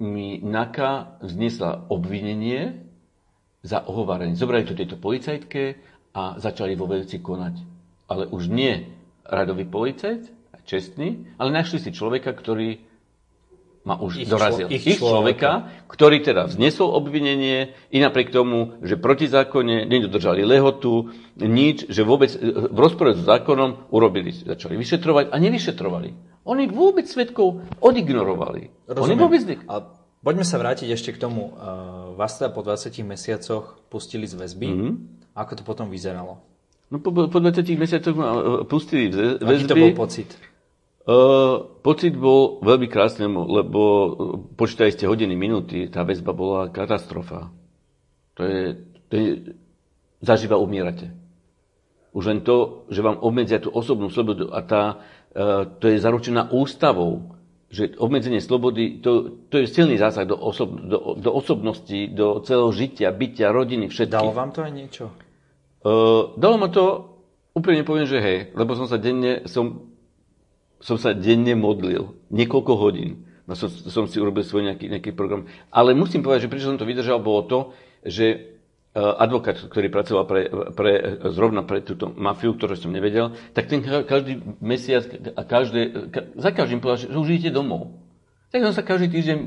mi 0.00 0.40
NAKA 0.40 1.20
vznesla 1.20 1.90
obvinenie 1.92 2.80
za 3.62 3.84
ohovárenie. 3.84 4.38
Zobrali 4.38 4.64
to 4.64 4.78
tejto 4.78 4.96
policajtke 4.98 5.76
a 6.16 6.36
začali 6.40 6.74
vo 6.74 6.88
veci 6.88 7.20
konať. 7.20 7.54
Ale 8.08 8.28
už 8.28 8.48
nie 8.52 8.88
radový 9.24 9.64
policajt, 9.64 10.42
čestný, 10.62 11.26
ale 11.38 11.50
našli 11.50 11.82
si 11.82 11.90
človeka, 11.90 12.30
ktorý 12.32 12.78
ma 13.82 13.98
už 13.98 14.22
ich 14.22 14.30
dorazil. 14.30 14.70
Člo, 14.70 14.76
ich, 14.78 14.86
ich 14.86 14.98
človeka, 15.02 15.66
ktorý 15.90 16.22
teda 16.22 16.46
vznesol 16.46 16.94
obvinenie 16.94 17.74
i 17.90 17.98
napriek 17.98 18.30
tomu, 18.30 18.78
že 18.78 18.94
protizákonne 18.94 19.90
nedodržali 19.90 20.46
lehotu, 20.46 21.10
nič, 21.34 21.90
že 21.90 22.06
vôbec 22.06 22.30
v 22.38 22.78
rozpore 22.78 23.18
s 23.18 23.26
zákonom 23.26 23.90
urobili, 23.90 24.30
začali 24.30 24.78
vyšetrovať 24.78 25.34
a 25.34 25.36
nevyšetrovali. 25.42 26.31
Oni 26.42 26.66
vôbec 26.66 27.06
svetkov 27.06 27.62
odignorovali. 27.78 28.74
Rozumiem. 28.90 29.06
Oni 29.06 29.14
vôbec... 29.14 29.40
A 29.70 29.86
poďme 30.22 30.42
sa 30.42 30.58
vrátiť 30.58 30.90
ešte 30.90 31.14
k 31.14 31.22
tomu. 31.22 31.54
Uh, 31.54 32.18
vás 32.18 32.34
teda 32.38 32.50
po 32.50 32.66
20 32.66 32.90
mesiacoch 33.06 33.78
pustili 33.86 34.26
z 34.26 34.34
väzby. 34.34 34.68
Mm-hmm. 34.68 34.94
Ako 35.38 35.52
to 35.54 35.62
potom 35.62 35.86
vyzeralo? 35.86 36.42
No 36.90 36.98
po, 36.98 37.14
po 37.14 37.38
20 37.38 37.62
mesiacoch 37.78 38.14
ma 38.18 38.28
uh, 38.34 38.40
pustili 38.66 39.14
z 39.14 39.38
väzby. 39.38 39.66
Aký 39.66 39.70
to 39.70 39.78
bol 39.78 39.94
pocit? 39.94 40.28
Uh, 41.02 41.66
pocit 41.82 42.14
bol 42.14 42.62
veľmi 42.62 42.86
krásny, 42.86 43.26
lebo 43.26 43.80
počítali 44.54 44.94
ste 44.94 45.10
hodiny, 45.10 45.34
minúty, 45.34 45.90
tá 45.90 46.06
väzba 46.06 46.30
bola 46.30 46.70
katastrofa. 46.70 47.50
To 48.38 48.42
je, 48.46 48.62
to 49.10 49.12
je 49.18 49.28
zaživa 50.22 50.58
umierate. 50.62 51.10
Už 52.12 52.28
len 52.28 52.40
to, 52.44 52.86
že 52.92 53.02
vám 53.02 53.18
obmedzia 53.18 53.58
tú 53.58 53.72
osobnú 53.72 54.12
slobodu 54.12 54.52
a 54.52 54.60
tá, 54.62 54.82
to 55.80 55.84
je 55.88 55.96
zaručená 55.96 56.52
ústavou, 56.52 57.36
že 57.72 57.96
obmedzenie 57.96 58.44
slobody, 58.44 59.00
to, 59.00 59.40
to 59.48 59.64
je 59.64 59.66
silný 59.66 59.96
zásah 59.96 60.28
do, 60.28 60.36
osob, 60.36 60.76
do, 60.76 61.16
do 61.16 61.30
osobnosti, 61.32 62.08
do 62.12 62.44
celého 62.44 62.68
žitia, 62.68 63.08
bytia, 63.08 63.48
rodiny, 63.48 63.88
všetkých. 63.88 64.12
Dalo 64.12 64.36
vám 64.36 64.52
to 64.52 64.60
aj 64.60 64.72
niečo? 64.76 65.04
Uh, 65.80 66.36
dalo 66.36 66.60
ma 66.60 66.68
to, 66.68 67.16
úplne 67.56 67.80
poviem, 67.80 68.04
že 68.04 68.20
hej, 68.20 68.38
lebo 68.52 68.76
som 68.76 68.84
sa 68.84 69.00
denne, 69.00 69.48
som 69.48 69.92
som 70.82 70.98
sa 70.98 71.14
denne 71.14 71.54
modlil, 71.54 72.10
niekoľko 72.34 72.72
hodín. 72.74 73.24
No 73.46 73.54
som, 73.54 73.70
som 73.70 74.04
si 74.10 74.18
urobil 74.18 74.42
svoj 74.42 74.66
nejaký, 74.66 74.90
nejaký 74.90 75.10
program. 75.14 75.46
Ale 75.70 75.94
musím 75.94 76.26
povedať, 76.26 76.46
že 76.46 76.50
prečo 76.50 76.68
som 76.70 76.78
to 76.78 76.86
vydržal, 76.86 77.22
bolo 77.22 77.42
to, 77.46 77.58
že 78.02 78.26
e, 78.26 78.38
advokát, 78.92 79.56
ktorý 79.56 79.88
pracoval 79.88 80.24
pre, 80.28 80.40
pre, 80.76 80.92
zrovna 81.32 81.64
pre 81.64 81.80
túto 81.80 82.12
mafiu, 82.12 82.52
ktorú 82.52 82.76
som 82.76 82.92
nevedel, 82.92 83.32
tak 83.56 83.72
ten 83.72 83.80
každý 83.80 84.44
mesiac 84.60 85.08
a 85.32 85.42
každé, 85.48 86.12
za 86.36 86.50
každým 86.52 86.84
povedal, 86.84 87.08
že 87.08 87.16
už 87.16 87.28
idete 87.32 87.56
domov. 87.56 87.96
Tak 88.52 88.68
som 88.68 88.76
sa 88.76 88.84
každý 88.84 89.08
týždeň 89.08 89.38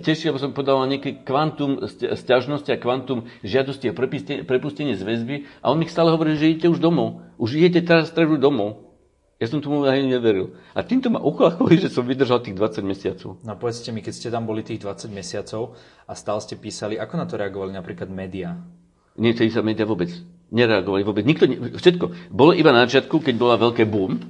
tešil, 0.00 0.32
lebo 0.32 0.40
som 0.40 0.56
podal 0.56 0.80
nejaké 0.88 1.20
kvantum 1.20 1.84
sťažnosti 2.00 2.72
a 2.72 2.80
kvantum 2.80 3.28
žiadosti 3.44 3.92
a 3.92 3.96
prepustenie 4.48 4.96
z 4.96 5.04
väzby 5.04 5.44
a 5.60 5.68
on 5.68 5.76
mi 5.76 5.84
stále 5.84 6.08
hovorí, 6.08 6.32
že 6.40 6.56
idete 6.56 6.72
už 6.72 6.80
domov. 6.80 7.20
Už 7.36 7.60
idete 7.60 7.84
teraz 7.84 8.08
stredu 8.08 8.40
domov. 8.40 8.88
Ja 9.36 9.52
som 9.52 9.60
tomu 9.60 9.84
aj 9.84 10.00
neveril. 10.00 10.56
A 10.72 10.80
týmto 10.80 11.12
ma 11.12 11.20
uchlacholi, 11.20 11.76
že 11.76 11.92
som 11.92 12.08
vydržal 12.08 12.40
tých 12.40 12.56
20 12.56 12.88
mesiacov. 12.88 13.36
No 13.44 13.52
povedzte 13.60 13.92
mi, 13.92 14.00
keď 14.00 14.12
ste 14.16 14.32
tam 14.32 14.48
boli 14.48 14.64
tých 14.64 14.80
20 14.80 15.12
mesiacov 15.12 15.76
a 16.08 16.16
stále 16.16 16.40
ste 16.40 16.56
písali, 16.56 16.96
ako 16.96 17.14
na 17.20 17.28
to 17.28 17.36
reagovali 17.36 17.76
napríklad 17.76 18.08
médiá? 18.08 18.56
Nie, 19.14 19.34
sa 19.36 19.62
médiá 19.62 19.86
vôbec 19.86 20.10
nereagovali. 20.50 21.02
Vôbec. 21.06 21.24
Nikto, 21.26 21.44
ne, 21.46 21.56
všetko. 21.78 22.30
Bolo 22.34 22.54
iba 22.54 22.74
na 22.74 22.86
začiatku, 22.86 23.22
keď 23.22 23.34
bola 23.38 23.54
veľké 23.58 23.86
boom, 23.86 24.22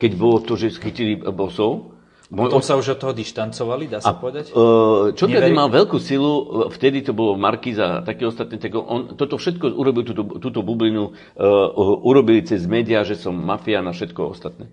keď 0.00 0.12
bolo 0.16 0.40
to, 0.44 0.56
že 0.56 0.76
schytili 0.76 1.20
bosov, 1.20 1.92
Potom 2.32 2.64
sa 2.64 2.80
už 2.80 2.96
od 2.96 2.98
toho 2.98 3.12
dištancovali, 3.12 3.92
dá 3.92 4.00
sa 4.00 4.16
a, 4.16 4.16
povedať? 4.16 4.56
Uh, 4.56 5.12
čo 5.12 5.28
tedy 5.28 5.52
mal 5.52 5.68
veľkú 5.68 6.00
silu, 6.00 6.64
vtedy 6.72 7.04
to 7.04 7.12
bolo 7.12 7.36
Markiza 7.36 8.00
a 8.00 8.04
také 8.08 8.24
ostatné, 8.24 8.56
tak 8.56 8.72
on 8.72 9.12
toto 9.20 9.36
všetko 9.36 9.76
urobil, 9.76 10.00
túto, 10.00 10.24
túto 10.40 10.64
bublinu, 10.64 11.12
uh, 11.12 12.00
urobili 12.00 12.40
cez 12.40 12.64
médiá, 12.64 13.04
že 13.04 13.20
som 13.20 13.36
mafián 13.36 13.84
a 13.84 13.92
všetko 13.92 14.32
ostatné. 14.32 14.72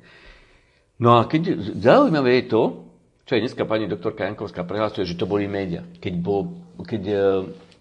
No 1.03 1.19
a 1.19 1.27
keď, 1.27 1.75
zaujímavé 1.75 2.39
je 2.39 2.45
to, 2.47 2.61
čo 3.27 3.35
aj 3.35 3.41
dneska 3.43 3.67
pani 3.67 3.91
doktorka 3.91 4.23
Jankovská 4.23 4.63
prehlasuje, 4.63 5.03
že 5.03 5.19
to 5.19 5.27
boli 5.27 5.51
médiá. 5.51 5.83
Keď, 5.99 6.13
bol, 6.15 6.63
keď 6.79 7.01
uh, 7.11 7.19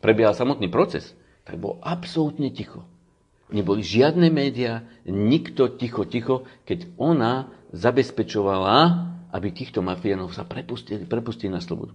prebiehal 0.03 0.35
samotný 0.35 0.67
proces, 0.75 1.15
tak 1.49 1.57
bolo 1.57 1.81
absolútne 1.81 2.53
ticho. 2.53 2.85
Neboli 3.49 3.81
žiadne 3.81 4.29
médiá, 4.29 4.85
nikto 5.09 5.73
ticho, 5.81 6.05
ticho, 6.05 6.45
keď 6.69 6.85
ona 7.01 7.49
zabezpečovala 7.73 9.09
aby 9.33 9.53
týchto 9.53 9.85
mafiánov 9.85 10.33
sa 10.33 10.45
prepustili, 10.45 11.05
prepustili 11.05 11.53
na 11.53 11.61
slobodu. 11.61 11.93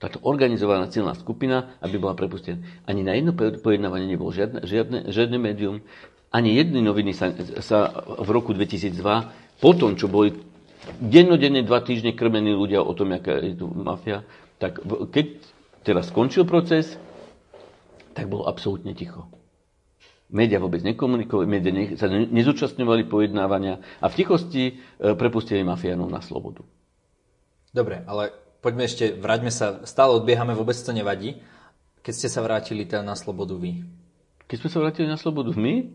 Táto 0.00 0.20
organizovaná 0.24 0.88
silná 0.90 1.16
skupina, 1.16 1.76
aby 1.80 1.96
bola 2.00 2.16
prepustená. 2.16 2.60
Ani 2.84 3.04
na 3.04 3.16
jedno 3.16 3.32
pojednávanie 3.36 4.08
nebolo 4.08 4.32
žiadne, 4.32 4.64
žiadne, 4.64 4.98
žiadne 5.12 5.36
médium, 5.38 5.84
ani 6.34 6.56
jedny 6.58 6.82
noviny 6.82 7.14
sa, 7.14 7.30
sa 7.62 7.94
v 8.20 8.28
roku 8.34 8.50
2002, 8.52 9.00
po 9.62 9.70
tom, 9.78 9.94
čo 9.94 10.10
boli 10.10 10.34
dennodenne 10.98 11.62
dva 11.62 11.80
týždne 11.80 12.12
krmení 12.12 12.52
ľudia 12.52 12.82
o 12.82 12.92
tom, 12.92 13.14
aká 13.14 13.38
je 13.38 13.54
tu 13.54 13.70
mafia, 13.70 14.26
tak 14.58 14.82
keď 15.14 15.40
teraz 15.86 16.10
skončil 16.10 16.42
proces, 16.42 16.98
tak 18.14 18.30
bolo 18.30 18.46
absolútne 18.46 18.94
ticho. 18.94 19.26
Média 20.32 20.56
vôbec 20.56 20.80
nekomunikovali, 20.80 21.46
média 21.46 21.70
ne, 21.70 21.94
sa 22.00 22.08
ne, 22.08 22.24
nezúčastňovali 22.26 23.06
pojednávania 23.06 23.82
a 24.00 24.08
v 24.08 24.16
tichosti 24.16 24.64
e, 24.66 24.72
prepustili 25.14 25.60
mafiánov 25.60 26.08
na 26.08 26.24
slobodu. 26.24 26.64
Dobre, 27.74 28.06
ale 28.08 28.32
poďme 28.64 28.88
ešte, 28.88 29.12
vráťme 29.14 29.52
sa, 29.52 29.84
stále 29.84 30.16
odbiehame, 30.16 30.56
vôbec 30.56 30.74
to 30.78 30.96
nevadí. 30.96 31.44
Keď 32.00 32.12
ste 32.14 32.28
sa 32.32 32.40
vrátili 32.40 32.88
teda 32.88 33.04
na 33.04 33.14
slobodu 33.14 33.52
vy? 33.52 33.84
Keď 34.48 34.56
sme 34.64 34.68
sa 34.72 34.78
vrátili 34.80 35.06
na 35.10 35.20
slobodu 35.20 35.52
my? 35.52 35.92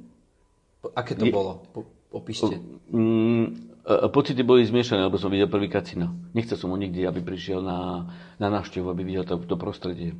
Aké 0.93 1.17
to 1.17 1.25
je, 1.25 1.33
bolo? 1.33 1.65
Po, 1.73 1.89
opíšte. 2.13 2.53
Mm, 2.93 3.75
e, 3.81 4.07
pocity 4.13 4.45
boli 4.45 4.61
zmiešané, 4.63 5.09
lebo 5.09 5.17
som 5.17 5.33
videl 5.33 5.49
prvý 5.49 5.67
kacina. 5.73 6.13
Nechcel 6.37 6.55
som 6.55 6.69
ho 6.69 6.77
nikdy, 6.77 7.03
aby 7.03 7.19
prišiel 7.25 7.65
na, 7.65 8.07
na 8.37 8.47
návštevu, 8.53 8.87
aby 8.93 9.03
videl 9.03 9.25
to, 9.25 9.41
to 9.41 9.57
prostredie. 9.57 10.13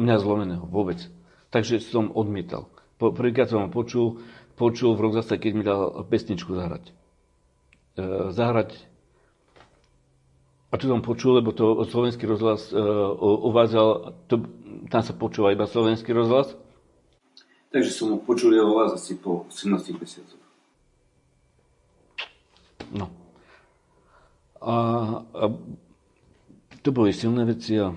Mňa 0.00 0.16
zlomeného, 0.16 0.64
vôbec. 0.64 1.04
Takže 1.52 1.76
som 1.84 2.08
odmietal. 2.16 2.72
Po, 2.96 3.12
prvýkrát 3.12 3.52
som 3.52 3.68
ho 3.68 3.68
počul, 3.68 4.24
počul 4.56 4.96
v 4.96 5.02
rok 5.04 5.12
zase, 5.20 5.36
keď 5.36 5.52
mi 5.52 5.60
dal 5.60 6.00
pesničku 6.08 6.56
zahrať. 6.56 6.84
E, 6.88 8.32
zahrať 8.32 8.90
a 10.70 10.78
čo 10.78 10.86
som 10.86 11.02
počul, 11.02 11.42
lebo 11.42 11.50
to 11.50 11.82
slovenský 11.82 12.30
rozhlas 12.30 12.70
e, 12.70 12.78
uvádzal, 13.18 14.14
to, 14.30 14.46
tam 14.86 15.02
sa 15.02 15.10
počúva 15.18 15.50
iba 15.50 15.66
slovenský 15.66 16.14
rozhlas. 16.14 16.54
Takže 17.74 17.90
som 17.90 18.14
ho 18.14 18.18
počul 18.22 18.54
jeho 18.54 18.70
hlas 18.78 18.94
asi 18.94 19.18
po 19.18 19.50
17 19.50 19.98
mesiacoch. 19.98 20.38
No. 22.94 23.10
A, 24.62 24.74
a 25.26 25.44
to 26.86 26.88
boli 26.94 27.10
silné 27.10 27.42
veci 27.46 27.74
a 27.74 27.90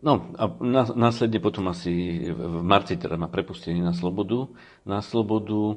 No 0.00 0.32
a 0.40 0.48
následne 0.96 1.44
potom 1.44 1.68
asi 1.68 2.24
v 2.32 2.64
marci 2.64 2.96
teda 2.96 3.20
ma 3.20 3.28
prepustili 3.28 3.84
na 3.84 3.92
slobodu, 3.92 4.48
na 4.88 5.04
slobodu 5.04 5.76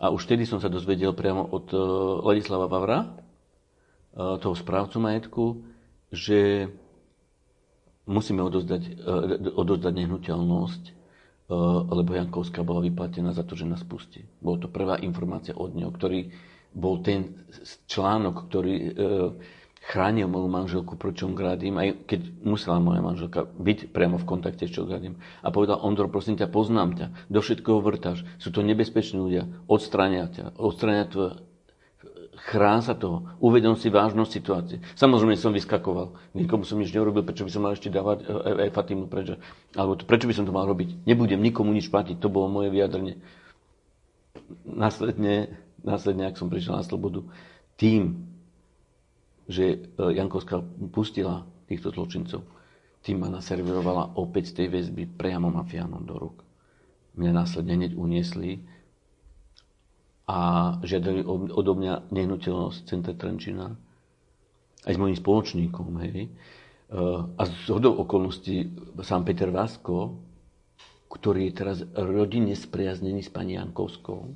a 0.00 0.08
už 0.08 0.24
vtedy 0.24 0.48
som 0.48 0.64
sa 0.64 0.72
dozvedel 0.72 1.12
priamo 1.12 1.44
od 1.44 1.68
uh, 1.76 1.80
Ladislava 2.24 2.72
Vavra, 2.72 3.04
uh, 3.04 4.40
toho 4.40 4.56
správcu 4.56 4.96
majetku, 4.96 5.44
že 6.08 6.72
musíme 8.08 8.40
odozdať, 8.40 8.82
uh, 8.96 9.52
odozdať 9.52 9.92
nehnuteľnosť, 9.92 10.84
lebo 11.90 12.14
Jankovská 12.14 12.62
bola 12.62 12.78
vyplatená 12.78 13.34
za 13.34 13.42
to, 13.42 13.58
že 13.58 13.66
nás 13.66 13.82
pustí. 13.82 14.22
Bolo 14.38 14.62
to 14.62 14.68
prvá 14.70 15.02
informácia 15.02 15.50
od 15.50 15.74
neho, 15.74 15.90
ktorý 15.90 16.30
bol 16.70 17.02
ten 17.02 17.42
článok, 17.90 18.46
ktorý 18.46 18.74
chránil 19.80 20.28
moju 20.28 20.48
manželku 20.52 21.00
proti 21.00 21.24
Čongrádim, 21.24 21.74
aj 21.80 22.04
keď 22.04 22.20
musela 22.44 22.78
moja 22.78 23.00
manželka 23.00 23.48
byť 23.48 23.90
priamo 23.96 24.20
v 24.20 24.28
kontakte 24.28 24.68
s 24.68 24.76
Čongrádim. 24.76 25.16
A 25.40 25.48
povedal, 25.48 25.80
Ondro, 25.80 26.06
prosím 26.12 26.36
ťa, 26.36 26.52
poznám 26.52 26.90
ťa, 27.00 27.06
do 27.32 27.40
všetkoho 27.40 27.80
vrtáš, 27.80 28.28
sú 28.36 28.52
to 28.52 28.60
nebezpeční 28.60 29.18
ľudia, 29.18 29.48
odstránia 29.66 30.28
ťa, 30.28 30.60
odstránia 30.60 31.08
tvoje, 31.08 31.40
chrán 32.48 32.80
sa 32.80 32.96
toho, 32.96 33.36
uvedom 33.40 33.76
si 33.76 33.92
vážnosť 33.92 34.30
situácie. 34.32 34.78
Samozrejme 34.96 35.36
som 35.36 35.52
vyskakoval, 35.52 36.16
nikomu 36.32 36.64
som 36.64 36.80
nič 36.80 36.92
neurobil, 36.92 37.20
prečo 37.20 37.44
by 37.44 37.52
som 37.52 37.62
mal 37.64 37.76
ešte 37.76 37.92
dávať 37.92 38.24
e, 38.24 38.68
e, 38.68 38.72
Fatimu 38.72 39.12
prečo, 39.12 39.36
alebo 39.76 39.96
to, 39.96 40.08
prečo 40.08 40.24
by 40.24 40.34
som 40.36 40.48
to 40.48 40.52
mal 40.56 40.64
robiť. 40.64 41.04
Nebudem 41.04 41.40
nikomu 41.40 41.72
nič 41.76 41.92
platiť, 41.92 42.16
to 42.16 42.32
bolo 42.32 42.48
moje 42.48 42.72
vyjadrenie. 42.72 43.20
Následne, 44.64 45.52
následne, 45.84 46.32
ak 46.32 46.40
som 46.40 46.48
prišiel 46.48 46.80
na 46.80 46.84
slobodu, 46.84 47.28
tým, 47.76 48.29
že 49.50 49.64
e, 49.66 49.76
Jankovská 49.98 50.62
pustila 50.94 51.42
týchto 51.66 51.90
zločincov, 51.90 52.46
tým 53.02 53.18
ma 53.18 53.28
naservirovala 53.28 54.14
opäť 54.14 54.54
z 54.54 54.62
tej 54.62 54.66
väzby 54.70 55.10
priamo 55.18 55.50
mafiánom 55.50 56.06
do 56.06 56.14
rúk. 56.14 56.38
Mňa 57.18 57.32
následne 57.34 57.74
hneď 57.74 57.98
uniesli 57.98 58.62
a 60.30 60.38
žiadali 60.86 61.26
odo 61.26 61.72
mňa 61.74 62.14
nehnuteľnosť 62.14 62.78
Centra 62.86 63.18
Trenčina 63.18 63.74
aj 64.86 64.94
s 64.94 65.00
mojim 65.02 65.18
spoločníkom. 65.18 65.98
Hej. 66.06 66.18
E, 66.24 66.30
a 67.34 67.42
z 67.42 67.66
hodou 67.74 67.98
okolností 68.06 68.70
sám 69.02 69.26
Peter 69.26 69.50
Vásko, 69.50 70.14
ktorý 71.10 71.50
je 71.50 71.56
teraz 71.58 71.82
rodine 71.98 72.54
spriaznený 72.54 73.26
s 73.26 73.30
pani 73.34 73.58
Jankovskou, 73.58 74.30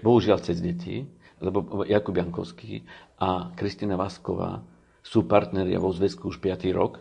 bohužiaľ 0.00 0.38
cez 0.40 0.64
deti, 0.64 1.04
lebo 1.42 1.82
Jakub 1.86 2.14
Jankovský 2.14 2.84
a 3.18 3.50
Kristina 3.54 3.94
Vásková 3.98 4.62
sú 5.04 5.26
partneria 5.26 5.82
vo 5.82 5.90
zväzku 5.90 6.28
už 6.30 6.38
5. 6.40 6.70
rok, 6.72 7.00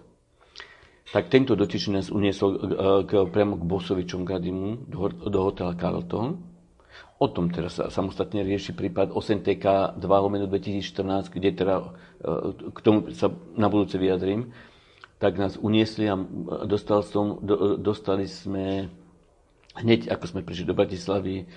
tak 1.11 1.29
tento 1.29 1.53
dotyčný 1.53 1.99
nás 1.99 2.09
uniesol 2.09 2.49
e, 2.55 2.59
k, 3.05 3.11
priamo 3.29 3.59
k 3.59 3.67
Bosovičom 3.67 4.23
Gadimu 4.25 4.89
do, 4.89 5.11
do 5.11 5.39
hotela 5.45 5.77
Carlton 5.77 6.53
O 7.21 7.31
tom 7.31 7.47
teraz 7.47 7.79
sa 7.79 7.87
samostatne 7.87 8.43
rieši 8.43 8.75
prípad 8.75 9.15
8TK 9.15 9.95
2 9.95 10.01
lomeno 10.01 10.49
2014, 10.49 11.31
kde 11.31 11.49
teda 11.55 11.75
e, 11.79 11.87
k 12.73 12.79
tomu 12.83 13.15
sa 13.15 13.31
na 13.55 13.71
budúce 13.71 13.95
vyjadrím. 13.95 14.51
Tak 15.23 15.39
nás 15.39 15.55
uniesli 15.55 16.11
a 16.11 16.19
dostal 16.67 16.99
som, 17.05 17.39
dostali 17.79 18.27
sme 18.27 18.91
hneď 19.77 20.13
ako 20.13 20.25
sme 20.29 20.41
prišli 20.45 20.69
do 20.69 20.77
Bratislavy, 20.77 21.49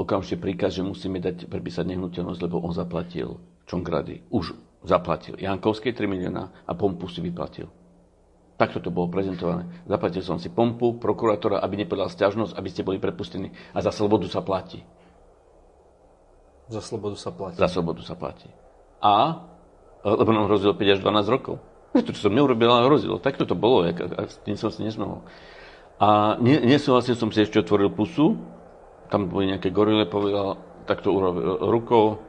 okamžite 0.00 0.40
príkaz, 0.40 0.76
že 0.76 0.86
musíme 0.86 1.20
dať 1.20 1.48
prepísať 1.48 1.84
nehnuteľnosť, 1.92 2.40
lebo 2.40 2.64
on 2.64 2.72
zaplatil 2.72 3.36
Čongrady. 3.68 4.24
Už 4.32 4.56
zaplatil. 4.82 5.36
Jankovskej 5.36 5.92
3 5.92 6.08
milióna 6.08 6.64
a 6.64 6.72
Pompu 6.72 7.06
si 7.12 7.20
vyplatil. 7.20 7.68
Takto 8.56 8.80
to 8.80 8.92
bolo 8.92 9.08
prezentované. 9.08 9.64
Zaplatil 9.88 10.20
som 10.20 10.36
si 10.36 10.52
pompu, 10.52 11.00
prokurátora, 11.00 11.64
aby 11.64 11.80
nepodal 11.80 12.12
stiažnosť, 12.12 12.52
aby 12.60 12.68
ste 12.68 12.84
boli 12.84 13.00
prepustení. 13.00 13.56
A 13.72 13.80
za 13.80 13.88
slobodu 13.88 14.28
sa 14.28 14.44
platí. 14.44 14.84
Za 16.68 16.84
slobodu 16.84 17.16
sa 17.16 17.32
platí. 17.32 17.56
Za 17.56 17.68
slobodu 17.72 18.04
sa 18.04 18.12
platí. 18.16 18.52
A, 19.00 19.48
lebo 20.04 20.28
nám 20.36 20.44
hrozilo 20.48 20.76
5 20.76 20.92
až 20.92 21.00
12 21.00 21.28
rokov. 21.32 21.56
To, 21.96 22.12
čo 22.12 22.28
som 22.28 22.36
neurobil, 22.36 22.68
ale 22.68 22.84
hrozilo. 22.84 23.16
Takto 23.16 23.48
to 23.48 23.56
bolo, 23.56 23.88
a 23.88 24.22
s 24.28 24.36
tým 24.44 24.60
som 24.60 24.68
si 24.68 24.84
nesmohol. 24.84 25.24
A 26.00 26.40
nesúhlasil 26.40 27.12
som 27.12 27.28
si 27.28 27.44
ešte 27.44 27.60
otvoril 27.60 27.92
pusu, 27.92 28.40
tam 29.12 29.28
boli 29.28 29.52
nejaké 29.52 29.68
gorile, 29.68 30.08
povedal, 30.08 30.56
tak 30.88 31.04
to 31.04 31.12
urobil 31.12 31.60
rukou, 31.68 32.24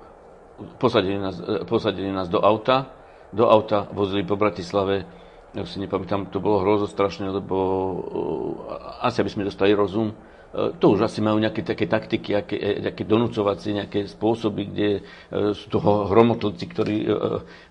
posadili 0.76 1.16
nás, 1.16 1.40
posadili 1.64 2.12
nás 2.12 2.28
do 2.28 2.44
auta, 2.44 2.92
do 3.32 3.48
auta 3.48 3.88
vozili 3.96 4.28
po 4.28 4.36
Bratislave, 4.36 5.08
ja 5.56 5.64
si 5.68 5.80
nepamätám, 5.84 6.32
to 6.32 6.44
bolo 6.44 6.64
hrozo 6.64 6.88
strašné, 6.88 7.28
lebo 7.32 7.56
uh, 7.56 9.04
asi 9.04 9.24
aby 9.24 9.32
sme 9.32 9.48
dostali 9.48 9.76
rozum, 9.76 10.16
to 10.52 10.86
už 10.92 11.08
asi 11.08 11.24
majú 11.24 11.40
nejaké 11.40 11.64
také 11.64 11.88
taktiky, 11.88 12.36
nejaké, 12.36 12.56
e, 12.60 12.70
nejaké 12.84 13.04
donúcovacie, 13.08 13.72
nejaké 13.72 14.04
spôsoby, 14.08 14.68
kde 14.68 14.90
uh, 15.00 15.56
sú 15.56 15.72
toho 15.72 16.12
hromotlci, 16.12 16.66
ktorí, 16.68 16.98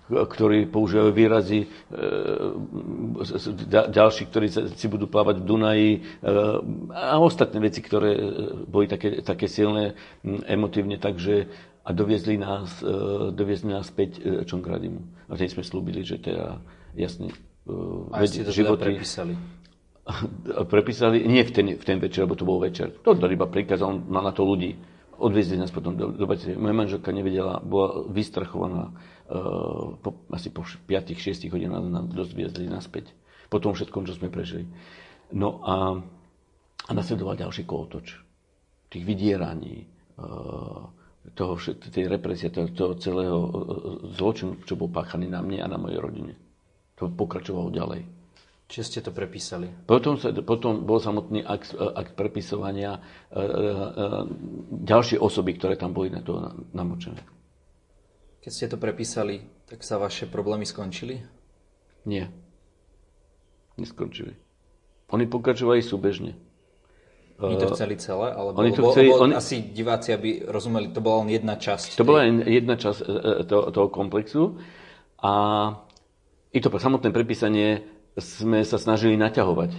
ktorí 0.09 0.65
používajú 0.67 1.09
výrazy, 1.13 1.69
ďalší, 3.69 4.23
ktorí 4.27 4.47
si 4.51 4.87
budú 4.91 5.07
plávať 5.07 5.39
v 5.39 5.47
Dunaji 5.47 5.91
a 6.91 7.15
ostatné 7.21 7.63
veci, 7.63 7.79
ktoré 7.79 8.17
boli 8.67 8.91
také, 8.91 9.23
také 9.23 9.47
silné 9.47 9.95
emotívne, 10.49 10.99
takže 10.99 11.47
a 11.81 11.89
doviezli 11.95 12.37
nás, 12.37 12.83
doviezli 13.33 13.71
nás 13.71 13.89
späť 13.89 14.21
Čonkradimu. 14.45 15.31
A 15.31 15.39
vtedy 15.39 15.49
sme 15.55 15.63
slúbili, 15.65 16.05
že 16.05 16.21
teda 16.21 16.59
jasne 16.93 17.31
a 18.11 18.25
ste 18.25 18.41
to 18.41 18.51
teda 18.51 18.73
prepísali? 18.73 19.37
prepísali, 20.73 21.23
nie 21.25 21.43
v 21.43 21.51
ten, 21.51 21.67
v 21.75 21.83
ten 21.83 21.97
večer, 21.97 22.25
lebo 22.25 22.37
to 22.37 22.47
bol 22.47 22.59
večer. 22.61 22.91
To 23.03 23.13
dal 23.13 23.31
iba 23.31 23.47
príkaz, 23.47 23.81
on 23.83 24.07
mal 24.07 24.25
na 24.25 24.33
to 24.33 24.45
ľudí. 24.45 24.77
Odviezli 25.21 25.57
nás 25.57 25.69
potom 25.69 25.93
do, 25.93 26.09
do 26.09 26.25
Bratislavy. 26.25 26.57
Moja 26.57 26.73
manželka 26.73 27.13
nevedela, 27.13 27.61
bola 27.61 28.09
vystrachovaná. 28.09 28.89
Uh, 29.31 29.95
po, 30.01 30.17
asi 30.33 30.49
po 30.49 30.65
5-6 30.65 31.47
hodinách 31.53 31.85
nás 31.87 32.05
dozviezli 32.09 32.65
naspäť. 32.67 33.13
Po 33.47 33.61
tom 33.61 33.77
všetkom, 33.77 34.09
čo 34.09 34.17
sme 34.17 34.33
prežili. 34.33 34.65
No 35.31 35.61
a, 35.61 36.01
a 36.89 36.91
nasledoval 36.91 37.37
ďalší 37.37 37.63
kolotoč. 37.69 38.17
Tých 38.89 39.03
vydieraní, 39.05 39.85
uh, 40.17 40.89
toho, 41.37 41.53
tej 41.93 42.09
represie, 42.09 42.49
toho, 42.49 42.73
toho 42.73 42.97
celého 42.97 43.37
uh, 43.37 43.51
zločinu, 44.17 44.65
čo 44.65 44.73
bol 44.73 44.89
páchaný 44.89 45.29
na 45.29 45.45
mne 45.45 45.61
a 45.61 45.69
na 45.69 45.77
mojej 45.77 46.01
rodine 46.01 46.33
to 47.01 47.09
pokračovalo 47.09 47.73
ďalej. 47.73 48.05
Čiže 48.71 48.87
ste 48.87 48.99
to 49.03 49.11
prepísali? 49.11 49.67
Potom, 49.83 50.15
sa, 50.15 50.31
potom 50.31 50.87
bol 50.87 51.03
samotný 51.03 51.43
akt, 51.43 51.75
akt 51.75 52.15
prepisovania 52.15 53.03
e, 53.27 53.35
e, 53.35 53.43
e, 53.43 53.87
ďalšie 54.87 55.19
osoby, 55.19 55.59
ktoré 55.59 55.75
tam 55.75 55.91
boli 55.91 56.07
na 56.07 56.23
to 56.23 56.39
namočené. 56.71 57.19
Keď 58.39 58.51
ste 58.55 58.71
to 58.71 58.79
prepísali, 58.79 59.43
tak 59.67 59.83
sa 59.83 59.99
vaše 59.99 60.23
problémy 60.23 60.63
skončili? 60.63 61.19
Nie. 62.07 62.31
Neskončili. 63.75 64.39
Oni 65.11 65.27
pokračovali 65.27 65.83
súbežne. 65.83 66.39
Oni 67.43 67.59
to 67.59 67.75
chceli 67.75 67.99
celé? 67.99 68.31
Alebo, 68.31 68.55
oni 68.55 68.71
to 68.71 68.87
chceli, 68.95 69.11
oni... 69.11 69.35
asi 69.35 69.67
diváci, 69.67 70.15
aby 70.15 70.47
rozumeli, 70.47 70.95
to 70.95 71.03
bola 71.03 71.27
len 71.27 71.35
jedna 71.35 71.59
časť. 71.59 71.99
To 71.99 72.05
tej... 72.05 72.07
bola 72.07 72.21
jedna 72.47 72.75
časť 72.79 72.99
toho, 73.51 73.63
toho 73.67 73.87
komplexu. 73.91 74.55
A 75.19 75.31
i 76.55 76.59
to 76.63 76.71
samotné 76.71 77.11
prepísanie 77.11 77.83
sme 78.19 78.63
sa 78.67 78.75
snažili 78.75 79.15
naťahovať. 79.15 79.71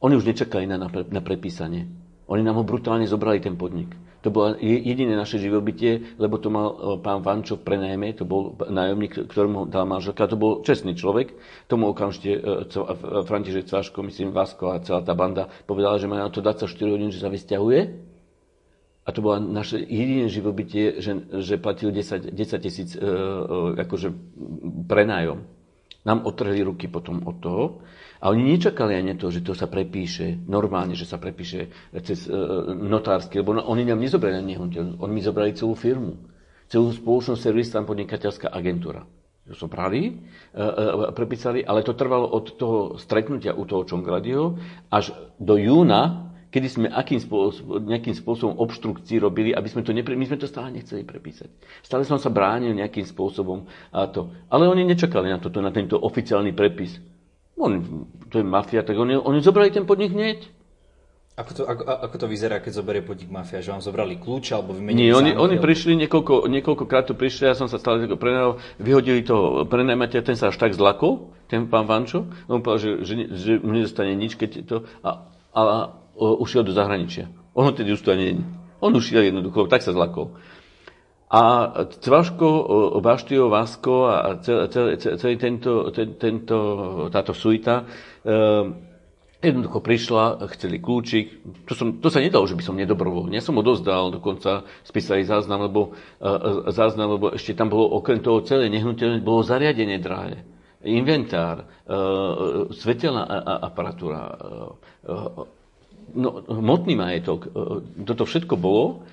Oni 0.00 0.14
už 0.16 0.28
nečakali 0.28 0.68
na, 0.68 0.76
na 0.86 1.20
prepísanie. 1.24 1.88
Oni 2.26 2.42
nám 2.42 2.58
ho 2.58 2.64
brutálne 2.66 3.06
zobrali 3.06 3.38
ten 3.38 3.54
podnik. 3.54 3.94
To 4.26 4.34
bolo 4.34 4.58
jediné 4.58 5.14
naše 5.14 5.38
živobytie, 5.38 6.18
lebo 6.18 6.42
to 6.42 6.50
mal 6.50 6.66
e, 6.74 6.76
pán 6.98 7.22
Vančo 7.22 7.62
prenajme, 7.62 8.10
to 8.18 8.26
bol 8.26 8.58
nájomník, 8.58 9.30
ktorému 9.30 9.70
dal 9.70 9.86
manželka, 9.86 10.26
to 10.26 10.34
bol 10.34 10.66
čestný 10.66 10.98
človek. 10.98 11.38
Tomu 11.70 11.94
okamžite 11.94 12.34
e, 12.34 12.40
František 13.22 13.70
Cváško, 13.70 14.02
myslím 14.02 14.34
Vasko 14.34 14.74
a 14.74 14.82
celá 14.82 15.06
tá 15.06 15.14
banda 15.14 15.46
povedala, 15.70 16.02
že 16.02 16.10
má 16.10 16.18
na 16.18 16.26
to 16.26 16.42
24 16.42 16.66
hodín, 16.90 17.14
že 17.14 17.22
sa 17.22 17.30
vysťahuje. 17.30 17.80
A 19.06 19.08
to 19.14 19.22
bolo 19.22 19.38
naše 19.38 19.78
jediné 19.78 20.26
živobytie, 20.26 20.98
že, 20.98 21.14
že 21.38 21.62
platil 21.62 21.94
10, 21.94 22.34
10 22.34 22.58
tisíc 22.58 22.98
e, 22.98 22.98
e, 22.98 23.86
akože 23.86 24.10
prenájom 24.90 25.46
nám 26.06 26.22
otrhli 26.22 26.62
ruky 26.62 26.86
potom 26.86 27.26
od 27.26 27.36
toho. 27.42 27.64
A 28.22 28.32
oni 28.32 28.56
nečakali 28.56 28.96
ani 28.96 29.18
to, 29.18 29.28
že 29.28 29.44
to 29.44 29.52
sa 29.52 29.68
prepíše 29.68 30.40
normálne, 30.48 30.96
že 30.96 31.04
sa 31.04 31.20
prepíše 31.20 31.68
cez 32.00 32.24
e, 32.24 32.32
notársky, 32.72 33.42
lebo 33.42 33.52
no, 33.52 33.66
oni 33.66 33.84
nám 33.84 34.00
nezobrali 34.00 34.40
nehnuteľnosť, 34.40 34.96
oni 35.02 35.12
mi 35.12 35.20
zobrali 35.20 35.52
celú 35.52 35.76
firmu. 35.76 36.16
Celú 36.70 36.90
spoločnosť 36.96 37.40
servis 37.42 37.68
tam 37.68 37.84
podnikateľská 37.84 38.48
agentúra. 38.48 39.04
To 39.46 39.54
zobrali, 39.54 40.10
e, 40.10 40.12
e, 40.58 41.12
prepísali, 41.12 41.60
ale 41.60 41.84
to 41.84 41.92
trvalo 41.92 42.26
od 42.26 42.56
toho 42.56 42.78
stretnutia 42.96 43.52
u 43.52 43.68
toho 43.68 43.84
Čongradio 43.84 44.56
až 44.88 45.12
do 45.36 45.60
júna 45.60 46.25
kedy 46.56 46.68
sme 46.72 46.86
akým 46.88 47.20
spôsobom, 47.20 47.84
nejakým 47.84 48.16
spôsobom 48.16 48.56
obštrukcií 48.56 49.20
robili, 49.20 49.52
aby 49.52 49.68
sme 49.68 49.84
to 49.84 49.92
nepre... 49.92 50.16
My 50.16 50.24
sme 50.24 50.40
to 50.40 50.48
stále 50.48 50.72
nechceli 50.72 51.04
prepísať. 51.04 51.52
Stále 51.84 52.08
som 52.08 52.16
sa 52.16 52.32
bránil 52.32 52.72
nejakým 52.72 53.04
spôsobom 53.04 53.68
a 53.92 54.08
to. 54.08 54.32
Ale 54.48 54.64
oni 54.64 54.88
nečakali 54.88 55.28
na 55.28 55.36
toto, 55.36 55.60
na 55.60 55.68
tento 55.68 56.00
oficiálny 56.00 56.56
prepis. 56.56 56.96
Oni, 57.60 57.84
to 58.32 58.40
je 58.40 58.44
mafia, 58.48 58.80
tak 58.80 58.96
oni, 58.96 59.20
oni 59.20 59.44
zobrali 59.44 59.68
ten 59.68 59.84
podnik 59.84 60.16
hneď. 60.16 60.48
Ako 61.36 61.50
to, 61.52 61.62
ako, 61.68 61.84
ako 61.84 62.16
to 62.16 62.26
vyzerá, 62.32 62.64
keď 62.64 62.80
zoberie 62.80 63.04
podnik 63.04 63.28
mafia? 63.28 63.60
Že 63.60 63.76
vám 63.76 63.84
zobrali 63.84 64.16
kľúč 64.16 64.56
alebo 64.56 64.72
vymenili 64.72 65.12
Nie, 65.12 65.12
oni, 65.12 65.36
oni 65.36 65.60
prišli, 65.60 65.92
niekoľko, 66.00 66.48
niekoľkokrát 66.48 67.04
tu 67.04 67.12
prišli, 67.12 67.44
ja 67.44 67.52
som 67.52 67.68
sa 67.68 67.76
stále 67.76 68.08
prenajal, 68.16 68.56
vyhodili 68.80 69.20
toho 69.20 69.68
prenajmateľa, 69.68 70.24
ten 70.24 70.40
sa 70.40 70.48
až 70.48 70.56
tak 70.56 70.72
zlakol, 70.72 71.28
ten 71.52 71.68
pán 71.68 71.84
Vančo, 71.84 72.32
on 72.48 72.64
povedal, 72.64 72.80
že, 72.80 72.90
že, 73.04 73.12
že 73.36 73.52
mu 73.60 73.76
nedostane 73.76 74.16
nič, 74.16 74.40
keď 74.40 74.50
to... 74.64 74.76
A, 75.04 75.28
a, 75.52 75.62
ušiel 76.16 76.64
do 76.64 76.72
zahraničia. 76.72 77.28
On 77.52 77.72
tedy 77.72 77.92
už 77.92 78.00
to 78.00 78.12
ani 78.12 78.40
On 78.80 78.92
ušiel 78.92 79.24
jednoducho, 79.24 79.66
tak 79.72 79.80
sa 79.80 79.96
zlakol. 79.96 80.36
A 81.26 81.72
Cvaško, 81.90 82.48
Baštio, 83.02 83.50
Vasko 83.50 84.06
a 84.06 84.38
celý, 84.38 84.94
celý 85.00 85.34
tento, 85.40 85.90
ten, 85.90 86.14
tento, 86.14 86.58
táto 87.10 87.34
suita 87.34 87.82
e, 88.22 88.34
Jednoducho 89.36 89.84
prišla, 89.84 90.48
chceli 90.56 90.80
kľúčik. 90.80 91.44
To, 91.68 91.76
som, 91.76 92.00
to 92.00 92.08
sa 92.08 92.24
nedalo, 92.24 92.48
že 92.48 92.56
by 92.56 92.64
som 92.64 92.72
nedobrovoľne. 92.72 93.36
Ja 93.36 93.44
som 93.44 93.60
ho 93.60 93.62
dozdal, 93.62 94.08
dokonca 94.08 94.64
spísali 94.80 95.28
záznam, 95.28 95.68
lebo, 95.68 95.92
uh, 95.92 96.72
záznam, 96.72 97.20
lebo 97.20 97.30
ešte 97.30 97.52
tam 97.52 97.68
bolo 97.68 98.00
okrem 98.00 98.24
toho 98.24 98.40
celé 98.42 98.72
nehnuteľné, 98.72 99.20
bolo 99.20 99.44
zariadenie 99.44 100.00
drahé. 100.00 100.40
Inventár, 100.82 101.62
uh, 101.62 102.72
svetelná 102.72 103.28
aparatúra, 103.60 104.24
uh, 105.04 105.46
no, 106.14 106.44
hmotný 106.46 106.94
majetok. 106.94 107.40
Uh, 107.50 107.80
toto 108.06 108.28
všetko 108.28 108.54
bolo, 108.60 109.06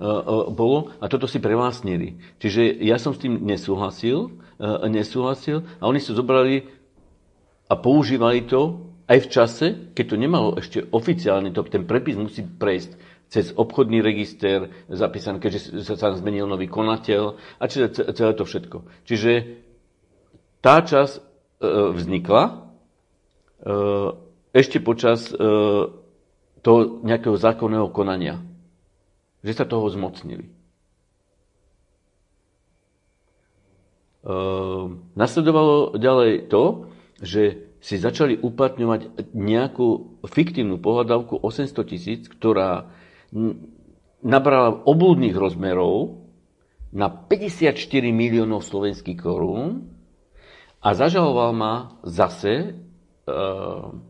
uh, 0.00 0.48
bolo 0.48 0.94
a 1.02 1.10
toto 1.10 1.26
si 1.26 1.42
prevlastnili. 1.42 2.38
Čiže 2.40 2.78
ja 2.84 2.96
som 2.96 3.12
s 3.12 3.20
tým 3.20 3.42
nesúhlasil, 3.44 4.32
nesúhlasil 4.90 5.62
a 5.78 5.86
oni 5.86 6.02
sa 6.02 6.18
zobrali 6.18 6.66
a 7.70 7.74
používali 7.78 8.42
to 8.42 8.90
aj 9.08 9.18
v 9.24 9.28
čase, 9.32 9.66
keď 9.96 10.04
to 10.04 10.16
nemalo 10.20 10.48
ešte 10.60 10.84
oficiálne, 10.92 11.54
to, 11.54 11.64
ten 11.64 11.88
prepis 11.88 12.18
musí 12.20 12.44
prejsť 12.44 12.90
cez 13.28 13.52
obchodný 13.52 14.00
register 14.00 14.72
zapísaný, 14.88 15.40
keďže 15.40 15.84
sa 15.84 15.96
tam 15.96 16.16
zmenil 16.16 16.48
nový 16.48 16.68
konateľ 16.68 17.36
a 17.60 17.64
čiže 17.68 18.12
celé 18.16 18.32
to 18.32 18.44
všetko. 18.48 18.88
Čiže 19.04 19.32
tá 20.64 20.80
časť 20.80 21.12
e, 21.16 21.20
vznikla 21.92 22.42
e, 22.44 22.52
ešte 24.56 24.80
počas 24.80 25.28
e, 25.28 25.36
toho 26.68 27.00
nejakého 27.00 27.32
zákonného 27.32 27.88
konania. 27.88 28.44
Že 29.40 29.52
sa 29.56 29.64
toho 29.64 29.88
zmocnili. 29.88 30.44
E, 30.44 30.52
nasledovalo 35.16 35.96
ďalej 35.96 36.52
to, 36.52 36.92
že 37.24 37.72
si 37.80 37.96
začali 37.96 38.36
uplatňovať 38.36 39.32
nejakú 39.32 40.20
fiktívnu 40.28 40.76
pohľadavku 40.76 41.40
800 41.40 41.72
tisíc, 41.88 42.28
ktorá 42.28 42.92
nabrala 44.20 44.84
obľudných 44.84 45.32
rozmerov 45.32 46.20
na 46.92 47.08
54 47.08 47.80
miliónov 48.12 48.60
slovenských 48.60 49.16
korún 49.16 49.88
a 50.84 50.92
zažaloval 50.92 51.50
ma 51.56 51.74
zase 52.04 52.76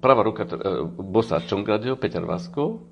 pravá 0.00 0.22
ruka 0.22 0.44
uh, 0.44 0.86
bosa 0.88 1.42
Čongradeho, 1.42 1.96
Peter 1.96 2.22
Vasko, 2.22 2.82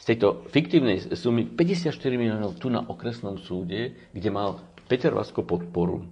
z 0.00 0.04
tejto 0.16 0.48
fiktívnej 0.48 1.12
sumy 1.12 1.44
54 1.44 1.92
miliónov 2.16 2.56
tu 2.56 2.72
na 2.72 2.80
okresnom 2.80 3.36
súde, 3.36 3.92
kde 4.16 4.28
mal 4.32 4.64
Peter 4.88 5.12
Vasko 5.12 5.44
podporu. 5.44 6.08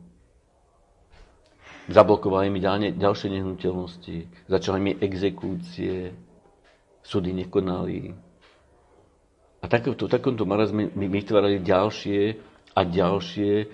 Zablokovali 1.88 2.52
mi 2.52 2.60
ďalšie 2.60 3.32
nehnuteľnosti, 3.32 4.44
začali 4.44 4.78
mi 4.78 4.92
exekúcie, 5.00 6.12
súdy 7.00 7.32
nekonali. 7.32 8.12
A 9.58 9.66
takomto, 9.72 10.04
takomto 10.04 10.44
marazme 10.44 10.92
mi 10.92 11.08
vytvárali 11.08 11.64
ďalšie 11.64 12.20
a 12.76 12.80
ďalšie 12.84 13.52
e, 13.56 13.66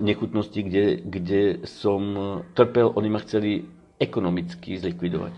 nechutnosti, 0.00 0.60
kde, 0.64 1.04
kde 1.04 1.42
som 1.68 2.00
trpel, 2.56 2.88
oni 2.96 3.08
ma 3.12 3.20
chceli 3.20 3.68
ekonomicky 4.02 4.74
zlikvidovať. 4.74 5.34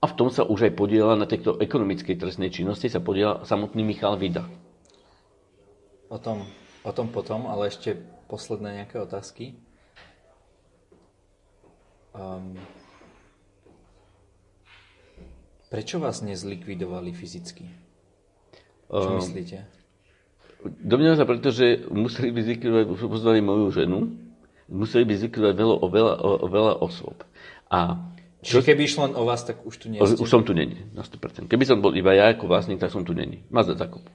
A 0.00 0.04
v 0.08 0.16
tom 0.16 0.28
sa 0.32 0.44
už 0.44 0.68
aj 0.68 0.76
podiela 0.76 1.12
na 1.16 1.28
tejto 1.28 1.60
ekonomickej 1.60 2.16
trestnej 2.16 2.52
činnosti 2.52 2.88
sa 2.88 3.04
podiela 3.04 3.44
samotný 3.44 3.84
Michal 3.84 4.16
Vida. 4.16 4.44
O 6.08 6.16
tom, 6.16 6.44
o 6.84 6.92
tom 6.92 7.12
potom, 7.12 7.48
ale 7.48 7.68
ešte 7.68 7.96
posledné 8.28 8.84
nejaké 8.84 8.96
otázky. 8.96 9.56
Um, 12.16 12.56
prečo 15.68 16.00
vás 16.00 16.24
nezlikvidovali 16.24 17.12
fyzicky? 17.12 17.68
Čo 18.88 19.08
um, 19.14 19.20
myslíte? 19.20 19.68
Domnievam 20.64 21.20
sa 21.20 21.28
preto, 21.28 21.52
že 21.52 21.88
museli 21.92 22.32
by 22.32 22.40
zlikvidovať, 22.40 22.84
pozvali 23.04 23.44
moju 23.44 23.68
ženu, 23.72 23.98
museli 24.70 25.04
by 25.04 25.14
zlikvidovať 25.18 25.54
veľa, 25.58 25.74
o, 25.76 25.86
veľa, 25.90 26.14
o, 26.22 26.30
o 26.42 26.46
veľa 26.46 26.72
osôb. 26.80 27.18
A. 27.68 27.98
Čiže 28.40 28.72
keby 28.72 28.88
išlo 28.88 29.10
len 29.10 29.14
o 29.18 29.28
vás, 29.28 29.44
tak 29.44 29.60
už 29.66 29.74
tu 29.76 29.92
nie 29.92 30.00
ste? 30.00 30.16
Už 30.16 30.30
som 30.30 30.40
tu 30.40 30.56
není, 30.56 30.88
na 30.96 31.04
100%. 31.04 31.50
Keby 31.50 31.64
som 31.68 31.84
bol 31.84 31.92
iba 31.92 32.16
ja 32.16 32.32
ako 32.32 32.48
vlastník, 32.48 32.80
tak 32.80 32.88
som 32.88 33.04
tu 33.04 33.12
není. 33.12 33.44
Mazda 33.52 33.76
zakup. 33.76 34.06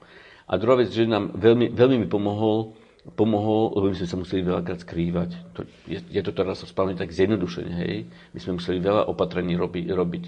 A 0.50 0.58
druhá 0.58 0.82
vec, 0.82 0.90
že 0.90 1.06
nám 1.06 1.36
veľmi, 1.38 1.74
veľmi 1.74 2.06
mi 2.06 2.08
pomohol 2.10 2.74
pomohol, 3.14 3.78
lebo 3.78 3.94
my 3.94 3.96
sme 4.02 4.10
sa 4.10 4.18
museli 4.18 4.42
veľakrát 4.42 4.82
skrývať. 4.82 5.38
To, 5.54 5.62
je, 5.86 6.02
je 6.02 6.22
to 6.26 6.34
teraz 6.34 6.66
správne 6.66 6.98
tak 6.98 7.14
zjednodušene, 7.14 7.74
hej. 7.86 8.10
My 8.34 8.40
sme 8.42 8.58
museli 8.58 8.82
veľa 8.82 9.06
opatrení 9.06 9.54
robiť, 9.54 9.86
robiť 9.94 10.24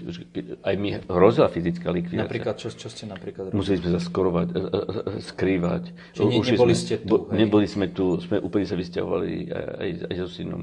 aj 0.62 0.74
mi 0.78 0.94
hrozila 0.94 1.50
fyzická 1.50 1.90
likvidácia. 1.90 2.30
Napríklad, 2.30 2.54
čo, 2.54 2.70
čo 2.70 2.86
ste 2.86 3.10
napríklad 3.10 3.50
robili? 3.50 3.58
Museli 3.58 3.82
sme 3.82 3.90
sa 3.98 4.00
skorovať, 4.00 4.46
e, 4.54 4.54
e, 4.54 4.62
e, 4.62 5.02
skrývať. 5.26 5.82
Čiže 6.14 6.22
ne, 6.30 6.38
neboli 6.38 6.74
sme, 6.78 6.82
ste 6.86 6.94
tu, 7.02 7.14
hej? 7.26 7.34
Neboli 7.34 7.66
sme 7.66 7.86
tu, 7.90 8.04
sme 8.22 8.36
úplne 8.38 8.66
sa 8.70 8.78
vysťahovali 8.78 9.30
aj, 9.50 9.90
aj 10.14 10.14
so 10.22 10.28
synom. 10.30 10.62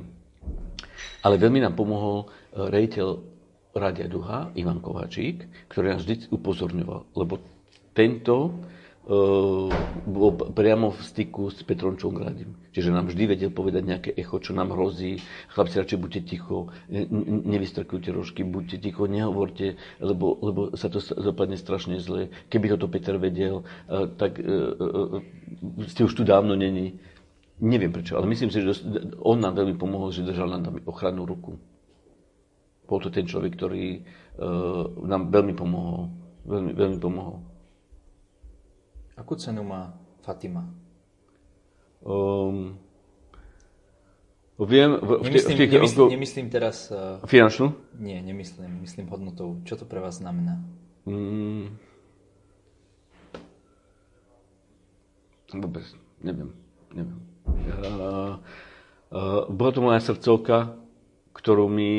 Ale 1.20 1.36
veľmi 1.36 1.60
nám 1.68 1.76
pomohol 1.76 2.32
rejiteľ 2.56 3.20
Rádia 3.76 4.08
Duha, 4.08 4.56
Ivan 4.56 4.80
Kováčík, 4.80 5.68
ktorý 5.68 6.00
nás 6.00 6.08
vždy 6.08 6.32
upozorňoval, 6.32 7.12
lebo 7.12 7.44
tento 7.92 8.56
bol 9.06 10.30
priamo 10.34 10.90
v 10.90 11.02
styku 11.06 11.54
s 11.54 11.62
Petrom 11.62 11.94
Čongradim. 11.94 12.58
Čiže 12.74 12.90
nám 12.90 13.14
vždy 13.14 13.24
vedel 13.38 13.52
povedať 13.54 13.84
nejaké 13.86 14.10
echo, 14.18 14.42
čo 14.42 14.58
nám 14.58 14.74
hrozí. 14.74 15.22
Chlapci, 15.54 15.78
radšej 15.78 16.02
buďte 16.02 16.22
ticho, 16.26 16.74
nevystrkujte 17.46 18.10
rožky, 18.10 18.42
buďte 18.42 18.82
ticho, 18.82 19.06
nehovorte, 19.06 19.78
lebo, 20.02 20.42
lebo 20.42 20.62
sa 20.74 20.90
to 20.90 20.98
dopadne 21.22 21.56
strašne 21.56 22.02
zle. 22.02 22.34
Keby 22.50 22.74
ho 22.74 22.78
to 22.82 22.90
Peter 22.90 23.22
vedel, 23.22 23.62
uh, 23.62 24.10
tak 24.18 24.42
uh, 24.42 24.74
uh, 24.74 25.22
ste 25.86 26.02
už 26.04 26.18
tu 26.18 26.26
dávno 26.26 26.58
není. 26.58 26.98
Neviem 27.62 27.94
prečo, 27.94 28.18
ale 28.20 28.28
myslím 28.28 28.52
si, 28.52 28.60
že 28.60 28.84
on 29.24 29.40
nám 29.40 29.56
veľmi 29.56 29.80
pomohol, 29.80 30.12
že 30.12 30.28
držal 30.28 30.50
nám 30.52 30.84
ochrannú 30.84 31.24
ruku. 31.24 31.56
Bol 32.84 33.00
to 33.00 33.10
ten 33.10 33.26
človek, 33.26 33.56
ktorý 33.56 34.04
nám 35.08 35.32
veľmi 35.32 35.56
pomohol. 35.56 36.12
Veľmi, 36.46 36.72
veľmi 36.76 36.98
pomohol. 37.00 37.55
Akú 39.16 39.40
cenu 39.40 39.64
má 39.64 39.96
Fatima? 40.28 40.68
Um, 42.04 42.76
viem, 44.60 45.00
v, 45.00 45.10
nemyslím, 45.24 45.56
v 45.56 45.60
tých, 45.60 45.72
nemyslím, 45.72 46.10
nemyslím 46.20 46.48
teraz... 46.52 46.92
Uh, 46.92 47.24
finančnú? 47.24 47.74
Nie, 47.96 48.20
nemyslím. 48.20 48.84
Myslím 48.84 49.08
hodnotou. 49.08 49.64
Čo 49.64 49.80
to 49.82 49.86
pre 49.88 50.04
vás 50.04 50.20
znamená? 50.20 50.60
Mm, 51.08 51.80
vôbec, 55.54 55.86
neviem. 56.20 56.52
neviem. 56.92 57.20
Uh, 57.46 58.42
uh, 59.16 59.48
bola 59.48 59.72
to 59.72 59.80
moja 59.80 60.00
srdcovka, 60.04 60.76
ktorú 61.32 61.72
mi 61.72 61.94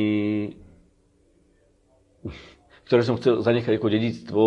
ktoré 2.87 3.03
som 3.03 3.19
chcel 3.19 3.43
zanechať 3.43 3.83
ako 3.83 3.89
dedictvo, 3.91 4.45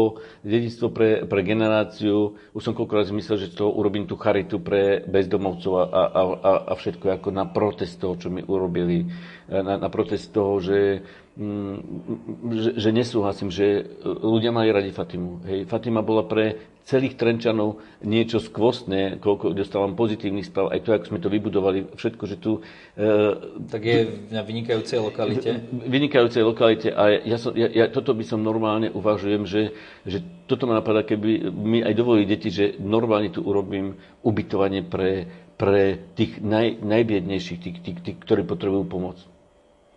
dedictvo 0.48 0.88
pre, 0.96 1.28
pre 1.28 1.44
generáciu. 1.44 2.40
Už 2.56 2.64
som 2.64 2.72
koľkokrát 2.72 3.12
myslel, 3.12 3.36
že 3.36 3.52
to 3.52 3.68
urobím 3.68 4.08
tú 4.08 4.16
charitu 4.16 4.64
pre 4.64 5.04
bezdomovcov 5.04 5.74
a, 5.76 5.84
a, 5.84 6.22
a, 6.40 6.52
a 6.72 6.74
všetko 6.80 7.20
ako 7.20 7.30
na 7.36 7.52
protest 7.52 8.00
toho, 8.00 8.16
čo 8.16 8.32
mi 8.32 8.40
urobili. 8.40 9.12
Na, 9.50 9.82
na 9.82 9.90
protest 9.90 10.30
toho, 10.30 10.62
že 10.62 11.02
Mm, 11.40 11.80
že, 12.52 12.72
že 12.76 12.90
nesúhlasím, 12.92 13.48
že 13.48 13.88
ľudia 14.04 14.52
mali 14.52 14.76
radi 14.76 14.92
Fatimu. 14.92 15.40
Hej. 15.48 15.72
Fatima 15.72 16.04
bola 16.04 16.28
pre 16.28 16.76
celých 16.84 17.16
Trenčanov 17.16 17.80
niečo 18.04 18.44
skvostné, 18.44 19.24
koľko 19.24 19.56
dostávam 19.56 19.96
pozitívnych 19.96 20.52
správ, 20.52 20.76
aj 20.76 20.84
to, 20.84 20.90
ako 20.92 21.06
sme 21.08 21.24
to 21.24 21.32
vybudovali, 21.32 21.96
všetko, 21.96 22.24
že 22.28 22.36
tu... 22.44 22.60
E, 23.00 23.16
tak 23.72 23.88
je 23.88 24.28
na 24.36 24.44
vynikajúcej 24.44 25.00
lokalite? 25.00 25.64
Vynikajúcej 25.72 26.44
lokalite 26.44 26.92
a 26.92 27.24
ja, 27.24 27.40
som, 27.40 27.56
ja, 27.56 27.72
ja 27.72 27.88
toto 27.88 28.12
by 28.12 28.26
som 28.28 28.44
normálne 28.44 28.92
uvažujem, 28.92 29.48
že, 29.48 29.72
že 30.04 30.20
toto 30.44 30.68
ma 30.68 30.84
napadá, 30.84 31.08
keby 31.08 31.56
mi 31.56 31.80
aj 31.80 31.96
dovolili 31.96 32.28
deti, 32.28 32.52
že 32.52 32.76
normálne 32.84 33.32
tu 33.32 33.48
urobím 33.48 33.96
ubytovanie 34.28 34.84
pre, 34.84 35.24
pre 35.56 36.12
tých 36.20 36.44
naj, 36.44 36.84
najbiednejších, 36.84 37.60
tých, 37.64 37.78
tých, 37.80 38.00
tých, 38.04 38.18
ktorí 38.28 38.44
potrebujú 38.44 38.84
pomoc 38.84 39.24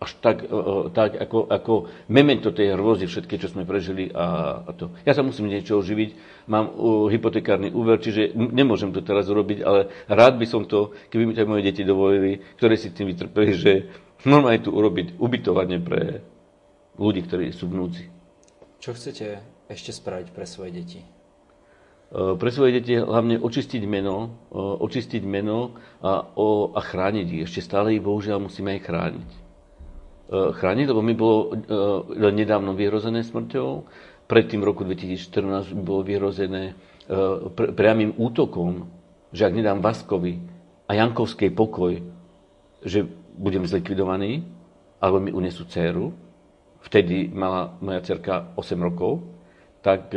až 0.03 0.19
tak, 0.19 0.43
tak 0.91 1.15
ako, 1.15 1.47
ako 1.47 1.73
memento 2.11 2.51
tej 2.51 2.75
hrôzy 2.75 3.07
všetky, 3.07 3.39
čo 3.39 3.55
sme 3.55 3.63
prežili 3.63 4.11
a, 4.11 4.59
a 4.67 4.71
to. 4.75 4.91
Ja 5.07 5.15
sa 5.15 5.23
musím 5.23 5.47
niečo 5.47 5.79
oživiť, 5.79 6.11
mám 6.51 6.75
uh, 6.75 7.07
hypotekárny 7.07 7.71
úver, 7.71 8.03
čiže 8.03 8.35
nemôžem 8.35 8.91
to 8.91 9.07
teraz 9.07 9.31
urobiť, 9.31 9.63
ale 9.63 9.87
rád 10.11 10.43
by 10.43 10.47
som 10.51 10.67
to, 10.67 10.91
keby 11.07 11.31
mi 11.31 11.39
to 11.39 11.47
moje 11.47 11.63
deti 11.63 11.87
dovolili, 11.87 12.43
ktoré 12.59 12.75
si 12.75 12.91
tým 12.91 13.15
vytrpeli, 13.15 13.53
že 13.55 13.73
normálne 14.27 14.59
tu 14.59 14.75
urobiť 14.75 15.23
ubytovanie 15.23 15.79
pre 15.79 16.27
ľudí, 16.99 17.23
ktorí 17.23 17.55
sú 17.55 17.71
vnúci. 17.71 18.11
Čo 18.83 18.99
chcete 18.99 19.39
ešte 19.71 19.95
spraviť 19.95 20.35
pre 20.35 20.45
svoje 20.45 20.75
deti? 20.75 21.01
Pre 22.13 22.51
svoje 22.53 22.77
deti 22.77 22.93
hlavne 22.93 23.41
očistiť 23.41 23.89
meno, 23.89 24.37
očistiť 24.53 25.25
meno 25.25 25.81
a, 26.05 26.29
o, 26.37 26.69
a 26.77 26.81
chrániť 26.85 27.27
ich. 27.33 27.43
Ešte 27.49 27.65
stále 27.65 27.97
ich 27.97 28.05
bohužiaľ 28.05 28.37
musíme 28.37 28.77
aj 28.77 28.85
chrániť. 28.85 29.31
Chrániť, 30.33 30.87
lebo 30.89 31.05
mi 31.05 31.13
bolo 31.13 31.53
nedávno 32.33 32.73
vyhrozené 32.73 33.21
smrťou. 33.21 33.69
Predtým 34.25 34.65
v 34.65 34.69
roku 34.73 34.81
2014 34.89 35.77
bolo 35.77 36.01
vyhrozené 36.01 36.73
priamým 37.53 38.17
útokom, 38.17 38.89
že 39.29 39.45
ak 39.45 39.53
nedám 39.53 39.85
Vaskovi 39.85 40.41
a 40.89 40.97
Jankovskej 40.97 41.53
pokoj, 41.53 42.01
že 42.81 43.05
budem 43.37 43.69
zlikvidovaný, 43.69 44.49
alebo 45.03 45.21
mi 45.21 45.37
unesú 45.37 45.69
dceru, 45.69 46.17
vtedy 46.89 47.29
mala 47.29 47.77
moja 47.85 48.01
cerka 48.01 48.57
8 48.57 48.81
rokov, 48.81 49.21
tak 49.85 50.15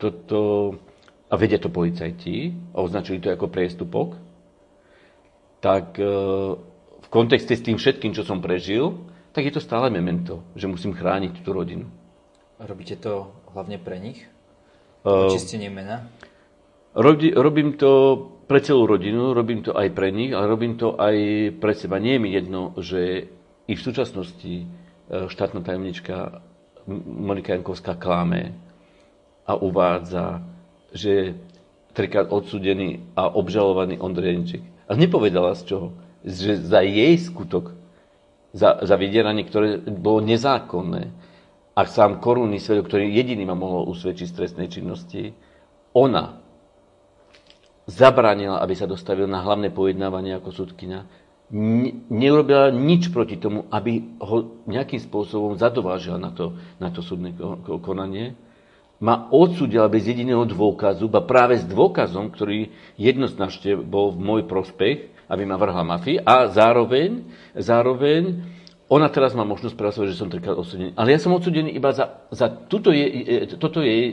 toto, 0.00 0.40
a 1.28 1.34
vedia 1.36 1.60
to 1.60 1.68
policajti, 1.68 2.56
a 2.72 2.80
označili 2.80 3.20
to 3.20 3.28
ako 3.28 3.52
priestupok, 3.52 4.16
tak 5.60 6.00
v 7.02 7.08
kontexte 7.12 7.52
s 7.52 7.62
tým 7.66 7.76
všetkým, 7.76 8.16
čo 8.16 8.24
som 8.24 8.40
prežil, 8.40 9.11
tak 9.32 9.48
je 9.48 9.52
to 9.56 9.64
stále 9.64 9.88
memento, 9.88 10.44
že 10.54 10.68
musím 10.68 10.92
chrániť 10.92 11.40
tú 11.40 11.50
rodinu. 11.56 11.88
Robíte 12.60 13.00
to 13.00 13.32
hlavne 13.56 13.80
pre 13.80 13.98
nich? 13.98 14.28
Uh, 15.02 15.32
mena? 15.72 16.06
Robí, 16.94 17.32
robím 17.32 17.74
to 17.74 17.90
pre 18.46 18.60
celú 18.60 18.84
rodinu, 18.84 19.32
robím 19.32 19.64
to 19.64 19.72
aj 19.72 19.88
pre 19.96 20.12
nich, 20.12 20.30
ale 20.36 20.44
robím 20.44 20.76
to 20.76 20.94
aj 21.00 21.16
pre 21.56 21.72
seba. 21.72 21.96
Nie 21.96 22.20
je 22.20 22.22
mi 22.22 22.30
jedno, 22.36 22.76
že 22.76 23.32
i 23.64 23.72
v 23.72 23.80
súčasnosti 23.80 24.54
e, 24.62 24.64
štátna 25.08 25.64
tajomnička 25.64 26.44
Monika 27.06 27.56
Jankovská 27.56 27.96
kláme 27.96 28.52
a 29.48 29.56
uvádza, 29.56 30.44
že 30.92 31.38
trikrát 31.96 32.28
odsudený 32.28 33.08
a 33.16 33.32
obžalovaný 33.32 33.96
Ondrej 33.96 34.36
Jenčík. 34.36 34.64
A 34.84 34.92
nepovedala 34.92 35.56
z 35.56 35.72
čoho. 35.72 35.86
Že 36.22 36.60
za 36.60 36.84
jej 36.84 37.16
skutok, 37.18 37.74
za, 38.52 38.84
za 38.84 38.96
vydieranie, 39.00 39.48
ktoré 39.48 39.80
bolo 39.80 40.20
nezákonné, 40.24 41.32
a 41.72 41.88
sám 41.88 42.20
korunný 42.20 42.60
svedok, 42.60 42.92
ktorý 42.92 43.08
jediný 43.08 43.48
ma 43.48 43.56
mohol 43.56 43.88
usvedčiť 43.88 44.28
z 44.28 44.36
trestnej 44.36 44.68
činnosti, 44.68 45.32
ona 45.96 46.40
zabránila, 47.88 48.60
aby 48.60 48.76
sa 48.76 48.84
dostavil 48.84 49.24
na 49.24 49.40
hlavné 49.40 49.72
pojednávanie 49.72 50.36
ako 50.36 50.52
sudkynia, 50.52 51.08
neurobila 52.08 52.72
nič 52.72 53.12
proti 53.12 53.36
tomu, 53.36 53.68
aby 53.68 54.00
ho 54.20 54.64
nejakým 54.64 55.00
spôsobom 55.00 55.60
zadovážila 55.60 56.16
na 56.16 56.32
to, 56.32 56.56
na 56.80 56.88
to 56.88 57.04
súdne 57.04 57.36
konanie. 57.84 58.32
Ma 59.02 59.28
odsudila 59.28 59.90
bez 59.90 60.08
jediného 60.08 60.48
dôkazu, 60.48 61.10
ba 61.12 61.20
práve 61.20 61.60
s 61.60 61.64
dôkazom, 61.68 62.32
ktorý 62.32 62.72
jednoznačne 62.96 63.76
bol 63.84 64.14
v 64.14 64.22
môj 64.22 64.42
prospech, 64.48 65.11
aby 65.32 65.48
ma 65.48 65.56
vrhla 65.56 65.80
mafii 65.80 66.20
a 66.20 66.52
zároveň, 66.52 67.24
zároveň 67.56 68.44
ona 68.92 69.08
teraz 69.08 69.32
má 69.32 69.40
možnosť 69.48 69.72
pracovať, 69.72 70.06
že 70.12 70.20
som 70.20 70.28
trikrát 70.28 70.52
odsudený. 70.52 70.92
Ale 70.92 71.16
ja 71.16 71.18
som 71.18 71.32
odsudený 71.32 71.72
iba 71.72 71.96
za, 71.96 72.28
za 72.28 72.52
tuto 72.52 72.92
je, 72.92 73.48
toto 73.56 73.80
je 73.80 73.88
e, 73.88 74.10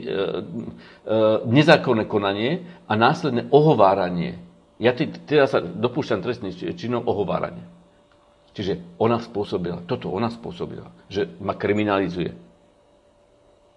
nezákonné 1.44 2.08
konanie 2.08 2.64
a 2.88 2.96
následné 2.96 3.52
ohováranie. 3.52 4.40
Ja 4.80 4.96
teda 4.96 5.44
sa 5.44 5.60
dopúšťam 5.60 6.24
trestný 6.24 6.56
činom 6.56 7.04
ohovárania. 7.04 7.68
Čiže 8.56 8.80
ona 8.96 9.20
spôsobila, 9.20 9.84
toto 9.84 10.08
ona 10.08 10.32
spôsobila, 10.32 10.88
že 11.12 11.28
ma 11.44 11.52
kriminalizuje. 11.52 12.32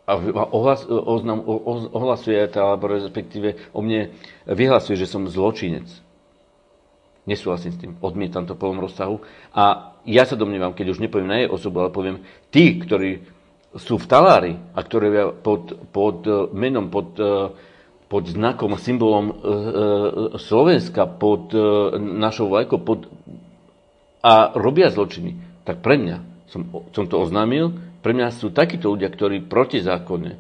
A 0.08 0.16
ohlas, 0.56 0.88
oznam, 0.88 1.44
ohlasuje, 1.92 2.48
alebo 2.56 2.92
respektíve 2.92 3.72
o 3.76 3.84
mne 3.84 4.16
vyhlasuje, 4.48 4.96
že 4.96 5.08
som 5.08 5.28
zločinec. 5.28 5.88
Nesúhlasím 7.24 7.72
s 7.72 7.80
tým, 7.80 7.96
odmietam 8.04 8.44
to 8.44 8.52
v 8.52 8.60
plnom 8.60 8.84
rozsahu. 8.84 9.24
A 9.56 9.96
ja 10.04 10.28
sa 10.28 10.36
domnievam, 10.36 10.76
keď 10.76 10.92
už 10.92 11.00
nepoviem 11.00 11.32
na 11.32 11.38
jej 11.40 11.48
osobu, 11.48 11.80
ale 11.80 11.96
poviem 11.96 12.20
tí, 12.52 12.76
ktorí 12.76 13.24
sú 13.80 13.96
v 13.96 14.10
talári 14.12 14.54
a 14.76 14.80
ktorí 14.84 15.40
pod, 15.40 15.88
pod 15.96 16.28
eh, 16.28 16.52
menom, 16.52 16.92
pod, 16.92 17.16
eh, 17.16 17.48
pod 18.12 18.24
znakom 18.28 18.76
a 18.76 18.80
symbolom 18.80 19.26
eh, 19.32 19.36
Slovenska, 20.36 21.08
pod 21.08 21.56
našou 21.98 22.52
vlajkou, 22.52 22.78
pod, 22.84 23.08
a 24.20 24.52
robia 24.60 24.92
zločiny, 24.92 25.64
tak 25.64 25.80
pre 25.80 25.96
mňa, 25.96 26.18
som, 26.52 26.68
som 26.92 27.08
to 27.08 27.24
oznámil, 27.24 27.72
pre 28.04 28.12
mňa 28.12 28.36
sú 28.36 28.52
takíto 28.52 28.92
ľudia, 28.92 29.08
ktorí 29.08 29.48
protizákonne 29.48 30.36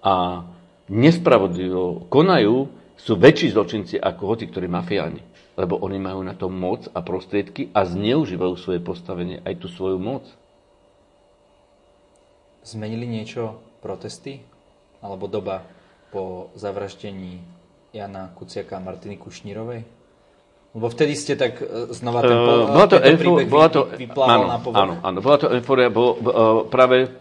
a 0.00 0.48
nespravodlivo 0.88 2.08
konajú, 2.08 2.72
sú 2.96 3.12
väčší 3.20 3.52
zločinci 3.52 4.00
ako 4.00 4.22
hoci, 4.32 4.48
ktorí 4.48 4.64
mafiáni 4.64 5.35
lebo 5.56 5.80
oni 5.80 5.96
majú 5.96 6.20
na 6.20 6.36
to 6.36 6.52
moc 6.52 6.84
a 6.92 7.00
prostriedky 7.00 7.72
a 7.72 7.88
zneužívajú 7.88 8.54
svoje 8.60 8.80
postavenie, 8.84 9.40
aj 9.42 9.56
tú 9.56 9.72
svoju 9.72 9.96
moc. 9.96 10.28
Zmenili 12.60 13.08
niečo 13.08 13.56
protesty? 13.80 14.44
Alebo 15.00 15.28
doba 15.28 15.64
po 16.12 16.52
zavraždení 16.56 17.40
Jana 17.96 18.32
Kuciaka 18.36 18.76
a 18.76 18.84
Martiny 18.84 19.16
Kušnírovej? 19.16 19.80
Lebo 20.76 20.86
vtedy 20.92 21.16
ste 21.16 21.40
tak 21.40 21.56
e, 21.64 21.88
znova 21.96 22.20
ten, 22.20 22.36
uh, 22.36 22.68
bola 22.68 22.88
to 22.90 22.98
enfo, 23.00 23.32
bola 23.48 23.68
to, 23.72 23.80
áno, 24.12 24.44
na 24.44 24.58
povrch. 24.60 24.76
Áno, 24.76 24.94
áno, 25.00 25.18
bola 25.24 25.36
to 25.40 25.48
euforia, 25.48 25.88
bolo, 25.88 26.10
uh, 26.20 26.20
práve 26.68 27.16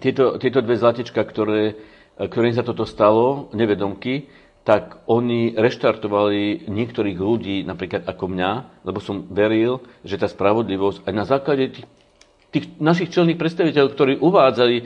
tieto, 0.00 0.40
tieto 0.40 0.64
dve 0.64 0.80
zlatička, 0.80 1.20
ktoré, 1.28 1.76
ktorým 2.16 2.56
sa 2.56 2.64
toto 2.64 2.88
stalo, 2.88 3.52
nevedomky, 3.52 4.32
tak 4.64 5.04
oni 5.04 5.52
reštartovali 5.52 6.66
niektorých 6.72 7.18
ľudí, 7.20 7.68
napríklad 7.68 8.08
ako 8.08 8.24
mňa, 8.32 8.50
lebo 8.88 8.96
som 8.96 9.28
veril, 9.28 9.84
že 10.00 10.16
tá 10.16 10.24
spravodlivosť 10.24 11.04
aj 11.04 11.12
na 11.12 11.24
základe 11.28 11.64
tých, 11.76 11.86
tých 12.48 12.66
našich 12.80 13.12
čelných 13.12 13.36
predstaviteľov, 13.36 13.92
ktorí 13.92 14.12
uvádzali, 14.24 14.76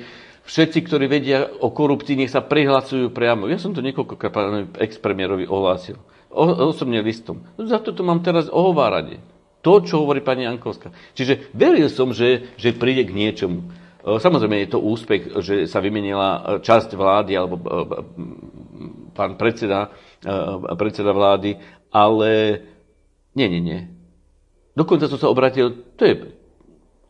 všetci, 0.49 0.79
ktorí 0.83 1.05
vedia 1.07 1.47
o 1.47 1.70
korupcii, 1.70 2.18
nech 2.18 2.33
sa 2.33 2.43
prihlasujú 2.43 3.14
priamo. 3.14 3.47
Ja 3.47 3.61
som 3.61 3.70
to 3.70 3.85
niekoľkokrát 3.85 4.33
pánovi 4.35 4.64
ex-premiérovi 4.81 5.47
ohlásil. 5.47 6.01
O, 6.33 6.74
osobne 6.74 7.05
listom. 7.05 7.45
Za 7.61 7.79
to 7.79 7.95
mám 8.03 8.24
teraz 8.24 8.49
ohováranie. 8.51 9.22
To, 9.62 9.85
čo 9.85 10.03
hovorí 10.03 10.24
pani 10.24 10.49
Jankovská. 10.49 10.91
Čiže 11.12 11.53
veril 11.53 11.93
som, 11.93 12.16
že, 12.16 12.51
že 12.57 12.72
príde 12.72 13.05
k 13.05 13.12
niečomu. 13.12 13.68
E, 14.01 14.16
samozrejme 14.16 14.64
je 14.64 14.70
to 14.72 14.81
úspech, 14.81 15.22
že 15.45 15.55
sa 15.68 15.85
vymenila 15.85 16.62
časť 16.62 16.97
vlády 16.97 17.33
alebo 17.37 17.55
e, 17.59 17.62
pán 19.19 19.35
predseda, 19.35 19.91
e, 20.23 20.31
predseda 20.79 21.11
vlády, 21.11 21.59
ale 21.91 22.62
nie, 23.35 23.51
nie, 23.51 23.62
nie. 23.62 23.81
Dokonca 24.79 25.11
som 25.11 25.19
sa 25.19 25.27
obratil, 25.27 25.75
to 25.99 26.07
je, 26.07 26.14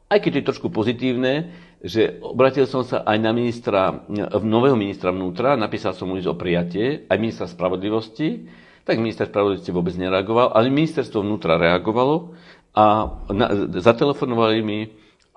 aj 0.08 0.18
keď 0.24 0.30
to 0.32 0.38
je 0.40 0.48
trošku 0.48 0.68
pozitívne, 0.72 1.52
že 1.84 2.18
obratil 2.24 2.64
som 2.64 2.82
sa 2.82 3.04
aj 3.04 3.18
na 3.20 3.30
ministra, 3.30 4.02
nového 4.40 4.74
ministra 4.74 5.12
vnútra, 5.12 5.54
napísal 5.54 5.92
som 5.94 6.10
mu 6.10 6.18
o 6.18 6.34
prijatie, 6.34 7.06
aj 7.06 7.20
ministra 7.20 7.46
spravodlivosti, 7.46 8.48
tak 8.82 8.98
minister 8.98 9.28
spravodlivosti 9.28 9.70
vôbec 9.70 9.94
nereagoval, 10.00 10.56
ale 10.56 10.72
ministerstvo 10.72 11.20
vnútra 11.20 11.60
reagovalo 11.60 12.32
a 12.72 12.84
na, 13.30 13.46
zatelefonovali 13.78 14.58
mi 14.64 14.88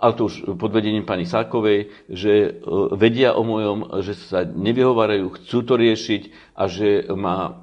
ale 0.02 0.18
to 0.18 0.26
už 0.26 0.58
pod 0.58 0.74
vedením 0.74 1.06
pani 1.06 1.30
Sákovej, 1.30 1.94
že 2.10 2.34
e, 2.34 2.50
vedia 2.98 3.38
o 3.38 3.46
mojom, 3.46 4.02
že 4.02 4.18
sa 4.18 4.42
nevyhovárajú, 4.42 5.38
chcú 5.38 5.58
to 5.62 5.78
riešiť 5.78 6.22
a 6.58 6.66
že 6.66 7.06
ma 7.14 7.62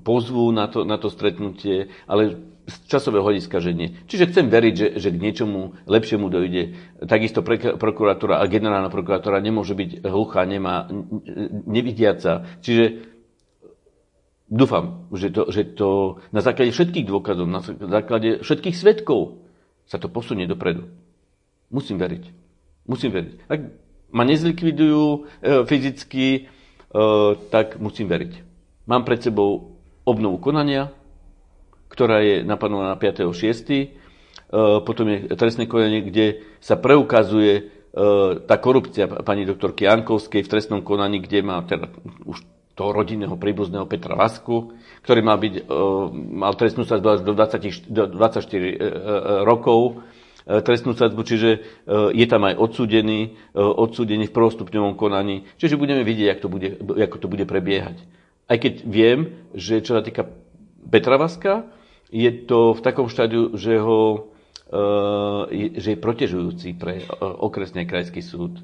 pozvú 0.00 0.48
na 0.48 0.72
to, 0.72 0.88
na 0.88 0.96
to 0.96 1.12
stretnutie, 1.12 1.92
ale 2.08 2.40
z 2.64 2.76
časového 2.88 3.28
hľadiska, 3.28 3.60
že 3.60 3.76
nie. 3.76 3.92
Čiže 4.08 4.32
chcem 4.32 4.48
veriť, 4.48 4.74
že, 4.74 4.88
že 4.96 5.12
k 5.12 5.20
niečomu 5.20 5.76
lepšiemu 5.84 6.32
dojde. 6.32 6.62
Takisto 7.04 7.44
pre, 7.44 7.60
prokuratúra 7.76 8.40
a 8.40 8.48
generálna 8.48 8.88
prokuratúra 8.88 9.36
nemôže 9.44 9.76
byť 9.76 10.00
hluchá, 10.00 10.48
nemá, 10.48 10.88
nevidiaca. 11.68 12.48
Čiže 12.64 13.04
dúfam, 14.48 15.04
že 15.12 15.28
to, 15.28 15.52
že 15.52 15.76
to 15.76 16.20
na 16.32 16.40
základe 16.40 16.72
všetkých 16.72 17.04
dôkazov, 17.04 17.44
na 17.44 17.60
základe 17.68 18.40
všetkých 18.40 18.76
svetkov 18.76 19.44
sa 19.84 20.00
to 20.00 20.08
posunie 20.08 20.48
dopredu. 20.48 20.88
Musím 21.74 21.98
veriť. 21.98 22.24
Musím 22.86 23.10
veriť. 23.10 23.32
Ak 23.50 23.60
ma 24.14 24.22
nezlikvidujú 24.22 25.02
e, 25.02 25.18
fyzicky, 25.66 26.26
e, 26.38 26.40
tak 27.50 27.82
musím 27.82 28.06
veriť. 28.06 28.32
Mám 28.86 29.02
pred 29.02 29.18
sebou 29.18 29.74
obnovu 30.06 30.38
konania, 30.38 30.94
ktorá 31.90 32.22
je 32.22 32.46
napadnutá 32.46 32.94
na 32.94 32.98
5.6. 33.00 33.26
E, 33.74 33.86
potom 34.86 35.10
je 35.10 35.34
trestné 35.34 35.66
konanie, 35.66 36.06
kde 36.06 36.46
sa 36.62 36.78
preukazuje 36.78 37.52
e, 37.58 37.62
tá 38.46 38.54
korupcia 38.62 39.10
pani 39.10 39.42
doktorky 39.42 39.90
Jankovskej 39.90 40.46
v 40.46 40.52
trestnom 40.54 40.80
konaní, 40.86 41.18
kde 41.18 41.42
má 41.42 41.58
teda 41.66 41.90
už 42.22 42.46
toho 42.74 42.90
rodinného 42.90 43.38
príbuzného 43.38 43.86
Petra 43.86 44.18
Vasku, 44.18 44.74
ktorý 45.02 45.22
mal, 45.22 45.38
byť, 45.42 45.54
e, 45.58 45.62
mal 46.38 46.54
trestnú 46.54 46.86
sa 46.86 47.02
do, 47.02 47.18
20, 47.18 47.90
do 47.90 48.02
24 48.14 48.46
e, 48.46 48.74
rokov 49.42 50.02
trestnú 50.44 50.92
sadzbu, 50.92 51.24
čiže 51.24 51.50
e, 51.50 51.58
je 52.12 52.26
tam 52.28 52.44
aj 52.44 52.60
odsúdený, 52.60 53.32
e, 53.32 53.56
odsúdený 53.56 54.28
v 54.28 54.36
prvostupňovom 54.36 54.92
konaní. 54.92 55.48
Čiže 55.56 55.80
budeme 55.80 56.04
vidieť, 56.04 56.36
ako 56.36 56.40
to 56.44 56.48
bude, 56.52 56.68
ako 57.00 57.16
to 57.16 57.26
bude 57.32 57.44
prebiehať. 57.48 57.96
Aj 58.44 58.60
keď 58.60 58.84
viem, 58.84 59.48
že 59.56 59.80
čo 59.80 59.96
sa 59.96 60.04
týka 60.04 60.28
Petra 60.84 61.16
Vaska, 61.16 61.64
je 62.12 62.28
to 62.44 62.76
v 62.76 62.84
takom 62.84 63.08
štádiu, 63.08 63.56
že 63.56 63.80
ho 63.80 64.30
že 65.78 65.94
je 65.94 66.02
protežujúci 66.02 66.74
pre 66.74 67.06
okresný 67.20 67.86
krajský 67.86 68.26
súd. 68.26 68.58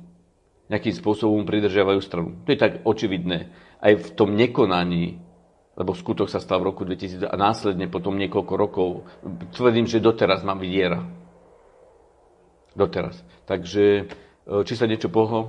Nejakým 0.67 0.91
spôsobom 0.91 1.47
pridržiavajú 1.47 2.01
stranu. 2.03 2.35
To 2.47 2.51
je 2.51 2.59
tak 2.59 2.83
očividné. 2.83 3.47
Aj 3.79 3.95
v 3.95 4.09
tom 4.19 4.35
nekonaní, 4.35 5.23
lebo 5.79 5.95
skutok 5.95 6.27
sa 6.27 6.43
stal 6.43 6.67
v 6.67 6.75
roku 6.75 6.83
2000 6.83 7.31
a 7.31 7.37
následne 7.39 7.87
potom 7.87 8.19
niekoľko 8.19 8.55
rokov, 8.59 8.89
tvrdím, 9.55 9.87
že 9.87 10.03
doteraz 10.03 10.43
mám 10.43 10.59
viera. 10.59 11.20
Doteraz. 12.75 13.19
Takže 13.45 14.07
či 14.47 14.75
sa 14.75 14.87
niečo 14.87 15.11
pohlo, 15.11 15.47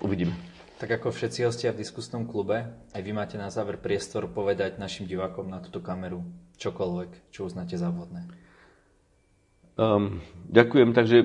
uvidíme. 0.00 0.32
Tak 0.78 1.02
ako 1.02 1.10
všetci 1.10 1.42
hostia 1.42 1.74
v 1.74 1.82
diskusnom 1.82 2.22
klube, 2.22 2.62
aj 2.94 3.02
vy 3.02 3.10
máte 3.10 3.34
na 3.34 3.50
záver 3.50 3.82
priestor 3.82 4.30
povedať 4.30 4.78
našim 4.78 5.10
divákom 5.10 5.50
na 5.50 5.58
túto 5.58 5.82
kameru 5.82 6.22
čokoľvek, 6.54 7.34
čo 7.34 7.50
uznáte 7.50 7.74
za 7.74 7.90
vhodné. 7.90 8.30
Um, 9.74 10.22
ďakujem. 10.46 10.94
Takže 10.94 11.18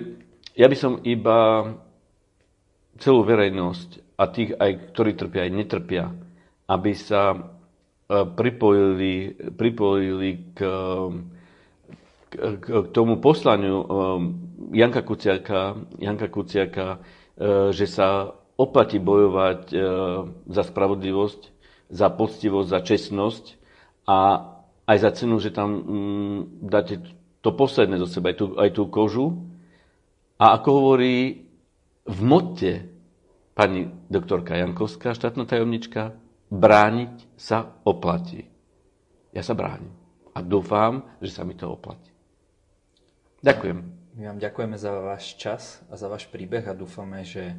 ja 0.58 0.66
by 0.66 0.78
som 0.78 0.98
iba 1.06 1.70
celú 2.98 3.22
verejnosť 3.22 4.18
a 4.18 4.24
tých, 4.26 4.58
aj, 4.58 4.94
ktorí 4.94 5.14
trpia, 5.14 5.46
aj 5.46 5.54
netrpia, 5.54 6.04
aby 6.66 6.92
sa 6.98 7.38
uh, 7.38 8.26
pripojili, 8.26 9.38
pripojili 9.54 10.30
k, 10.58 10.60
k, 12.34 12.34
k 12.58 12.88
tomu 12.90 13.22
poslaniu 13.22 13.86
um, 13.86 13.86
Janka 14.72 15.02
Kuciaka, 15.02 15.76
Janka 15.98 16.28
Kuciaka 16.28 16.98
uh, 16.98 17.70
že 17.74 17.86
sa 17.90 18.38
oplatí 18.58 19.02
bojovať 19.02 19.62
e, 19.74 19.78
za 20.50 20.64
spravodlivosť, 20.64 21.42
za 21.90 22.08
poctivosť, 22.14 22.68
za 22.70 22.80
čestnosť 22.86 23.46
a 24.06 24.18
aj 24.84 24.98
za 25.00 25.12
cenu, 25.16 25.40
že 25.42 25.50
tam 25.50 25.70
mm, 25.74 26.40
dáte 26.70 27.02
to 27.42 27.50
posledné 27.56 27.98
zo 28.00 28.08
seba, 28.08 28.32
aj 28.32 28.38
tú, 28.38 28.46
aj 28.56 28.70
tú 28.72 28.84
kožu. 28.88 29.28
A 30.38 30.60
ako 30.60 30.70
hovorí 30.82 31.46
v 32.04 32.20
motte 32.24 32.88
pani 33.54 33.88
doktorka 34.10 34.58
Jankovská, 34.58 35.16
štátna 35.16 35.48
tajomnička, 35.48 36.18
brániť 36.54 37.16
sa 37.38 37.80
oplatí. 37.86 38.50
Ja 39.34 39.42
sa 39.42 39.58
bránim. 39.58 39.94
A 40.34 40.42
dúfam, 40.42 41.06
že 41.22 41.34
sa 41.34 41.46
mi 41.46 41.54
to 41.54 41.70
oplatí. 41.70 42.10
Ďakujem. 43.42 44.03
My 44.14 44.30
vám 44.30 44.38
ďakujeme 44.38 44.78
za 44.78 44.94
váš 45.02 45.34
čas 45.42 45.82
a 45.90 45.98
za 45.98 46.06
váš 46.06 46.30
príbeh 46.30 46.70
a 46.70 46.78
dúfame, 46.78 47.26
že 47.26 47.58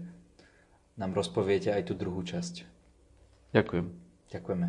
nám 0.95 1.11
rozpoviete 1.11 1.75
aj 1.75 1.91
tú 1.91 1.99
druhú 1.99 2.23
časť. 2.23 2.63
Ďakujem. 3.51 3.87
Ďakujeme. 4.31 4.67